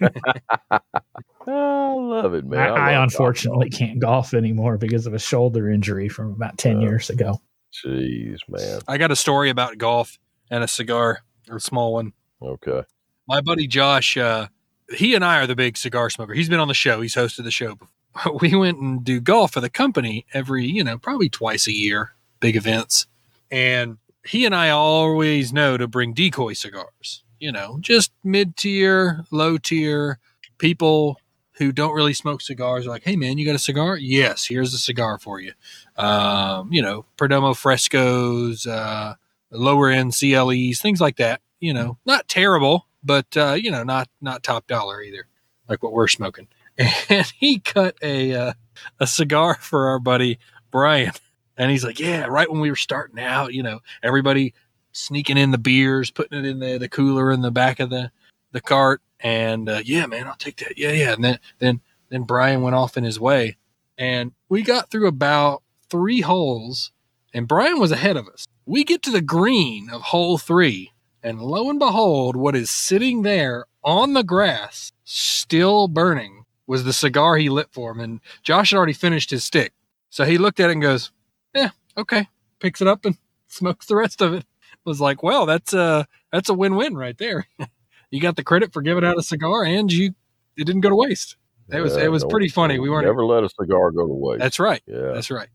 I 1.46 1.94
love 1.94 2.34
it, 2.34 2.44
man. 2.44 2.60
I, 2.60 2.70
love 2.70 2.78
I 2.78 2.92
golf. 2.92 3.02
unfortunately 3.04 3.70
can't 3.70 3.98
golf 3.98 4.34
anymore 4.34 4.76
because 4.76 5.06
of 5.06 5.14
a 5.14 5.18
shoulder 5.18 5.70
injury 5.70 6.08
from 6.08 6.32
about 6.32 6.58
10 6.58 6.76
Uh, 6.76 6.80
years 6.80 7.08
ago. 7.10 7.40
Jeez, 7.72 8.38
man. 8.48 8.80
I 8.86 8.98
got 8.98 9.10
a 9.10 9.16
story 9.16 9.48
about 9.50 9.78
golf 9.78 10.18
and 10.50 10.62
a 10.62 10.68
cigar, 10.68 11.20
or 11.48 11.56
a 11.56 11.60
small 11.60 11.92
one. 11.94 12.12
Okay. 12.42 12.82
My 13.26 13.40
buddy 13.40 13.66
Josh, 13.66 14.16
uh, 14.16 14.48
he 14.90 15.14
and 15.14 15.24
I 15.24 15.40
are 15.40 15.46
the 15.46 15.56
big 15.56 15.76
cigar 15.76 16.10
smoker. 16.10 16.32
He's 16.34 16.48
been 16.48 16.60
on 16.60 16.68
the 16.68 16.74
show. 16.74 17.00
He's 17.00 17.14
hosted 17.14 17.44
the 17.44 17.50
show. 17.50 17.74
before. 17.74 17.88
We 18.40 18.54
went 18.56 18.78
and 18.78 19.04
do 19.04 19.20
golf 19.20 19.52
for 19.52 19.60
the 19.60 19.70
company 19.70 20.26
every, 20.32 20.66
you 20.66 20.82
know, 20.82 20.98
probably 20.98 21.28
twice 21.28 21.68
a 21.68 21.72
year, 21.72 22.14
big 22.40 22.56
events. 22.56 23.06
And 23.50 23.98
he 24.24 24.44
and 24.44 24.54
I 24.54 24.70
always 24.70 25.52
know 25.52 25.76
to 25.76 25.86
bring 25.86 26.14
decoy 26.14 26.54
cigars, 26.54 27.22
you 27.38 27.52
know, 27.52 27.78
just 27.80 28.12
mid 28.24 28.56
tier, 28.56 29.24
low 29.30 29.56
tier 29.58 30.18
people 30.58 31.20
who 31.58 31.72
don't 31.72 31.94
really 31.94 32.14
smoke 32.14 32.40
cigars 32.40 32.86
are 32.86 32.90
like, 32.90 33.04
hey 33.04 33.16
man, 33.16 33.38
you 33.38 33.46
got 33.46 33.54
a 33.54 33.58
cigar? 33.58 33.96
Yes, 33.96 34.46
here's 34.46 34.74
a 34.74 34.78
cigar 34.78 35.18
for 35.18 35.40
you. 35.40 35.52
Um, 35.96 36.72
you 36.72 36.82
know, 36.82 37.04
Perdomo 37.16 37.54
Frescos, 37.54 38.66
uh, 38.66 39.14
lower 39.50 39.90
end 39.90 40.12
CLEs, 40.14 40.80
things 40.80 41.00
like 41.00 41.16
that. 41.16 41.40
You 41.60 41.74
know, 41.74 41.98
not 42.06 42.28
terrible, 42.28 42.86
but 43.02 43.36
uh, 43.36 43.54
you 43.54 43.70
know, 43.70 43.82
not 43.82 44.08
not 44.20 44.42
top 44.42 44.66
dollar 44.66 45.02
either, 45.02 45.26
like 45.68 45.82
what 45.82 45.92
we're 45.92 46.08
smoking. 46.08 46.48
And 47.10 47.26
he 47.38 47.58
cut 47.58 47.96
a 48.02 48.32
uh, 48.34 48.52
a 49.00 49.06
cigar 49.06 49.56
for 49.60 49.88
our 49.88 49.98
buddy 49.98 50.38
Brian, 50.70 51.12
and 51.56 51.70
he's 51.72 51.84
like, 51.84 51.98
"Yeah, 51.98 52.26
right 52.26 52.50
when 52.50 52.60
we 52.60 52.70
were 52.70 52.76
starting 52.76 53.18
out, 53.18 53.52
you 53.52 53.62
know, 53.64 53.80
everybody 54.02 54.54
sneaking 54.92 55.38
in 55.38 55.50
the 55.50 55.58
beers, 55.58 56.10
putting 56.10 56.38
it 56.38 56.46
in 56.46 56.60
the 56.60 56.78
the 56.78 56.88
cooler 56.88 57.32
in 57.32 57.40
the 57.42 57.50
back 57.50 57.80
of 57.80 57.90
the 57.90 58.12
the 58.52 58.60
cart, 58.60 59.00
and 59.20 59.68
uh, 59.68 59.80
yeah, 59.84 60.06
man, 60.06 60.28
I'll 60.28 60.36
take 60.36 60.58
that. 60.58 60.78
Yeah, 60.78 60.92
yeah." 60.92 61.12
And 61.14 61.24
then 61.24 61.38
then 61.58 61.80
then 62.10 62.22
Brian 62.22 62.62
went 62.62 62.76
off 62.76 62.96
in 62.96 63.04
his 63.04 63.18
way, 63.18 63.56
and 63.96 64.32
we 64.48 64.62
got 64.62 64.90
through 64.90 65.08
about 65.08 65.62
three 65.90 66.20
holes, 66.20 66.92
and 67.34 67.48
Brian 67.48 67.80
was 67.80 67.90
ahead 67.90 68.16
of 68.16 68.28
us. 68.28 68.46
We 68.66 68.84
get 68.84 69.02
to 69.02 69.10
the 69.10 69.20
green 69.20 69.90
of 69.90 70.02
hole 70.02 70.38
three, 70.38 70.92
and 71.22 71.40
lo 71.40 71.68
and 71.70 71.78
behold, 71.78 72.36
what 72.36 72.54
is 72.56 72.70
sitting 72.70 73.22
there 73.22 73.66
on 73.84 74.12
the 74.14 74.22
grass, 74.24 74.92
still 75.04 75.88
burning, 75.88 76.44
was 76.66 76.84
the 76.84 76.92
cigar 76.92 77.36
he 77.36 77.48
lit 77.48 77.68
for 77.72 77.90
him. 77.92 78.00
And 78.00 78.20
Josh 78.42 78.70
had 78.70 78.76
already 78.76 78.92
finished 78.92 79.30
his 79.30 79.44
stick. 79.44 79.72
So 80.10 80.24
he 80.24 80.38
looked 80.38 80.60
at 80.60 80.68
it 80.70 80.72
and 80.74 80.82
goes, 80.82 81.10
Yeah, 81.54 81.70
okay. 81.96 82.28
Picks 82.60 82.80
it 82.80 82.88
up 82.88 83.04
and 83.04 83.16
smokes 83.48 83.86
the 83.86 83.96
rest 83.96 84.20
of 84.20 84.34
it. 84.34 84.44
Was 84.84 85.00
like, 85.00 85.22
well, 85.22 85.44
that's 85.44 85.74
a 85.74 86.06
that's 86.32 86.48
a 86.48 86.54
win-win 86.54 86.96
right 86.96 87.16
there. 87.18 87.46
you 88.10 88.20
got 88.20 88.36
the 88.36 88.44
credit 88.44 88.72
for 88.72 88.80
giving 88.80 89.04
out 89.04 89.18
a 89.18 89.22
cigar 89.22 89.64
and 89.64 89.92
you 89.92 90.14
it 90.56 90.64
didn't 90.64 90.80
go 90.80 90.88
to 90.88 90.96
waste. 90.96 91.36
It 91.70 91.80
was 91.80 91.94
Yeah, 91.96 92.04
it 92.04 92.08
was 92.10 92.22
don't- 92.22 92.30
pretty 92.30 92.48
funny. 92.48 92.78
We 92.78 92.88
weren't 92.88 93.04
Never 93.06 93.24
let 93.26 93.44
a 93.44 93.48
cigar 93.50 93.90
go 93.90 94.06
to 94.06 94.12
waste. 94.14 94.40
That's 94.40 94.58
right. 94.58 94.82
yeah. 94.86 95.12
That's 95.12 95.30
right. 95.30 95.48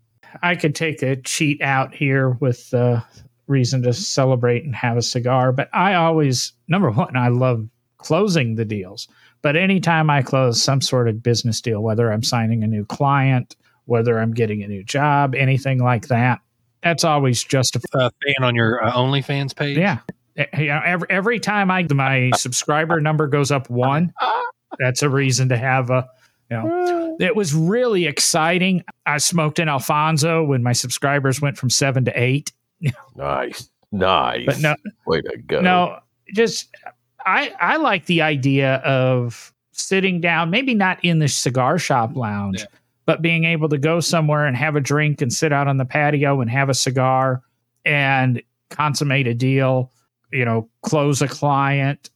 I 0.44 0.56
could 0.56 0.76
take 0.76 1.02
a 1.04 1.16
cheat 1.16 1.62
out 1.62 1.94
here 1.96 2.30
with 2.30 2.72
uh, 2.74 3.02
reason 3.48 3.82
to 3.84 3.94
celebrate 3.94 4.64
and 4.64 4.76
have 4.76 4.98
a 4.98 5.02
cigar, 5.02 5.52
but 5.52 5.70
I 5.74 5.96
always, 5.96 6.54
number 6.68 6.92
one, 6.92 7.16
I 7.16 7.28
love 7.28 7.68
closing 7.98 8.56
the 8.56 8.66
deals. 8.66 9.08
But 9.42 9.56
anytime 9.58 10.10
I 10.10 10.22
close 10.22 10.62
some 10.62 10.82
sort 10.82 11.10
of 11.10 11.22
business 11.22 11.60
deal, 11.60 11.82
whether 11.82 12.12
I'm 12.12 12.24
signing 12.24 12.64
a 12.64 12.68
new 12.68 12.86
client, 12.86 13.56
whether 13.86 14.18
I'm 14.20 14.34
getting 14.34 14.64
a 14.64 14.68
new 14.68 14.84
job, 14.84 15.36
anything 15.36 15.80
like 15.80 16.08
that, 16.08 16.40
that's 16.82 17.04
always 17.04 17.44
justified. 17.44 18.02
Uh, 18.02 18.10
fan 18.26 18.44
on 18.44 18.56
your 18.56 18.84
uh, 18.84 18.92
OnlyFans 18.92 19.56
page. 19.56 19.78
Yeah. 19.78 20.00
Eh, 20.36 20.46
know, 20.68 20.82
every, 20.84 21.08
every 21.10 21.40
time 21.40 21.72
I 21.72 21.86
my 21.94 22.32
subscriber 22.36 23.00
number 23.00 23.28
goes 23.28 23.52
up 23.52 23.70
one, 23.70 24.14
that's 24.80 25.02
a 25.02 25.10
reason 25.10 25.50
to 25.50 25.58
have 25.58 25.90
a. 25.90 26.08
You 26.52 26.58
know, 26.58 27.18
it 27.20 27.36
was 27.36 27.54
really 27.54 28.06
exciting. 28.06 28.84
I 29.06 29.18
smoked 29.18 29.60
an 29.60 29.70
Alfonso 29.70 30.44
when 30.44 30.62
my 30.62 30.74
subscribers 30.74 31.42
went 31.42 31.58
from 31.58 31.70
seven 31.70 32.06
to 32.06 32.22
eight. 32.22 32.52
Nice. 33.16 33.70
Nice. 33.96 34.46
But 34.48 34.60
no, 34.60 34.76
Way 35.06 35.22
to 35.22 35.38
go. 35.38 35.62
no, 35.62 36.00
just 36.34 36.68
I 37.28 37.54
I 37.62 37.78
like 37.78 38.08
the 38.08 38.24
idea 38.24 38.78
of 38.78 39.54
sitting 39.72 40.20
down, 40.20 40.50
maybe 40.50 40.74
not 40.74 40.98
in 41.06 41.20
the 41.20 41.28
cigar 41.28 41.78
shop 41.78 42.16
lounge, 42.16 42.62
Yeah. 42.62 42.66
but 43.06 43.22
being 43.22 43.44
able 43.44 43.70
to 43.70 43.78
go 43.78 44.00
somewhere 44.00 44.48
and 44.48 44.58
have 44.58 44.76
a 44.76 44.80
drink 44.82 45.22
and 45.22 45.32
sit 45.32 45.54
out 45.54 45.68
on 45.68 45.78
the 45.78 45.86
patio 45.86 46.42
and 46.42 46.50
have 46.50 46.70
a 46.70 46.74
cigar 46.74 47.44
and 47.86 48.42
consummate 48.72 49.28
a 49.28 49.36
deal, 49.36 49.92
you 50.32 50.44
know, 50.44 50.68
close 50.82 51.22
a 51.22 51.28
client, 51.28 52.10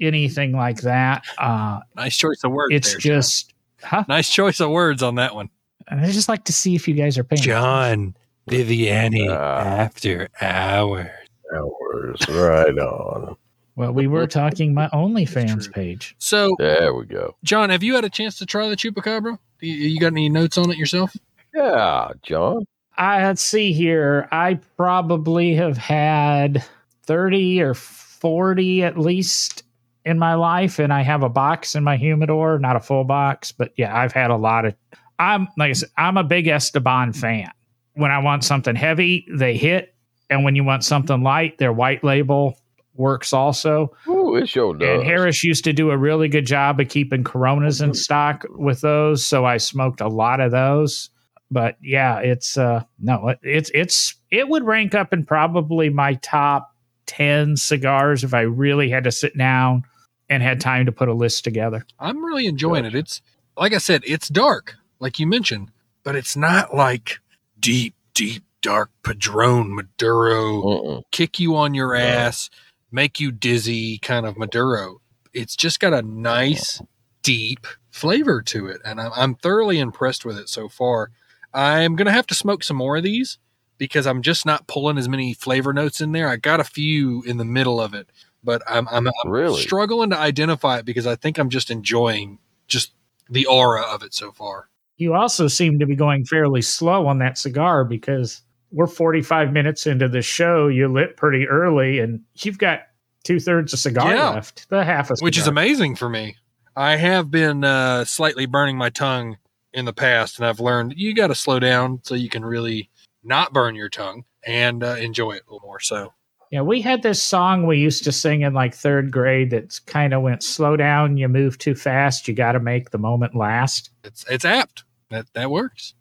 anything 0.00 0.50
like 0.50 0.80
that. 0.80 1.24
Uh, 1.38 1.78
Nice 1.94 2.16
choice 2.16 2.40
of 2.42 2.50
words. 2.50 2.74
it's 2.74 2.90
there, 2.94 2.98
just, 2.98 3.54
huh? 3.80 4.04
nice 4.08 4.28
choice 4.28 4.58
of 4.58 4.70
words 4.70 5.04
on 5.04 5.14
that 5.14 5.36
one. 5.36 5.50
I 5.88 6.10
just 6.10 6.28
like 6.28 6.42
to 6.46 6.52
see 6.52 6.74
if 6.74 6.88
you 6.88 6.94
guys 6.94 7.16
are 7.16 7.22
paying. 7.22 7.42
John 7.42 8.16
Viviani 8.48 9.28
Ah. 9.30 9.60
after 9.62 10.28
hours. 10.40 11.08
Hours. 11.54 12.28
Right 12.28 12.78
on. 12.78 13.36
Well, 13.74 13.92
we 13.92 14.06
were 14.06 14.26
talking 14.26 14.74
my 14.74 14.88
OnlyFans 14.88 15.64
true. 15.64 15.72
page. 15.72 16.14
So, 16.18 16.54
There 16.58 16.92
we 16.92 17.06
go. 17.06 17.36
John, 17.42 17.70
have 17.70 17.82
you 17.82 17.94
had 17.94 18.04
a 18.04 18.10
chance 18.10 18.36
to 18.36 18.44
try 18.44 18.68
the 18.68 18.76
chupacabra? 18.76 19.38
You, 19.60 19.72
you 19.72 19.98
got 19.98 20.08
any 20.08 20.28
notes 20.28 20.58
on 20.58 20.70
it 20.70 20.76
yourself? 20.76 21.16
Yeah, 21.54 22.08
John. 22.22 22.66
I 22.98 23.24
let's 23.24 23.40
see 23.40 23.72
here. 23.72 24.28
I 24.30 24.60
probably 24.76 25.54
have 25.54 25.78
had 25.78 26.62
30 27.04 27.62
or 27.62 27.72
40 27.72 28.84
at 28.84 28.98
least 28.98 29.62
in 30.04 30.18
my 30.18 30.34
life, 30.34 30.78
and 30.78 30.92
I 30.92 31.00
have 31.00 31.22
a 31.22 31.30
box 31.30 31.74
in 31.74 31.82
my 31.82 31.96
humidor, 31.96 32.58
not 32.58 32.76
a 32.76 32.80
full 32.80 33.04
box, 33.04 33.52
but 33.52 33.72
yeah, 33.78 33.96
I've 33.98 34.12
had 34.12 34.30
a 34.30 34.36
lot 34.36 34.66
of. 34.66 34.74
I'm 35.18 35.48
like 35.56 35.70
I 35.70 35.72
said, 35.72 35.88
I'm 35.96 36.18
a 36.18 36.24
big 36.24 36.46
Esteban 36.46 37.14
fan. 37.14 37.50
When 37.94 38.10
I 38.10 38.18
want 38.18 38.44
something 38.44 38.74
heavy, 38.76 39.26
they 39.30 39.56
hit, 39.56 39.94
and 40.30 40.44
when 40.44 40.56
you 40.56 40.64
want 40.64 40.84
something 40.84 41.22
light, 41.22 41.58
their 41.58 41.72
white 41.72 42.02
label 42.02 42.56
works 42.94 43.32
also. 43.32 43.94
Ooh, 44.08 44.36
it 44.36 44.48
sure 44.48 44.74
does. 44.74 44.88
And 44.88 45.02
Harris 45.02 45.42
used 45.44 45.64
to 45.64 45.72
do 45.72 45.90
a 45.90 45.96
really 45.96 46.28
good 46.28 46.46
job 46.46 46.78
of 46.80 46.88
keeping 46.88 47.24
Coronas 47.24 47.80
in 47.80 47.94
stock 47.94 48.44
with 48.50 48.80
those, 48.82 49.26
so 49.26 49.44
I 49.44 49.56
smoked 49.58 50.00
a 50.00 50.08
lot 50.08 50.40
of 50.40 50.50
those. 50.50 51.10
But 51.50 51.76
yeah, 51.82 52.18
it's 52.20 52.56
uh 52.56 52.84
no, 52.98 53.28
it- 53.28 53.38
it's 53.42 53.70
it's 53.74 54.14
it 54.30 54.48
would 54.48 54.64
rank 54.64 54.94
up 54.94 55.12
in 55.12 55.24
probably 55.26 55.90
my 55.90 56.14
top 56.14 56.74
10 57.06 57.56
cigars 57.56 58.24
if 58.24 58.32
I 58.32 58.40
really 58.42 58.88
had 58.88 59.04
to 59.04 59.12
sit 59.12 59.36
down 59.36 59.84
and 60.30 60.42
had 60.42 60.60
time 60.62 60.86
to 60.86 60.92
put 60.92 61.08
a 61.08 61.12
list 61.14 61.44
together. 61.44 61.84
I'm 61.98 62.24
really 62.24 62.46
enjoying 62.46 62.86
it. 62.86 62.94
It's 62.94 63.20
like 63.56 63.74
I 63.74 63.78
said, 63.78 64.02
it's 64.06 64.28
dark, 64.28 64.76
like 64.98 65.18
you 65.18 65.26
mentioned, 65.26 65.70
but 66.04 66.16
it's 66.16 66.36
not 66.36 66.74
like 66.74 67.18
deep, 67.62 67.94
deep, 68.12 68.44
dark 68.60 68.90
Padron 69.02 69.74
Maduro, 69.74 70.62
Mm-mm. 70.62 71.02
kick 71.10 71.40
you 71.40 71.56
on 71.56 71.72
your 71.72 71.94
ass, 71.94 72.50
make 72.90 73.18
you 73.18 73.32
dizzy 73.32 73.96
kind 73.98 74.26
of 74.26 74.36
Maduro. 74.36 75.00
It's 75.32 75.56
just 75.56 75.80
got 75.80 75.94
a 75.94 76.02
nice, 76.02 76.82
deep 77.22 77.66
flavor 77.90 78.42
to 78.42 78.66
it, 78.66 78.80
and 78.84 79.00
I'm, 79.00 79.10
I'm 79.16 79.34
thoroughly 79.36 79.78
impressed 79.78 80.24
with 80.26 80.36
it 80.36 80.48
so 80.50 80.68
far. 80.68 81.10
I'm 81.54 81.96
gonna 81.96 82.12
have 82.12 82.26
to 82.28 82.34
smoke 82.34 82.62
some 82.64 82.76
more 82.76 82.98
of 82.98 83.02
these 83.02 83.38
because 83.78 84.06
I'm 84.06 84.22
just 84.22 84.44
not 84.46 84.66
pulling 84.66 84.98
as 84.98 85.08
many 85.08 85.32
flavor 85.34 85.72
notes 85.72 86.00
in 86.00 86.12
there. 86.12 86.28
I 86.28 86.36
got 86.36 86.60
a 86.60 86.64
few 86.64 87.22
in 87.22 87.38
the 87.38 87.44
middle 87.44 87.80
of 87.80 87.94
it, 87.94 88.08
but 88.44 88.62
I'm, 88.68 88.86
I'm, 88.88 89.08
I'm 89.08 89.30
Really? 89.30 89.60
struggling 89.62 90.10
to 90.10 90.18
identify 90.18 90.78
it 90.78 90.84
because 90.84 91.06
I 91.06 91.16
think 91.16 91.38
I'm 91.38 91.48
just 91.48 91.70
enjoying 91.70 92.38
just 92.68 92.92
the 93.28 93.46
aura 93.46 93.82
of 93.82 94.02
it 94.02 94.14
so 94.14 94.30
far. 94.32 94.68
You 94.96 95.14
also 95.14 95.48
seem 95.48 95.78
to 95.78 95.86
be 95.86 95.96
going 95.96 96.24
fairly 96.24 96.62
slow 96.62 97.06
on 97.06 97.18
that 97.18 97.38
cigar 97.38 97.84
because 97.84 98.42
we're 98.70 98.86
45 98.86 99.52
minutes 99.52 99.86
into 99.86 100.08
the 100.08 100.22
show. 100.22 100.68
You 100.68 100.92
lit 100.92 101.16
pretty 101.16 101.46
early 101.48 101.98
and 101.98 102.20
you've 102.36 102.58
got 102.58 102.80
two 103.24 103.40
thirds 103.40 103.72
of 103.72 103.78
cigar 103.78 104.14
Yeah. 104.14 104.30
left, 104.30 104.68
the 104.68 104.84
half 104.84 105.10
a 105.10 105.16
cigar. 105.16 105.24
which 105.26 105.38
is 105.38 105.46
amazing 105.46 105.96
for 105.96 106.08
me. 106.08 106.36
I 106.76 106.96
have 106.96 107.30
been 107.30 107.64
uh, 107.64 108.04
slightly 108.04 108.46
burning 108.46 108.76
my 108.78 108.88
tongue 108.90 109.36
in 109.74 109.84
the 109.84 109.92
past, 109.92 110.38
and 110.38 110.46
I've 110.46 110.60
learned 110.60 110.94
you 110.96 111.14
got 111.14 111.26
to 111.28 111.34
slow 111.34 111.58
down 111.58 112.00
so 112.02 112.14
you 112.14 112.28
can 112.28 112.44
really 112.44 112.88
not 113.24 113.52
burn 113.52 113.74
your 113.74 113.88
tongue 113.88 114.24
and 114.46 114.82
uh, 114.82 114.96
enjoy 114.96 115.32
it 115.32 115.42
a 115.48 115.52
little 115.52 115.66
more. 115.66 115.80
So 115.80 116.12
Yeah, 116.52 116.60
we 116.60 116.82
had 116.82 117.02
this 117.02 117.22
song 117.22 117.66
we 117.66 117.78
used 117.78 118.04
to 118.04 118.12
sing 118.12 118.42
in 118.42 118.52
like 118.52 118.74
third 118.74 119.10
grade 119.10 119.50
that 119.50 119.80
kind 119.86 120.12
of 120.12 120.20
went 120.20 120.42
slow 120.42 120.76
down, 120.76 121.16
you 121.16 121.26
move 121.26 121.56
too 121.56 121.74
fast, 121.74 122.28
you 122.28 122.34
got 122.34 122.52
to 122.52 122.60
make 122.60 122.90
the 122.90 122.98
moment 122.98 123.34
last. 123.34 123.88
it's 124.04 124.26
it's 124.30 124.44
apt. 124.44 124.84
That 125.10 125.26
that 125.32 125.50
works. 125.50 125.94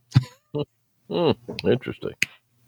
Hmm, 1.10 1.32
interesting. 1.66 2.14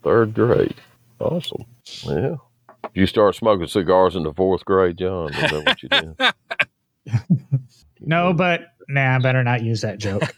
Third 0.03 0.33
grade. 0.33 0.75
Awesome. 1.19 1.63
Yeah. 2.03 2.35
Did 2.83 2.89
you 2.93 3.05
start 3.07 3.35
smoking 3.35 3.67
cigars 3.67 4.17
in 4.17 4.23
the 4.23 4.33
fourth 4.33 4.65
grade, 4.65 4.97
John? 4.97 5.33
Is 5.33 5.51
that 5.51 5.65
what 5.65 5.81
you 5.83 5.89
did? 5.89 7.61
No, 8.05 8.33
but 8.33 8.73
nah, 8.89 9.15
I 9.15 9.19
better 9.19 9.45
not 9.45 9.63
use 9.63 9.79
that 9.79 9.97
joke. 9.97 10.23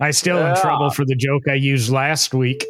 I 0.00 0.10
still 0.12 0.38
in 0.38 0.56
trouble 0.56 0.88
for 0.88 1.04
the 1.04 1.14
joke 1.14 1.42
I 1.48 1.54
used 1.54 1.90
last 1.90 2.32
week 2.32 2.64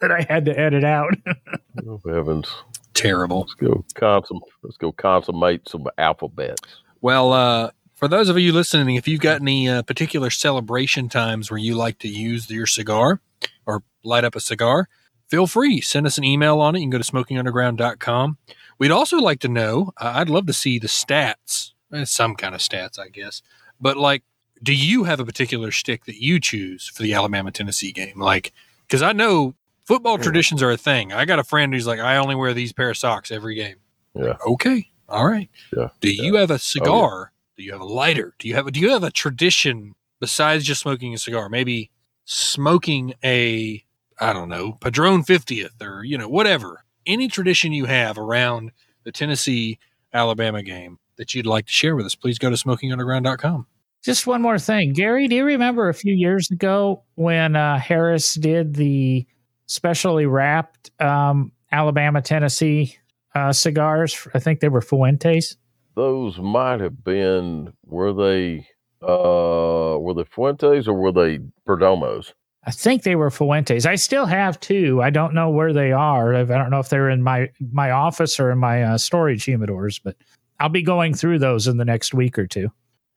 that 0.00 0.12
I 0.12 0.26
had 0.28 0.44
to 0.46 0.58
edit 0.58 0.84
out. 0.84 1.14
oh, 1.86 2.00
heavens. 2.06 2.48
Terrible. 2.94 3.40
Let's 3.40 3.54
go 3.54 3.84
consum- 3.94 4.40
Let's 4.62 4.76
go 4.76 4.92
consummate 4.92 5.68
some 5.68 5.86
alphabets. 5.98 6.62
Well, 7.00 7.32
uh, 7.32 7.70
For 7.94 8.08
those 8.08 8.28
of 8.28 8.38
you 8.38 8.52
listening, 8.52 8.96
if 8.96 9.06
you've 9.08 9.20
got 9.20 9.40
any 9.40 9.68
uh, 9.68 9.82
particular 9.82 10.30
celebration 10.30 11.08
times 11.08 11.50
where 11.50 11.58
you 11.58 11.74
like 11.74 11.98
to 12.00 12.08
use 12.08 12.50
your 12.50 12.66
cigar 12.66 13.20
or 13.66 13.82
light 14.04 14.24
up 14.24 14.34
a 14.36 14.40
cigar, 14.40 14.88
feel 15.28 15.46
free. 15.46 15.80
Send 15.80 16.06
us 16.06 16.18
an 16.18 16.24
email 16.24 16.60
on 16.60 16.74
it. 16.74 16.78
You 16.78 16.84
can 16.84 16.90
go 16.90 16.98
to 16.98 17.12
smokingunderground.com. 17.12 18.38
We'd 18.78 18.90
also 18.92 19.18
like 19.18 19.40
to 19.40 19.48
know, 19.48 19.92
uh, 19.96 20.12
I'd 20.14 20.30
love 20.30 20.46
to 20.46 20.52
see 20.52 20.78
the 20.78 20.86
stats, 20.88 21.72
eh, 21.92 22.04
some 22.04 22.36
kind 22.36 22.54
of 22.54 22.60
stats, 22.60 22.98
I 22.98 23.08
guess. 23.08 23.42
But 23.80 23.96
like, 23.96 24.22
do 24.62 24.72
you 24.74 25.04
have 25.04 25.20
a 25.20 25.24
particular 25.24 25.70
stick 25.70 26.04
that 26.06 26.20
you 26.20 26.40
choose 26.40 26.88
for 26.88 27.02
the 27.02 27.14
Alabama 27.14 27.50
Tennessee 27.50 27.92
game? 27.92 28.20
Like, 28.20 28.52
because 28.86 29.02
I 29.02 29.12
know 29.12 29.54
football 29.88 30.18
Yeah. 30.18 30.22
traditions 30.24 30.62
are 30.62 30.70
a 30.70 30.76
thing. 30.76 31.12
I 31.12 31.24
got 31.24 31.38
a 31.38 31.44
friend 31.44 31.72
who's 31.72 31.86
like, 31.86 31.98
I 31.98 32.18
only 32.18 32.34
wear 32.36 32.52
these 32.54 32.72
pair 32.72 32.90
of 32.90 32.96
socks 32.98 33.30
every 33.32 33.54
game. 33.56 33.76
Yeah. 34.14 34.36
Okay. 34.46 34.88
All 35.08 35.26
right. 35.26 35.48
Yeah. 35.76 35.88
Do 36.00 36.12
you 36.12 36.36
have 36.36 36.50
a 36.50 36.58
cigar? 36.58 37.32
Do 37.56 37.62
you 37.64 37.72
have 37.72 37.80
a 37.80 37.84
lighter? 37.86 38.34
Do 38.38 38.46
you 38.46 38.54
have 38.54 38.66
a, 38.66 38.70
do 38.70 38.78
you 38.80 38.90
have 38.90 39.02
a 39.02 39.10
tradition 39.10 39.94
besides 40.20 40.64
just 40.64 40.82
smoking 40.82 41.14
a 41.14 41.18
cigar? 41.18 41.48
Maybe 41.48 41.90
smoking 42.24 43.14
a 43.24 43.82
I 44.20 44.32
don't 44.32 44.48
know, 44.48 44.72
Padron 44.80 45.22
50th 45.22 45.80
or 45.80 46.04
you 46.04 46.18
know, 46.18 46.28
whatever. 46.28 46.84
Any 47.06 47.28
tradition 47.28 47.72
you 47.72 47.86
have 47.86 48.18
around 48.18 48.72
the 49.04 49.12
Tennessee 49.12 49.78
Alabama 50.12 50.62
game 50.62 50.98
that 51.16 51.34
you'd 51.34 51.46
like 51.46 51.66
to 51.66 51.72
share 51.72 51.96
with 51.96 52.04
us, 52.04 52.14
please 52.14 52.38
go 52.38 52.50
to 52.50 52.56
smokingunderground.com. 52.56 53.66
Just 54.04 54.26
one 54.26 54.42
more 54.42 54.58
thing. 54.58 54.92
Gary, 54.92 55.26
do 55.28 55.36
you 55.36 55.44
remember 55.44 55.88
a 55.88 55.94
few 55.94 56.14
years 56.14 56.50
ago 56.50 57.02
when 57.14 57.56
uh, 57.56 57.78
Harris 57.78 58.34
did 58.34 58.74
the 58.74 59.26
specially 59.68 60.26
wrapped 60.26 60.90
um, 61.00 61.52
Alabama 61.70 62.20
Tennessee 62.20 62.96
uh, 63.34 63.52
cigars? 63.52 64.26
I 64.34 64.40
think 64.40 64.58
they 64.58 64.68
were 64.68 64.80
Fuentes. 64.80 65.56
Those 65.94 66.38
might 66.38 66.80
have 66.80 67.04
been 67.04 67.72
were 67.84 68.12
they 68.12 68.66
uh 69.00 69.96
were 69.98 70.14
they 70.14 70.24
Fuentes 70.24 70.88
or 70.88 70.94
were 70.94 71.12
they 71.12 71.38
Perdomos? 71.66 72.32
I 72.64 72.70
think 72.70 73.02
they 73.02 73.16
were 73.16 73.30
Fuentes. 73.30 73.86
I 73.86 73.94
still 73.94 74.26
have 74.26 74.60
two. 74.60 75.00
I 75.00 75.10
don't 75.10 75.32
know 75.34 75.50
where 75.50 75.72
they 75.72 75.92
are. 75.92 76.34
I 76.34 76.44
don't 76.44 76.70
know 76.70 76.80
if 76.80 76.88
they're 76.88 77.08
in 77.10 77.22
my 77.22 77.50
my 77.72 77.90
office 77.90 78.38
or 78.38 78.50
in 78.50 78.58
my 78.58 78.82
uh, 78.82 78.98
storage 78.98 79.44
humidors, 79.44 80.00
but 80.02 80.16
I'll 80.60 80.68
be 80.68 80.82
going 80.82 81.14
through 81.14 81.38
those 81.38 81.66
in 81.66 81.76
the 81.76 81.84
next 81.84 82.14
week 82.14 82.38
or 82.38 82.46
two. 82.46 82.70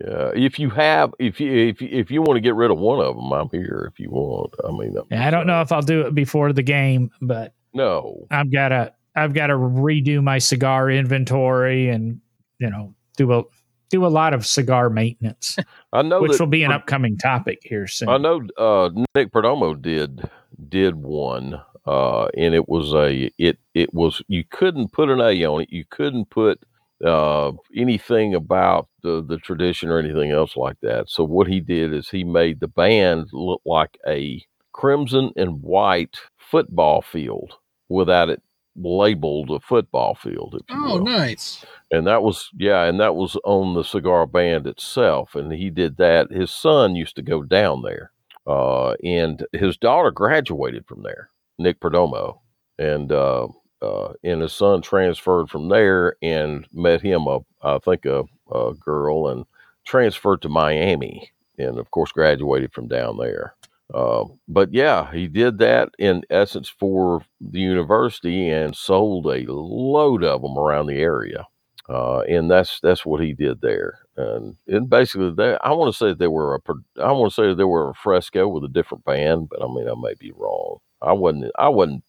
Yeah, 0.04 0.32
if 0.34 0.58
you 0.58 0.70
have, 0.72 1.14
if 1.20 1.40
you 1.40 1.52
if 1.52 1.82
you, 1.82 1.90
if 1.92 2.10
you 2.10 2.22
want 2.22 2.38
to 2.38 2.42
get 2.42 2.56
rid 2.56 2.72
of 2.72 2.78
one 2.78 3.00
of 3.00 3.16
them, 3.16 3.32
I'm 3.32 3.50
here. 3.50 3.90
If 3.92 4.00
you 4.00 4.10
want, 4.10 4.54
I 4.68 4.72
mean, 4.72 4.96
Yeah, 5.12 5.28
I 5.28 5.30
don't 5.30 5.48
know 5.48 5.62
if 5.62 5.72
I'll 5.72 5.82
do 5.82 6.02
it 6.02 6.16
before 6.16 6.54
the 6.54 6.64
game, 6.64 7.12
but 7.22 7.54
No, 7.74 8.26
I've 8.32 8.52
got 8.52 8.70
to 8.70 8.94
I've 9.16 9.34
got 9.34 9.48
to 9.48 9.56
redo 9.56 10.24
my 10.24 10.38
cigar 10.38 10.90
inventory 10.90 11.90
and 11.90 12.22
you 12.60 12.70
know 12.70 12.96
do 13.18 13.34
a 13.34 13.44
do 13.90 14.06
a 14.06 14.08
lot 14.08 14.34
of 14.34 14.48
cigar 14.48 14.90
maintenance, 14.90 15.58
I 15.94 16.02
know 16.02 16.22
which 16.22 16.40
will 16.40 16.48
be 16.48 16.64
an 16.64 16.72
upcoming 16.72 17.18
topic 17.18 17.60
here 17.64 17.88
soon. 17.88 18.10
I 18.10 18.18
know 18.18 18.42
uh, 18.58 18.90
Nick 19.14 19.32
Perdomo 19.32 19.80
did 19.80 20.30
did 20.70 20.96
one, 20.96 21.62
uh, 21.86 22.26
and 22.38 22.56
it 22.56 22.68
was 22.68 22.94
a 22.94 23.30
it 23.38 23.60
it 23.76 23.94
was 23.94 24.24
you 24.28 24.44
couldn't 24.50 24.94
put 24.94 25.10
an 25.10 25.20
A 25.20 25.44
on 25.46 25.62
it. 25.62 25.70
You 25.72 25.86
couldn't 25.90 26.30
put 26.30 26.64
uh, 27.06 27.52
anything 27.76 28.36
about 28.36 28.88
the 29.04 29.24
the 29.24 29.38
tradition 29.38 29.90
or 29.90 30.00
anything 30.00 30.32
else 30.32 30.56
like 30.56 30.80
that. 30.82 31.10
So 31.10 31.24
what 31.24 31.48
he 31.48 31.60
did 31.60 31.94
is 31.94 32.10
he 32.10 32.24
made 32.24 32.60
the 32.60 32.68
band 32.68 33.30
look 33.34 33.62
like 33.66 33.98
a 34.08 34.44
crimson 34.74 35.32
and 35.36 35.62
white 35.62 36.18
football 36.38 37.02
field 37.02 37.54
without 37.90 38.30
it 38.30 38.42
labeled 38.76 39.52
a 39.52 39.60
football 39.60 40.16
field. 40.16 40.64
Oh, 40.70 40.98
will. 40.98 41.04
nice. 41.04 41.66
And 41.92 42.08
that 42.08 42.24
was 42.24 42.50
yeah, 42.58 42.84
and 42.84 43.00
that 43.00 43.16
was 43.16 43.36
on 43.44 43.74
the 43.74 43.84
cigar 43.84 44.26
band 44.26 44.68
itself. 44.68 45.36
And 45.36 45.52
he 45.52 45.70
did 45.70 45.98
that. 45.98 46.32
His 46.32 46.52
son 46.52 46.96
used 46.96 47.16
to 47.18 47.22
go 47.22 47.44
down 47.44 47.82
there, 47.82 48.12
uh, 48.48 48.92
and 49.04 49.46
his 49.54 49.78
daughter 49.78 50.12
graduated 50.12 50.86
from 50.88 51.04
there, 51.04 51.30
Nick 51.60 51.80
Perdomo, 51.80 52.40
and 52.80 53.12
uh, 53.12 53.48
uh, 53.82 54.14
and 54.24 54.42
his 54.42 54.54
son 54.54 54.82
transferred 54.82 55.50
from 55.50 55.70
there 55.70 56.16
and 56.22 56.68
met 56.74 57.02
him 57.02 57.28
a 57.28 57.40
I 57.64 57.80
think 57.80 58.06
a, 58.06 58.24
a 58.54 58.74
girl 58.74 59.28
and 59.28 59.46
transferred 59.86 60.42
to 60.44 60.50
Miami, 60.50 61.32
and 61.58 61.78
of 61.80 61.92
course 61.92 62.12
graduated 62.12 62.74
from 62.74 62.88
down 62.88 63.18
there. 63.18 63.56
Uh, 63.94 64.26
but 64.48 64.74
yeah, 64.74 65.12
he 65.12 65.28
did 65.28 65.58
that 65.60 65.90
in 66.00 66.24
essence 66.30 66.70
for 66.70 67.24
the 67.42 67.60
university 67.60 68.50
and 68.50 68.76
sold 68.76 69.26
a 69.28 69.44
load 69.52 70.24
of 70.24 70.42
them 70.42 70.58
around 70.58 70.88
the 70.88 71.00
area 71.00 71.46
uh, 71.90 72.22
and 72.22 72.50
that's 72.50 72.80
that's 72.82 73.06
what 73.06 73.22
he 73.22 73.34
did 73.34 73.62
there. 73.62 74.00
And 74.18 74.56
and 74.68 74.90
basically, 74.90 75.32
they, 75.36 75.58
I 75.62 75.72
want 75.72 75.94
to 75.94 75.98
say 75.98 76.14
they 76.14 76.28
were 76.28 76.56
a 76.56 76.60
I 77.04 77.12
want 77.12 77.32
to 77.32 77.36
say 77.36 77.54
they 77.54 77.64
were 77.64 77.90
a 77.90 77.94
fresco 77.96 78.48
with 78.48 78.64
a 78.64 78.70
different 78.70 79.06
band, 79.06 79.50
but 79.50 79.62
I 79.64 79.68
mean 79.68 79.88
I 79.88 79.94
may 79.96 80.14
be 80.20 80.32
wrong. 80.36 80.78
I 81.02 81.14
wasn't 81.14 81.52
I 81.60 81.70
wasn't 81.70 82.04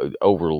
uh, 0.00 0.10
over 0.20 0.50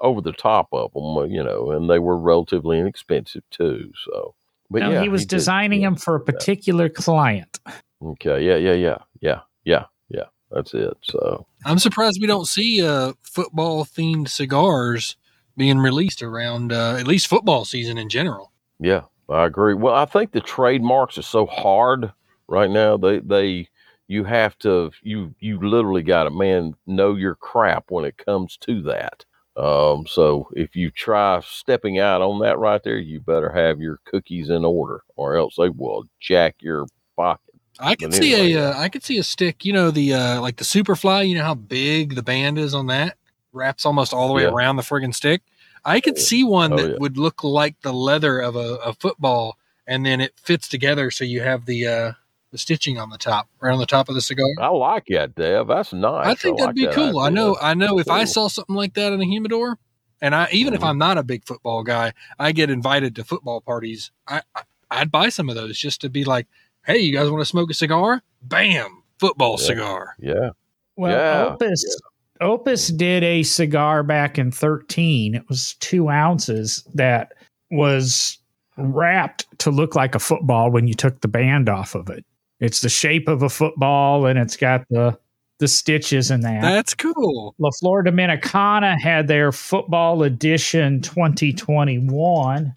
over 0.00 0.20
the 0.20 0.32
top 0.32 0.68
of 0.72 0.92
them, 0.92 1.30
you 1.30 1.42
know, 1.42 1.70
and 1.70 1.88
they 1.90 1.98
were 1.98 2.16
relatively 2.18 2.78
inexpensive 2.78 3.42
too. 3.50 3.92
So, 4.04 4.34
but 4.70 4.80
No, 4.82 4.90
yeah, 4.92 5.02
he 5.02 5.08
was 5.08 5.22
did- 5.22 5.36
designing 5.36 5.82
yeah. 5.82 5.88
them 5.88 5.96
for 5.96 6.14
a 6.16 6.20
particular 6.20 6.88
client. 6.88 7.58
Okay, 8.02 8.44
yeah, 8.46 8.56
yeah, 8.56 8.72
yeah, 8.72 8.98
yeah, 9.20 9.40
yeah, 9.64 9.84
yeah. 10.08 10.24
That's 10.50 10.72
it. 10.74 10.96
So 11.02 11.46
I'm 11.64 11.78
surprised 11.78 12.18
we 12.20 12.26
don't 12.26 12.46
see 12.46 12.84
uh, 12.84 13.12
football 13.22 13.84
themed 13.84 14.28
cigars 14.28 15.16
being 15.56 15.78
released 15.78 16.22
around 16.22 16.72
uh, 16.72 16.96
at 16.98 17.06
least 17.06 17.26
football 17.28 17.64
season 17.64 17.98
in 17.98 18.08
general. 18.08 18.50
Yeah, 18.78 19.02
I 19.28 19.44
agree. 19.44 19.74
Well, 19.74 19.94
I 19.94 20.06
think 20.06 20.32
the 20.32 20.40
trademarks 20.40 21.18
are 21.18 21.22
so 21.22 21.44
hard 21.46 22.12
right 22.48 22.70
now. 22.70 22.96
They 22.96 23.18
they 23.20 23.68
you 24.08 24.24
have 24.24 24.58
to 24.60 24.90
you 25.02 25.34
you 25.40 25.60
literally 25.60 26.02
got 26.02 26.24
to 26.24 26.30
man 26.30 26.74
know 26.86 27.14
your 27.14 27.34
crap 27.34 27.90
when 27.90 28.04
it 28.06 28.16
comes 28.16 28.56
to 28.62 28.80
that. 28.82 29.24
Um, 29.60 30.06
so 30.06 30.48
if 30.56 30.74
you 30.74 30.90
try 30.90 31.40
stepping 31.44 31.98
out 31.98 32.22
on 32.22 32.40
that 32.40 32.58
right 32.58 32.82
there, 32.82 32.98
you 32.98 33.20
better 33.20 33.50
have 33.52 33.80
your 33.80 33.98
cookies 34.06 34.48
in 34.48 34.64
order, 34.64 35.02
or 35.16 35.36
else 35.36 35.56
they 35.58 35.68
will 35.68 36.04
jack 36.18 36.56
your 36.60 36.86
pocket. 37.14 37.54
I 37.78 37.94
could 37.94 38.10
But 38.10 38.16
see 38.16 38.34
anyway, 38.34 38.52
a 38.54 38.70
uh, 38.70 38.78
I 38.78 38.88
could 38.88 39.02
see 39.02 39.18
a 39.18 39.22
stick. 39.22 39.64
You 39.64 39.72
know 39.74 39.90
the 39.90 40.14
uh, 40.14 40.40
like 40.40 40.56
the 40.56 40.64
Superfly. 40.64 41.28
You 41.28 41.36
know 41.36 41.44
how 41.44 41.54
big 41.54 42.14
the 42.14 42.22
band 42.22 42.58
is 42.58 42.74
on 42.74 42.86
that. 42.86 43.16
Wraps 43.52 43.84
almost 43.84 44.14
all 44.14 44.28
the 44.28 44.34
way 44.34 44.42
Yeah. 44.42 44.48
around 44.48 44.76
the 44.76 44.82
friggin' 44.82 45.14
stick. 45.14 45.42
I 45.84 46.00
could 46.00 46.18
see 46.18 46.44
one 46.44 46.76
that 46.76 46.90
yeah. 46.90 46.96
would 46.98 47.18
look 47.18 47.42
like 47.42 47.80
the 47.82 47.92
leather 47.92 48.38
of 48.40 48.54
a, 48.56 48.76
a 48.84 48.94
football, 48.94 49.56
and 49.86 50.04
then 50.06 50.20
it 50.20 50.32
fits 50.38 50.68
together 50.68 51.10
so 51.10 51.24
you 51.24 51.40
have 51.42 51.66
the 51.66 51.86
uh, 51.86 52.12
the 52.52 52.58
stitching 52.58 52.98
on 52.98 53.10
the 53.10 53.18
top, 53.18 53.48
right 53.60 53.72
on 53.72 53.78
the 53.78 53.86
top 53.86 54.08
of 54.08 54.14
the 54.14 54.20
cigar. 54.20 54.46
I 54.60 54.68
like 54.68 55.06
that, 55.10 55.34
Dev. 55.34 55.68
That's 55.68 55.92
nice. 55.92 56.26
I 56.26 56.34
think 56.34 56.58
that'd 56.58 56.68
like 56.68 56.74
be 56.74 56.86
that 56.86 56.94
cool. 56.94 57.20
I 57.20 57.28
know. 57.30 57.56
I 57.60 57.74
know. 57.74 57.98
If 57.98 58.10
I 58.10 58.24
saw 58.24 58.48
something 58.48 58.74
like 58.74 58.94
that 58.94 59.12
in 59.12 59.20
a 59.20 59.24
humidor, 59.24 59.78
and 60.20 60.34
I 60.34 60.48
even 60.52 60.74
if 60.74 60.80
Mhm. 60.80 60.88
I'm 60.88 60.98
not 60.98 61.16
a 61.18 61.22
big 61.22 61.44
football 61.46 61.82
guy, 61.82 62.12
I 62.38 62.52
get 62.52 62.68
invited 62.70 63.14
to 63.16 63.24
football 63.24 63.60
parties. 63.60 64.10
I, 64.26 64.42
I 64.54 64.62
I'd 64.90 65.12
buy 65.12 65.28
some 65.28 65.48
of 65.48 65.54
those 65.54 65.78
just 65.78 66.00
to 66.00 66.08
be 66.10 66.24
like, 66.24 66.48
hey, 66.84 66.98
you 66.98 67.12
guys 67.12 67.30
want 67.30 67.40
to 67.40 67.46
smoke 67.46 67.70
a 67.70 67.74
cigar? 67.74 68.22
Bam, 68.42 69.02
football 69.20 69.56
Yeah. 69.60 69.66
cigar. 69.66 70.16
Yeah, 70.18 70.50
Well, 70.96 71.12
Yeah, 71.12 71.52
Opus 71.54 72.00
Opus 72.40 72.88
did 72.88 73.22
a 73.22 73.42
cigar 73.44 74.02
back 74.02 74.38
in 74.38 74.50
13. 74.50 75.34
It 75.34 75.48
was 75.48 75.74
two 75.80 76.08
ounces 76.08 76.82
that 76.94 77.32
was 77.70 78.38
wrapped 78.76 79.46
to 79.58 79.70
look 79.70 79.94
like 79.94 80.14
a 80.14 80.18
football 80.18 80.70
when 80.70 80.88
you 80.88 80.94
took 80.94 81.20
the 81.20 81.28
band 81.28 81.68
off 81.68 81.94
of 81.94 82.08
it. 82.10 82.24
It's 82.60 82.80
the 82.82 82.88
shape 82.88 83.28
of 83.28 83.42
a 83.42 83.48
football 83.48 84.26
and 84.26 84.38
it's 84.38 84.56
got 84.56 84.84
the 84.90 85.18
the 85.60 85.68
stitches 85.68 86.30
in 86.30 86.40
that. 86.40 86.62
That's 86.62 86.94
cool. 86.94 87.54
La 87.58 87.70
Flor 87.78 88.02
Dominicana 88.02 88.98
had 88.98 89.28
their 89.28 89.52
football 89.52 90.22
edition 90.22 91.02
2021 91.02 92.72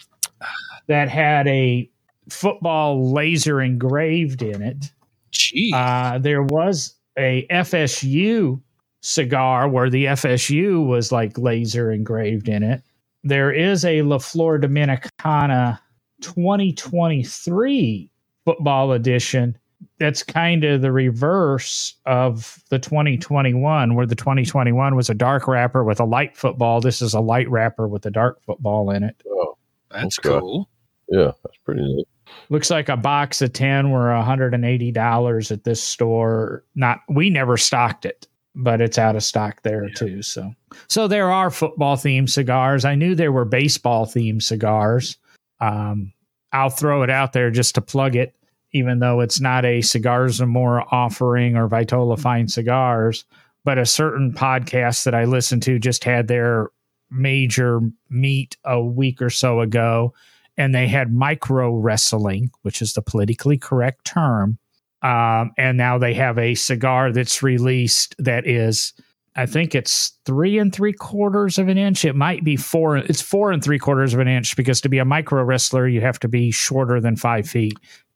that 0.88 1.10
had 1.10 1.48
a 1.48 1.90
football 2.30 3.12
laser 3.14 3.62
engraved 3.62 4.42
in 4.42 4.62
it. 4.62 4.92
Jeez. 5.32 5.72
Uh, 5.74 6.18
there 6.20 6.44
was 6.44 6.96
a 7.18 7.48
FSU 7.50 8.62
cigar 9.02 9.70
where 9.70 9.90
the 9.90 10.06
FSU 10.06 10.86
was 10.86 11.12
like 11.12 11.38
laser 11.38 11.92
engraved 11.92 12.50
in 12.50 12.64
it. 12.64 12.82
There 13.24 13.52
is 13.52 13.86
a 13.86 14.02
La 14.02 14.18
Flor 14.18 14.60
Dominicana 14.60 15.80
2023 16.22 18.10
football 18.46 18.92
edition 18.92 19.58
that's 20.00 20.24
kind 20.24 20.64
of 20.64 20.82
the 20.82 20.92
reverse 20.92 21.96
of 22.06 22.62
the 22.70 22.80
2021, 22.80 23.96
where 23.96 24.06
the 24.06 24.16
2021 24.16 24.96
was 24.96 25.10
a 25.10 25.14
dark 25.14 25.48
wrapper 25.48 25.84
with 25.84 26.00
a 26.00 26.06
light 26.06 26.36
football. 26.38 26.82
This 26.82 27.02
is 27.02 27.14
a 27.14 27.20
light 27.20 27.50
wrapper 27.50 27.88
with 27.88 28.06
a 28.06 28.12
dark 28.12 28.42
football 28.44 28.90
in 28.92 29.04
it. 29.04 29.22
oh, 29.28 29.58
That's 29.92 30.20
okay. 30.20 30.40
cool. 30.40 30.70
yeah, 31.10 31.32
that's 31.44 31.58
pretty 31.66 31.82
neat. 31.82 32.08
Looks 32.50 32.70
like 32.72 32.90
a 32.90 32.98
box 32.98 33.42
of 33.42 33.54
10 33.54 33.92
were 33.92 34.08
$180 34.10 35.52
at 35.52 35.64
this 35.64 35.82
store. 35.84 36.64
Not 36.76 37.00
we 37.10 37.30
never 37.30 37.58
stocked 37.58 38.06
it, 38.06 38.28
but 38.56 38.82
it's 38.82 38.98
out 38.98 39.16
of 39.16 39.24
stock 39.24 39.62
there 39.64 39.86
Yeah. 39.86 39.94
too. 39.96 40.22
So 40.22 40.54
so 40.88 41.08
there 41.08 41.32
are 41.32 41.50
football 41.52 41.96
themed 41.96 42.30
cigars. 42.30 42.86
I 42.86 42.96
knew 42.96 43.14
there 43.16 43.32
were 43.32 43.46
baseball 43.46 44.06
themed 44.06 44.42
cigars. 44.44 45.18
Um 45.60 46.12
I'll 46.54 46.70
throw 46.70 47.02
it 47.04 47.10
out 47.10 47.34
there 47.34 47.50
just 47.52 47.76
to 47.76 47.82
plug 47.82 48.16
it, 48.16 48.36
even 48.74 49.00
though 49.00 49.22
it's 49.22 49.40
not 49.40 49.66
a 49.66 49.82
Cigars 49.82 50.42
and 50.42 50.52
More 50.52 50.84
offering 50.94 51.56
or 51.56 51.70
Vitola 51.70 52.20
Fine 52.20 52.48
Cigars. 52.48 53.26
But 53.64 53.78
a 53.78 53.86
certain 53.86 54.34
podcast 54.34 55.06
that 55.06 55.16
I 55.16 55.24
listened 55.24 55.64
to 55.64 55.80
just 55.80 56.04
had 56.04 56.28
their 56.28 56.70
major 57.10 57.80
meet 58.10 58.58
a 58.66 58.82
week 58.84 59.22
or 59.22 59.30
so 59.30 59.62
ago, 59.62 60.14
and 60.58 60.76
they 60.76 60.88
had 60.88 61.14
micro 61.14 61.74
wrestling, 61.74 62.52
which 62.64 62.82
is 62.82 62.94
the 62.94 63.02
politically 63.02 63.58
correct 63.58 64.06
term. 64.06 64.58
Um, 65.02 65.52
and 65.58 65.78
now 65.78 65.98
they 65.98 66.14
have 66.16 66.38
a 66.38 66.56
cigar 66.56 67.12
that's 67.12 67.44
released 67.44 68.16
that 68.20 68.48
is 68.48 68.94
I 69.36 69.48
think 69.48 69.74
it's 69.74 70.12
three 70.26 70.60
and 70.60 70.74
three 70.74 70.94
quarters 70.94 71.58
of 71.58 71.68
an 71.68 71.78
inch. 71.78 72.06
It 72.06 72.16
might 72.16 72.44
be 72.44 72.56
four. 72.56 72.98
It's 72.98 73.22
four 73.22 73.52
and 73.52 73.64
three 73.64 73.80
quarters 73.80 74.14
of 74.14 74.20
an 74.20 74.28
inch 74.28 74.56
because 74.56 74.80
to 74.82 74.90
be 74.90 75.00
a 75.00 75.06
micro 75.06 75.44
wrestler, 75.44 75.88
you 75.88 76.02
have 76.02 76.20
to 76.20 76.28
be 76.28 76.52
shorter 76.52 77.02
than 77.02 77.16
five 77.16 77.50
feet. 77.50 77.74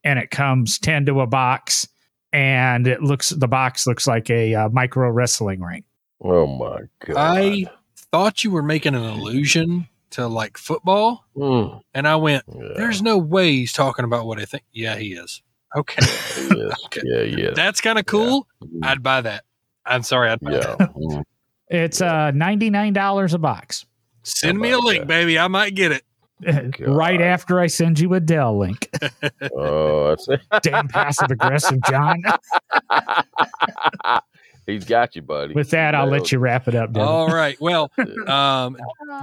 And 0.07 0.19
it 0.19 0.31
comes 0.31 0.79
10 0.79 1.05
to 1.07 1.19
a 1.21 1.27
box. 1.27 1.87
And 2.31 2.87
it 2.87 3.01
looks, 3.01 3.29
the 3.29 3.47
box 3.47 3.85
looks 3.85 4.07
like 4.07 4.29
a 4.29 4.55
uh, 4.55 4.69
micro 4.69 5.09
wrestling 5.09 5.61
ring. 5.61 5.83
Oh 6.21 6.47
my 6.47 6.81
god! 7.05 7.15
I 7.17 7.65
thought 8.11 8.43
you 8.43 8.51
were 8.51 8.63
making 8.63 8.95
an 8.95 9.03
allusion 9.03 9.87
to 10.11 10.27
like 10.27 10.57
football, 10.57 11.25
Mm, 11.35 11.79
and 11.93 12.07
I 12.07 12.15
went, 12.15 12.43
yeah, 12.47 12.69
"There's 12.75 13.01
no 13.03 13.17
way 13.19 13.51
he's 13.51 13.71
talking 13.71 14.03
about 14.03 14.25
what 14.25 14.39
I 14.39 14.45
think." 14.45 14.63
Yeah, 14.73 14.95
he 14.95 15.13
is. 15.13 15.43
Okay, 15.75 15.97
yes, 16.01 16.75
Okay. 16.85 17.01
yeah, 17.05 17.21
yeah, 17.21 17.49
that's 17.53 17.81
kind 17.81 17.99
of 17.99 18.05
cool. 18.07 18.47
Mm, 18.63 18.79
I'd 18.85 19.03
buy 19.03 19.21
that. 19.21 19.43
I'm 19.85 20.01
sorry, 20.03 20.29
I'd 20.31 20.39
buy 20.39 20.53
yeah. 20.53 20.75
that. 20.79 20.93
Mm, 20.95 21.23
It's 21.69 22.01
uh, 22.01 22.31
$99 22.33 23.33
a 23.33 23.37
box. 23.37 23.85
Send 24.23 24.57
me 24.59 24.71
a 24.71 24.79
link, 24.79 25.01
that? 25.01 25.07
baby. 25.07 25.37
I 25.37 25.47
might 25.47 25.75
get 25.75 25.91
it. 25.91 26.03
right 26.79 27.21
after 27.21 27.59
I 27.59 27.67
send 27.67 27.99
you 27.99 28.13
a 28.13 28.19
Dell 28.19 28.57
link. 28.57 28.89
Oh, 29.55 30.09
that's 30.09 30.27
it. 30.29 30.41
Damn 30.61 30.87
passive 30.87 31.31
aggressive, 31.31 31.79
John. 31.89 32.21
He's 34.65 34.85
got 34.85 35.15
you, 35.15 35.21
buddy. 35.21 35.53
With 35.53 35.69
that, 35.71 35.95
I'll 35.95 36.07
let 36.07 36.31
you 36.31 36.39
wrap 36.39 36.67
it 36.67 36.75
up, 36.75 36.91
Devin. 36.91 37.07
All 37.07 37.27
right. 37.27 37.59
Well, 37.59 37.91
um, 38.27 38.77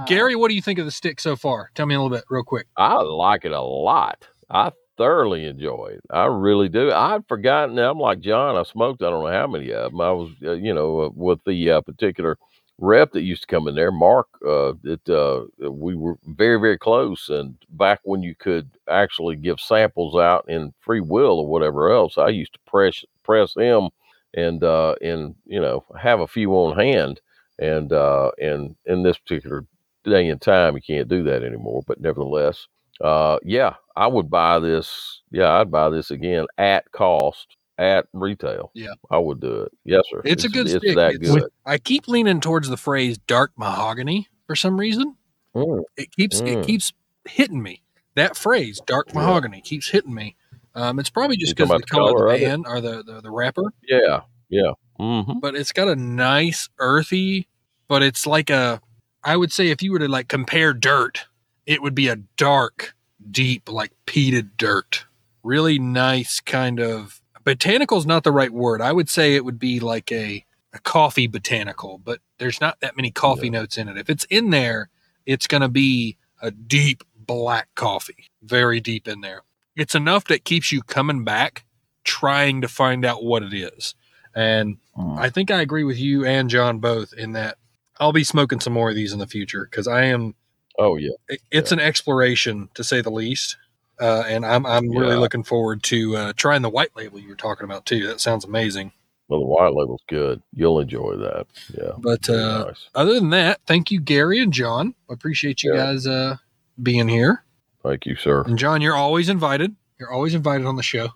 Gary, 0.07 0.35
what 0.35 0.49
do 0.49 0.55
you 0.55 0.61
think 0.61 0.79
of 0.79 0.85
the 0.85 0.91
stick 0.91 1.19
so 1.19 1.35
far? 1.35 1.69
Tell 1.75 1.85
me 1.85 1.95
a 1.95 2.01
little 2.01 2.15
bit, 2.15 2.25
real 2.29 2.43
quick. 2.43 2.67
I 2.75 2.95
like 3.01 3.45
it 3.45 3.51
a 3.51 3.61
lot. 3.61 4.27
I 4.49 4.71
thoroughly 4.97 5.45
enjoy 5.45 5.91
it. 5.93 6.01
I 6.09 6.25
really 6.25 6.69
do. 6.69 6.91
I'd 6.91 7.27
forgotten. 7.27 7.77
I'm 7.77 7.99
like 7.99 8.19
John. 8.21 8.55
I 8.55 8.63
smoked. 8.63 9.01
I 9.03 9.09
don't 9.09 9.23
know 9.23 9.31
how 9.31 9.47
many 9.47 9.71
of 9.71 9.91
them. 9.91 10.01
I 10.01 10.11
was, 10.11 10.31
uh, 10.43 10.53
you 10.53 10.73
know, 10.73 11.01
uh, 11.01 11.09
with 11.13 11.39
the 11.45 11.71
uh, 11.71 11.81
particular 11.81 12.37
rep 12.79 13.11
that 13.13 13.21
used 13.23 13.41
to 13.43 13.47
come 13.47 13.67
in 13.67 13.75
there, 13.75 13.91
Mark. 13.91 14.27
Uh, 14.45 14.73
that 14.83 15.09
uh, 15.09 15.69
we 15.69 15.95
were 15.95 16.17
very, 16.27 16.59
very 16.59 16.77
close. 16.77 17.29
And 17.29 17.55
back 17.71 18.01
when 18.03 18.23
you 18.23 18.35
could 18.35 18.69
actually 18.89 19.35
give 19.37 19.59
samples 19.59 20.15
out 20.15 20.45
in 20.49 20.73
free 20.81 21.01
will 21.01 21.39
or 21.39 21.47
whatever 21.47 21.91
else, 21.91 22.17
I 22.17 22.29
used 22.29 22.53
to 22.53 22.59
press 22.67 23.03
press 23.23 23.53
him 23.55 23.89
and 24.33 24.63
uh, 24.63 24.95
and 25.01 25.35
you 25.45 25.61
know 25.61 25.83
have 25.99 26.19
a 26.19 26.27
few 26.27 26.51
on 26.53 26.77
hand. 26.77 27.21
And 27.59 27.93
uh, 27.93 28.31
and 28.39 28.75
in 28.85 29.03
this 29.03 29.17
particular 29.17 29.65
day 30.03 30.27
and 30.29 30.41
time, 30.41 30.75
you 30.75 30.81
can't 30.81 31.07
do 31.07 31.23
that 31.23 31.43
anymore. 31.43 31.83
But 31.87 32.01
nevertheless 32.01 32.67
uh 33.01 33.37
yeah 33.43 33.73
i 33.95 34.07
would 34.07 34.29
buy 34.29 34.59
this 34.59 35.21
yeah 35.31 35.59
i'd 35.59 35.71
buy 35.71 35.89
this 35.89 36.11
again 36.11 36.45
at 36.57 36.89
cost 36.91 37.57
at 37.77 38.05
retail 38.13 38.71
Yeah. 38.73 38.93
i 39.11 39.17
would 39.17 39.41
do 39.41 39.61
it 39.63 39.71
yes 39.83 40.03
sir 40.09 40.21
It's 40.23 40.43
a 40.45 40.49
good 40.49 40.67
it's 40.67 40.77
stick. 40.77 40.95
that 40.95 41.15
It's- 41.15 41.33
good 41.33 41.49
I 41.65 41.77
keep 41.77 42.07
leaning 42.07 42.39
towards 42.39 42.69
the 42.69 42.77
phrase 42.77 43.17
dark 43.17 43.51
mahogany 43.57 44.27
for 44.47 44.55
some 44.55 44.79
reason. 44.79 45.15
Mm, 45.55 45.83
It 45.97 46.11
keeps 46.15 46.39
it 46.41 46.45
Mm. 46.59 46.65
keeps 46.65 46.93
hitting 47.27 47.61
me. 47.63 47.81
That 48.15 48.37
phrase, 48.37 48.79
dark 48.85 49.07
Yeah. 49.09 49.15
mahogany, 49.21 49.61
keeps 49.61 49.89
hitting 49.89 50.13
me. 50.13 50.35
Um, 50.75 50.99
it's 50.99 51.09
probably 51.09 51.37
just 51.37 51.55
because 51.55 51.69
the 51.69 51.77
the 51.79 51.83
color 51.85 52.09
of 52.11 52.15
color 52.17 52.27
the 52.29 52.35
of 52.35 52.41
it? 52.41 52.45
band 52.45 52.65
or 52.67 52.81
the, 52.81 53.03
the, 53.03 53.21
the 53.21 53.31
wrapper. 53.31 53.73
yeah 53.89 54.21
yeah 54.49 54.71
hmm 54.99 55.39
but 55.41 55.55
it's 55.55 55.71
got 55.71 55.87
a 55.87 55.95
nice 55.95 56.69
earthy 56.79 57.47
but 57.87 58.03
it's 58.03 58.25
like 58.27 58.49
a 58.51 58.79
i 59.23 59.35
would 59.35 59.51
say 59.51 59.69
if 59.69 59.81
you 59.81 59.91
were 59.91 59.99
to 59.99 60.07
like 60.07 60.27
compare 60.27 60.71
dirt 60.73 61.25
it 61.65 61.81
would 61.81 61.95
be 61.95 62.07
a 62.09 62.17
dark 62.37 62.93
deep 63.31 63.67
like 63.69 63.91
peated 64.05 64.51
dirt 64.57 65.05
really 65.43 65.79
nice 65.79 66.39
kind 66.39 66.79
of 66.79 67.21
botanical 67.45 67.97
is 67.97 68.05
not 68.05 68.23
the 68.25 68.31
right 68.31 68.51
word. 68.51 68.81
I 68.81 68.91
would 68.91 69.09
say 69.09 69.35
it 69.35 69.45
would 69.45 69.59
be 69.59 69.79
like 69.79 70.11
a, 70.11 70.43
a 70.73 70.79
coffee 70.79 71.27
botanical 71.27 71.99
but 72.03 72.19
there's 72.39 72.59
not 72.59 72.79
that 72.81 72.97
many 72.97 73.11
coffee 73.11 73.49
notes 73.49 73.77
in 73.77 73.87
it. 73.87 73.97
If 73.97 74.09
it's 74.09 74.25
in 74.25 74.49
there 74.49 74.89
it's 75.25 75.47
going 75.47 75.61
to 75.61 75.69
be 75.69 76.17
a 76.41 76.51
deep 76.51 77.03
black 77.17 77.69
coffee 77.75 78.29
very 78.43 78.79
deep 78.81 79.07
in 79.07 79.21
there. 79.21 79.43
It's 79.75 79.95
enough 79.95 80.25
that 80.25 80.43
keeps 80.43 80.71
you 80.71 80.81
coming 80.81 81.23
back 81.23 81.63
trying 82.03 82.61
to 82.61 82.67
find 82.67 83.03
out 83.05 83.23
what 83.23 83.43
it 83.43 83.53
is. 83.53 83.95
And 84.35 84.77
Mm. 84.97 85.19
I 85.19 85.29
think 85.29 85.51
I 85.51 85.59
agree 85.59 85.83
with 85.83 85.97
you 85.97 86.23
and 86.25 86.49
John 86.49 86.79
both 86.79 87.11
in 87.13 87.33
that 87.33 87.57
I'll 87.99 88.13
be 88.13 88.23
smoking 88.23 88.61
some 88.61 88.71
more 88.71 88.89
of 88.89 88.95
these 88.95 89.11
in 89.11 89.19
the 89.19 89.27
future 89.27 89.67
because 89.69 89.87
I 89.89 90.05
am. 90.05 90.35
oh 90.79 90.95
yeah. 90.95 91.11
It- 91.27 91.41
It's 91.51 91.73
an 91.73 91.79
exploration 91.81 92.69
to 92.75 92.83
say 92.83 93.01
the 93.01 93.09
least, 93.11 93.57
uh, 93.99 94.23
and 94.27 94.45
I'm 94.45 94.65
I'm 94.65 94.89
really 94.89 95.13
Yeah. 95.13 95.19
looking 95.19 95.43
forward 95.43 95.83
to 95.83 96.15
uh, 96.17 96.33
trying 96.35 96.61
the 96.61 96.69
white 96.69 96.95
label 96.95 97.19
you 97.19 97.29
were 97.29 97.35
talking 97.35 97.65
about 97.65 97.85
too. 97.85 98.05
That 98.07 98.19
sounds 98.21 98.45
amazing. 98.45 98.91
well 99.27 99.39
the 99.39 99.45
white 99.45 99.73
label's 99.73 100.01
good 100.07 100.41
you'll 100.53 100.79
enjoy 100.79 101.15
that 101.17 101.47
yeah 101.77 101.91
But 101.97 102.29
uh, 102.29 102.65
nice. 102.65 102.89
other 102.93 103.13
than 103.15 103.29
that, 103.31 103.59
thank 103.65 103.91
you, 103.91 103.99
Gary 103.99 104.39
and 104.39 104.51
John. 104.53 104.93
I 105.09 105.13
appreciate 105.13 105.63
you 105.63 105.73
Yeah. 105.73 105.85
guys 105.85 106.05
uh, 106.07 106.37
being 106.81 107.07
here. 107.07 107.43
thank 107.83 108.05
you 108.05 108.15
sir 108.15 108.41
And 108.43 108.57
John, 108.59 108.81
you're 108.81 108.95
always 108.95 109.29
invited. 109.29 109.75
You're 109.99 110.11
always 110.11 110.35
invited 110.35 110.65
on 110.67 110.75
the 110.75 110.83
show. 110.83 111.09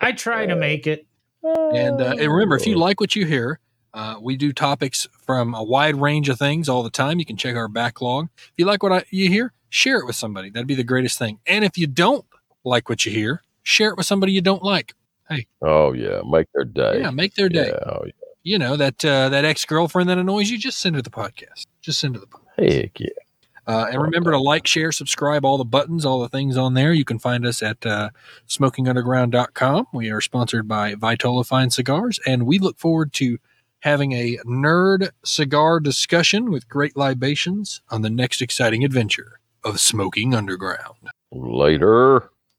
I 0.00 0.12
try 0.12 0.46
to 0.46 0.56
make 0.56 0.86
it. 0.86 1.06
And, 1.44 2.00
uh, 2.00 2.14
and 2.18 2.32
remember, 2.32 2.56
if 2.56 2.66
you 2.66 2.76
like 2.76 3.00
what 3.00 3.16
you 3.16 3.26
hear, 3.26 3.58
uh, 3.94 4.16
we 4.20 4.36
do 4.36 4.52
topics 4.52 5.06
from 5.26 5.54
a 5.54 5.62
wide 5.62 5.96
range 5.96 6.28
of 6.28 6.38
things 6.38 6.68
all 6.68 6.82
the 6.82 6.90
time. 6.90 7.18
You 7.18 7.24
can 7.24 7.36
check 7.36 7.56
our 7.56 7.68
backlog. 7.68 8.28
If 8.36 8.52
you 8.56 8.64
like 8.64 8.82
what 8.82 8.92
I, 8.92 9.04
you 9.10 9.28
hear, 9.28 9.52
share 9.72 9.98
it 9.98 10.06
with 10.06 10.16
somebody. 10.16 10.50
That'd 10.50 10.66
be 10.66 10.74
the 10.74 10.84
greatest 10.84 11.18
thing. 11.18 11.38
And 11.46 11.64
if 11.64 11.78
you 11.78 11.86
don't 11.86 12.26
like 12.62 12.88
what 12.90 13.06
you 13.06 13.12
hear, 13.12 13.42
share 13.62 13.88
it 13.90 13.96
with 13.96 14.04
somebody 14.06 14.32
you 14.32 14.42
don't 14.42 14.62
like. 14.62 14.92
Hey. 15.28 15.46
Oh 15.62 15.92
yeah 15.94 16.20
make 16.28 16.46
their 16.54 16.64
day 16.64 17.00
Yeah, 17.00 17.10
make 17.10 17.34
their 17.36 17.48
day. 17.48 17.68
yeah, 17.68 17.90
oh, 17.90 18.04
You 18.42 18.58
know 18.58 18.76
that 18.76 19.02
uh, 19.04 19.28
that 19.30 19.44
ex 19.46 19.64
girlfriend 19.64 20.08
that 20.10 20.18
annoys 20.18 20.50
you. 20.50 20.58
Just 20.58 20.78
send 20.78 20.94
her 20.96 21.02
the 21.02 21.10
podcast. 21.10 21.66
Just 21.80 22.00
send 22.00 22.16
her 22.16 22.20
the 22.20 22.26
podcast. 22.26 22.72
heck 22.82 23.00
yeah 23.00 23.08
Uh, 23.66 23.86
and 23.90 24.02
remember 24.02 24.32
to 24.32 24.38
like, 24.38 24.66
share, 24.66 24.92
subscribe, 24.92 25.44
all 25.44 25.56
the 25.56 25.64
buttons, 25.64 26.04
all 26.04 26.20
the 26.20 26.28
things 26.28 26.56
on 26.56 26.74
there. 26.74 26.92
You 26.92 27.04
can 27.04 27.18
find 27.18 27.46
us 27.46 27.62
at 27.62 27.86
uh, 27.86 28.10
smokingunderground.com. 28.48 29.86
We 29.92 30.10
are 30.10 30.20
sponsored 30.20 30.66
by 30.68 30.94
Vitola 30.94 31.46
Fine 31.46 31.70
Cigars, 31.70 32.18
and 32.26 32.44
we 32.46 32.58
look 32.58 32.78
forward 32.78 33.12
to 33.14 33.38
having 33.80 34.12
a 34.12 34.38
nerd 34.46 35.10
cigar 35.24 35.80
discussion 35.80 36.50
with 36.50 36.68
great 36.68 36.96
libations 36.96 37.80
on 37.90 38.02
the 38.02 38.10
next 38.10 38.40
exciting 38.42 38.84
adventure 38.84 39.38
of 39.64 39.80
Smoking 39.80 40.34
Underground. 40.34 41.10
later 41.30 42.31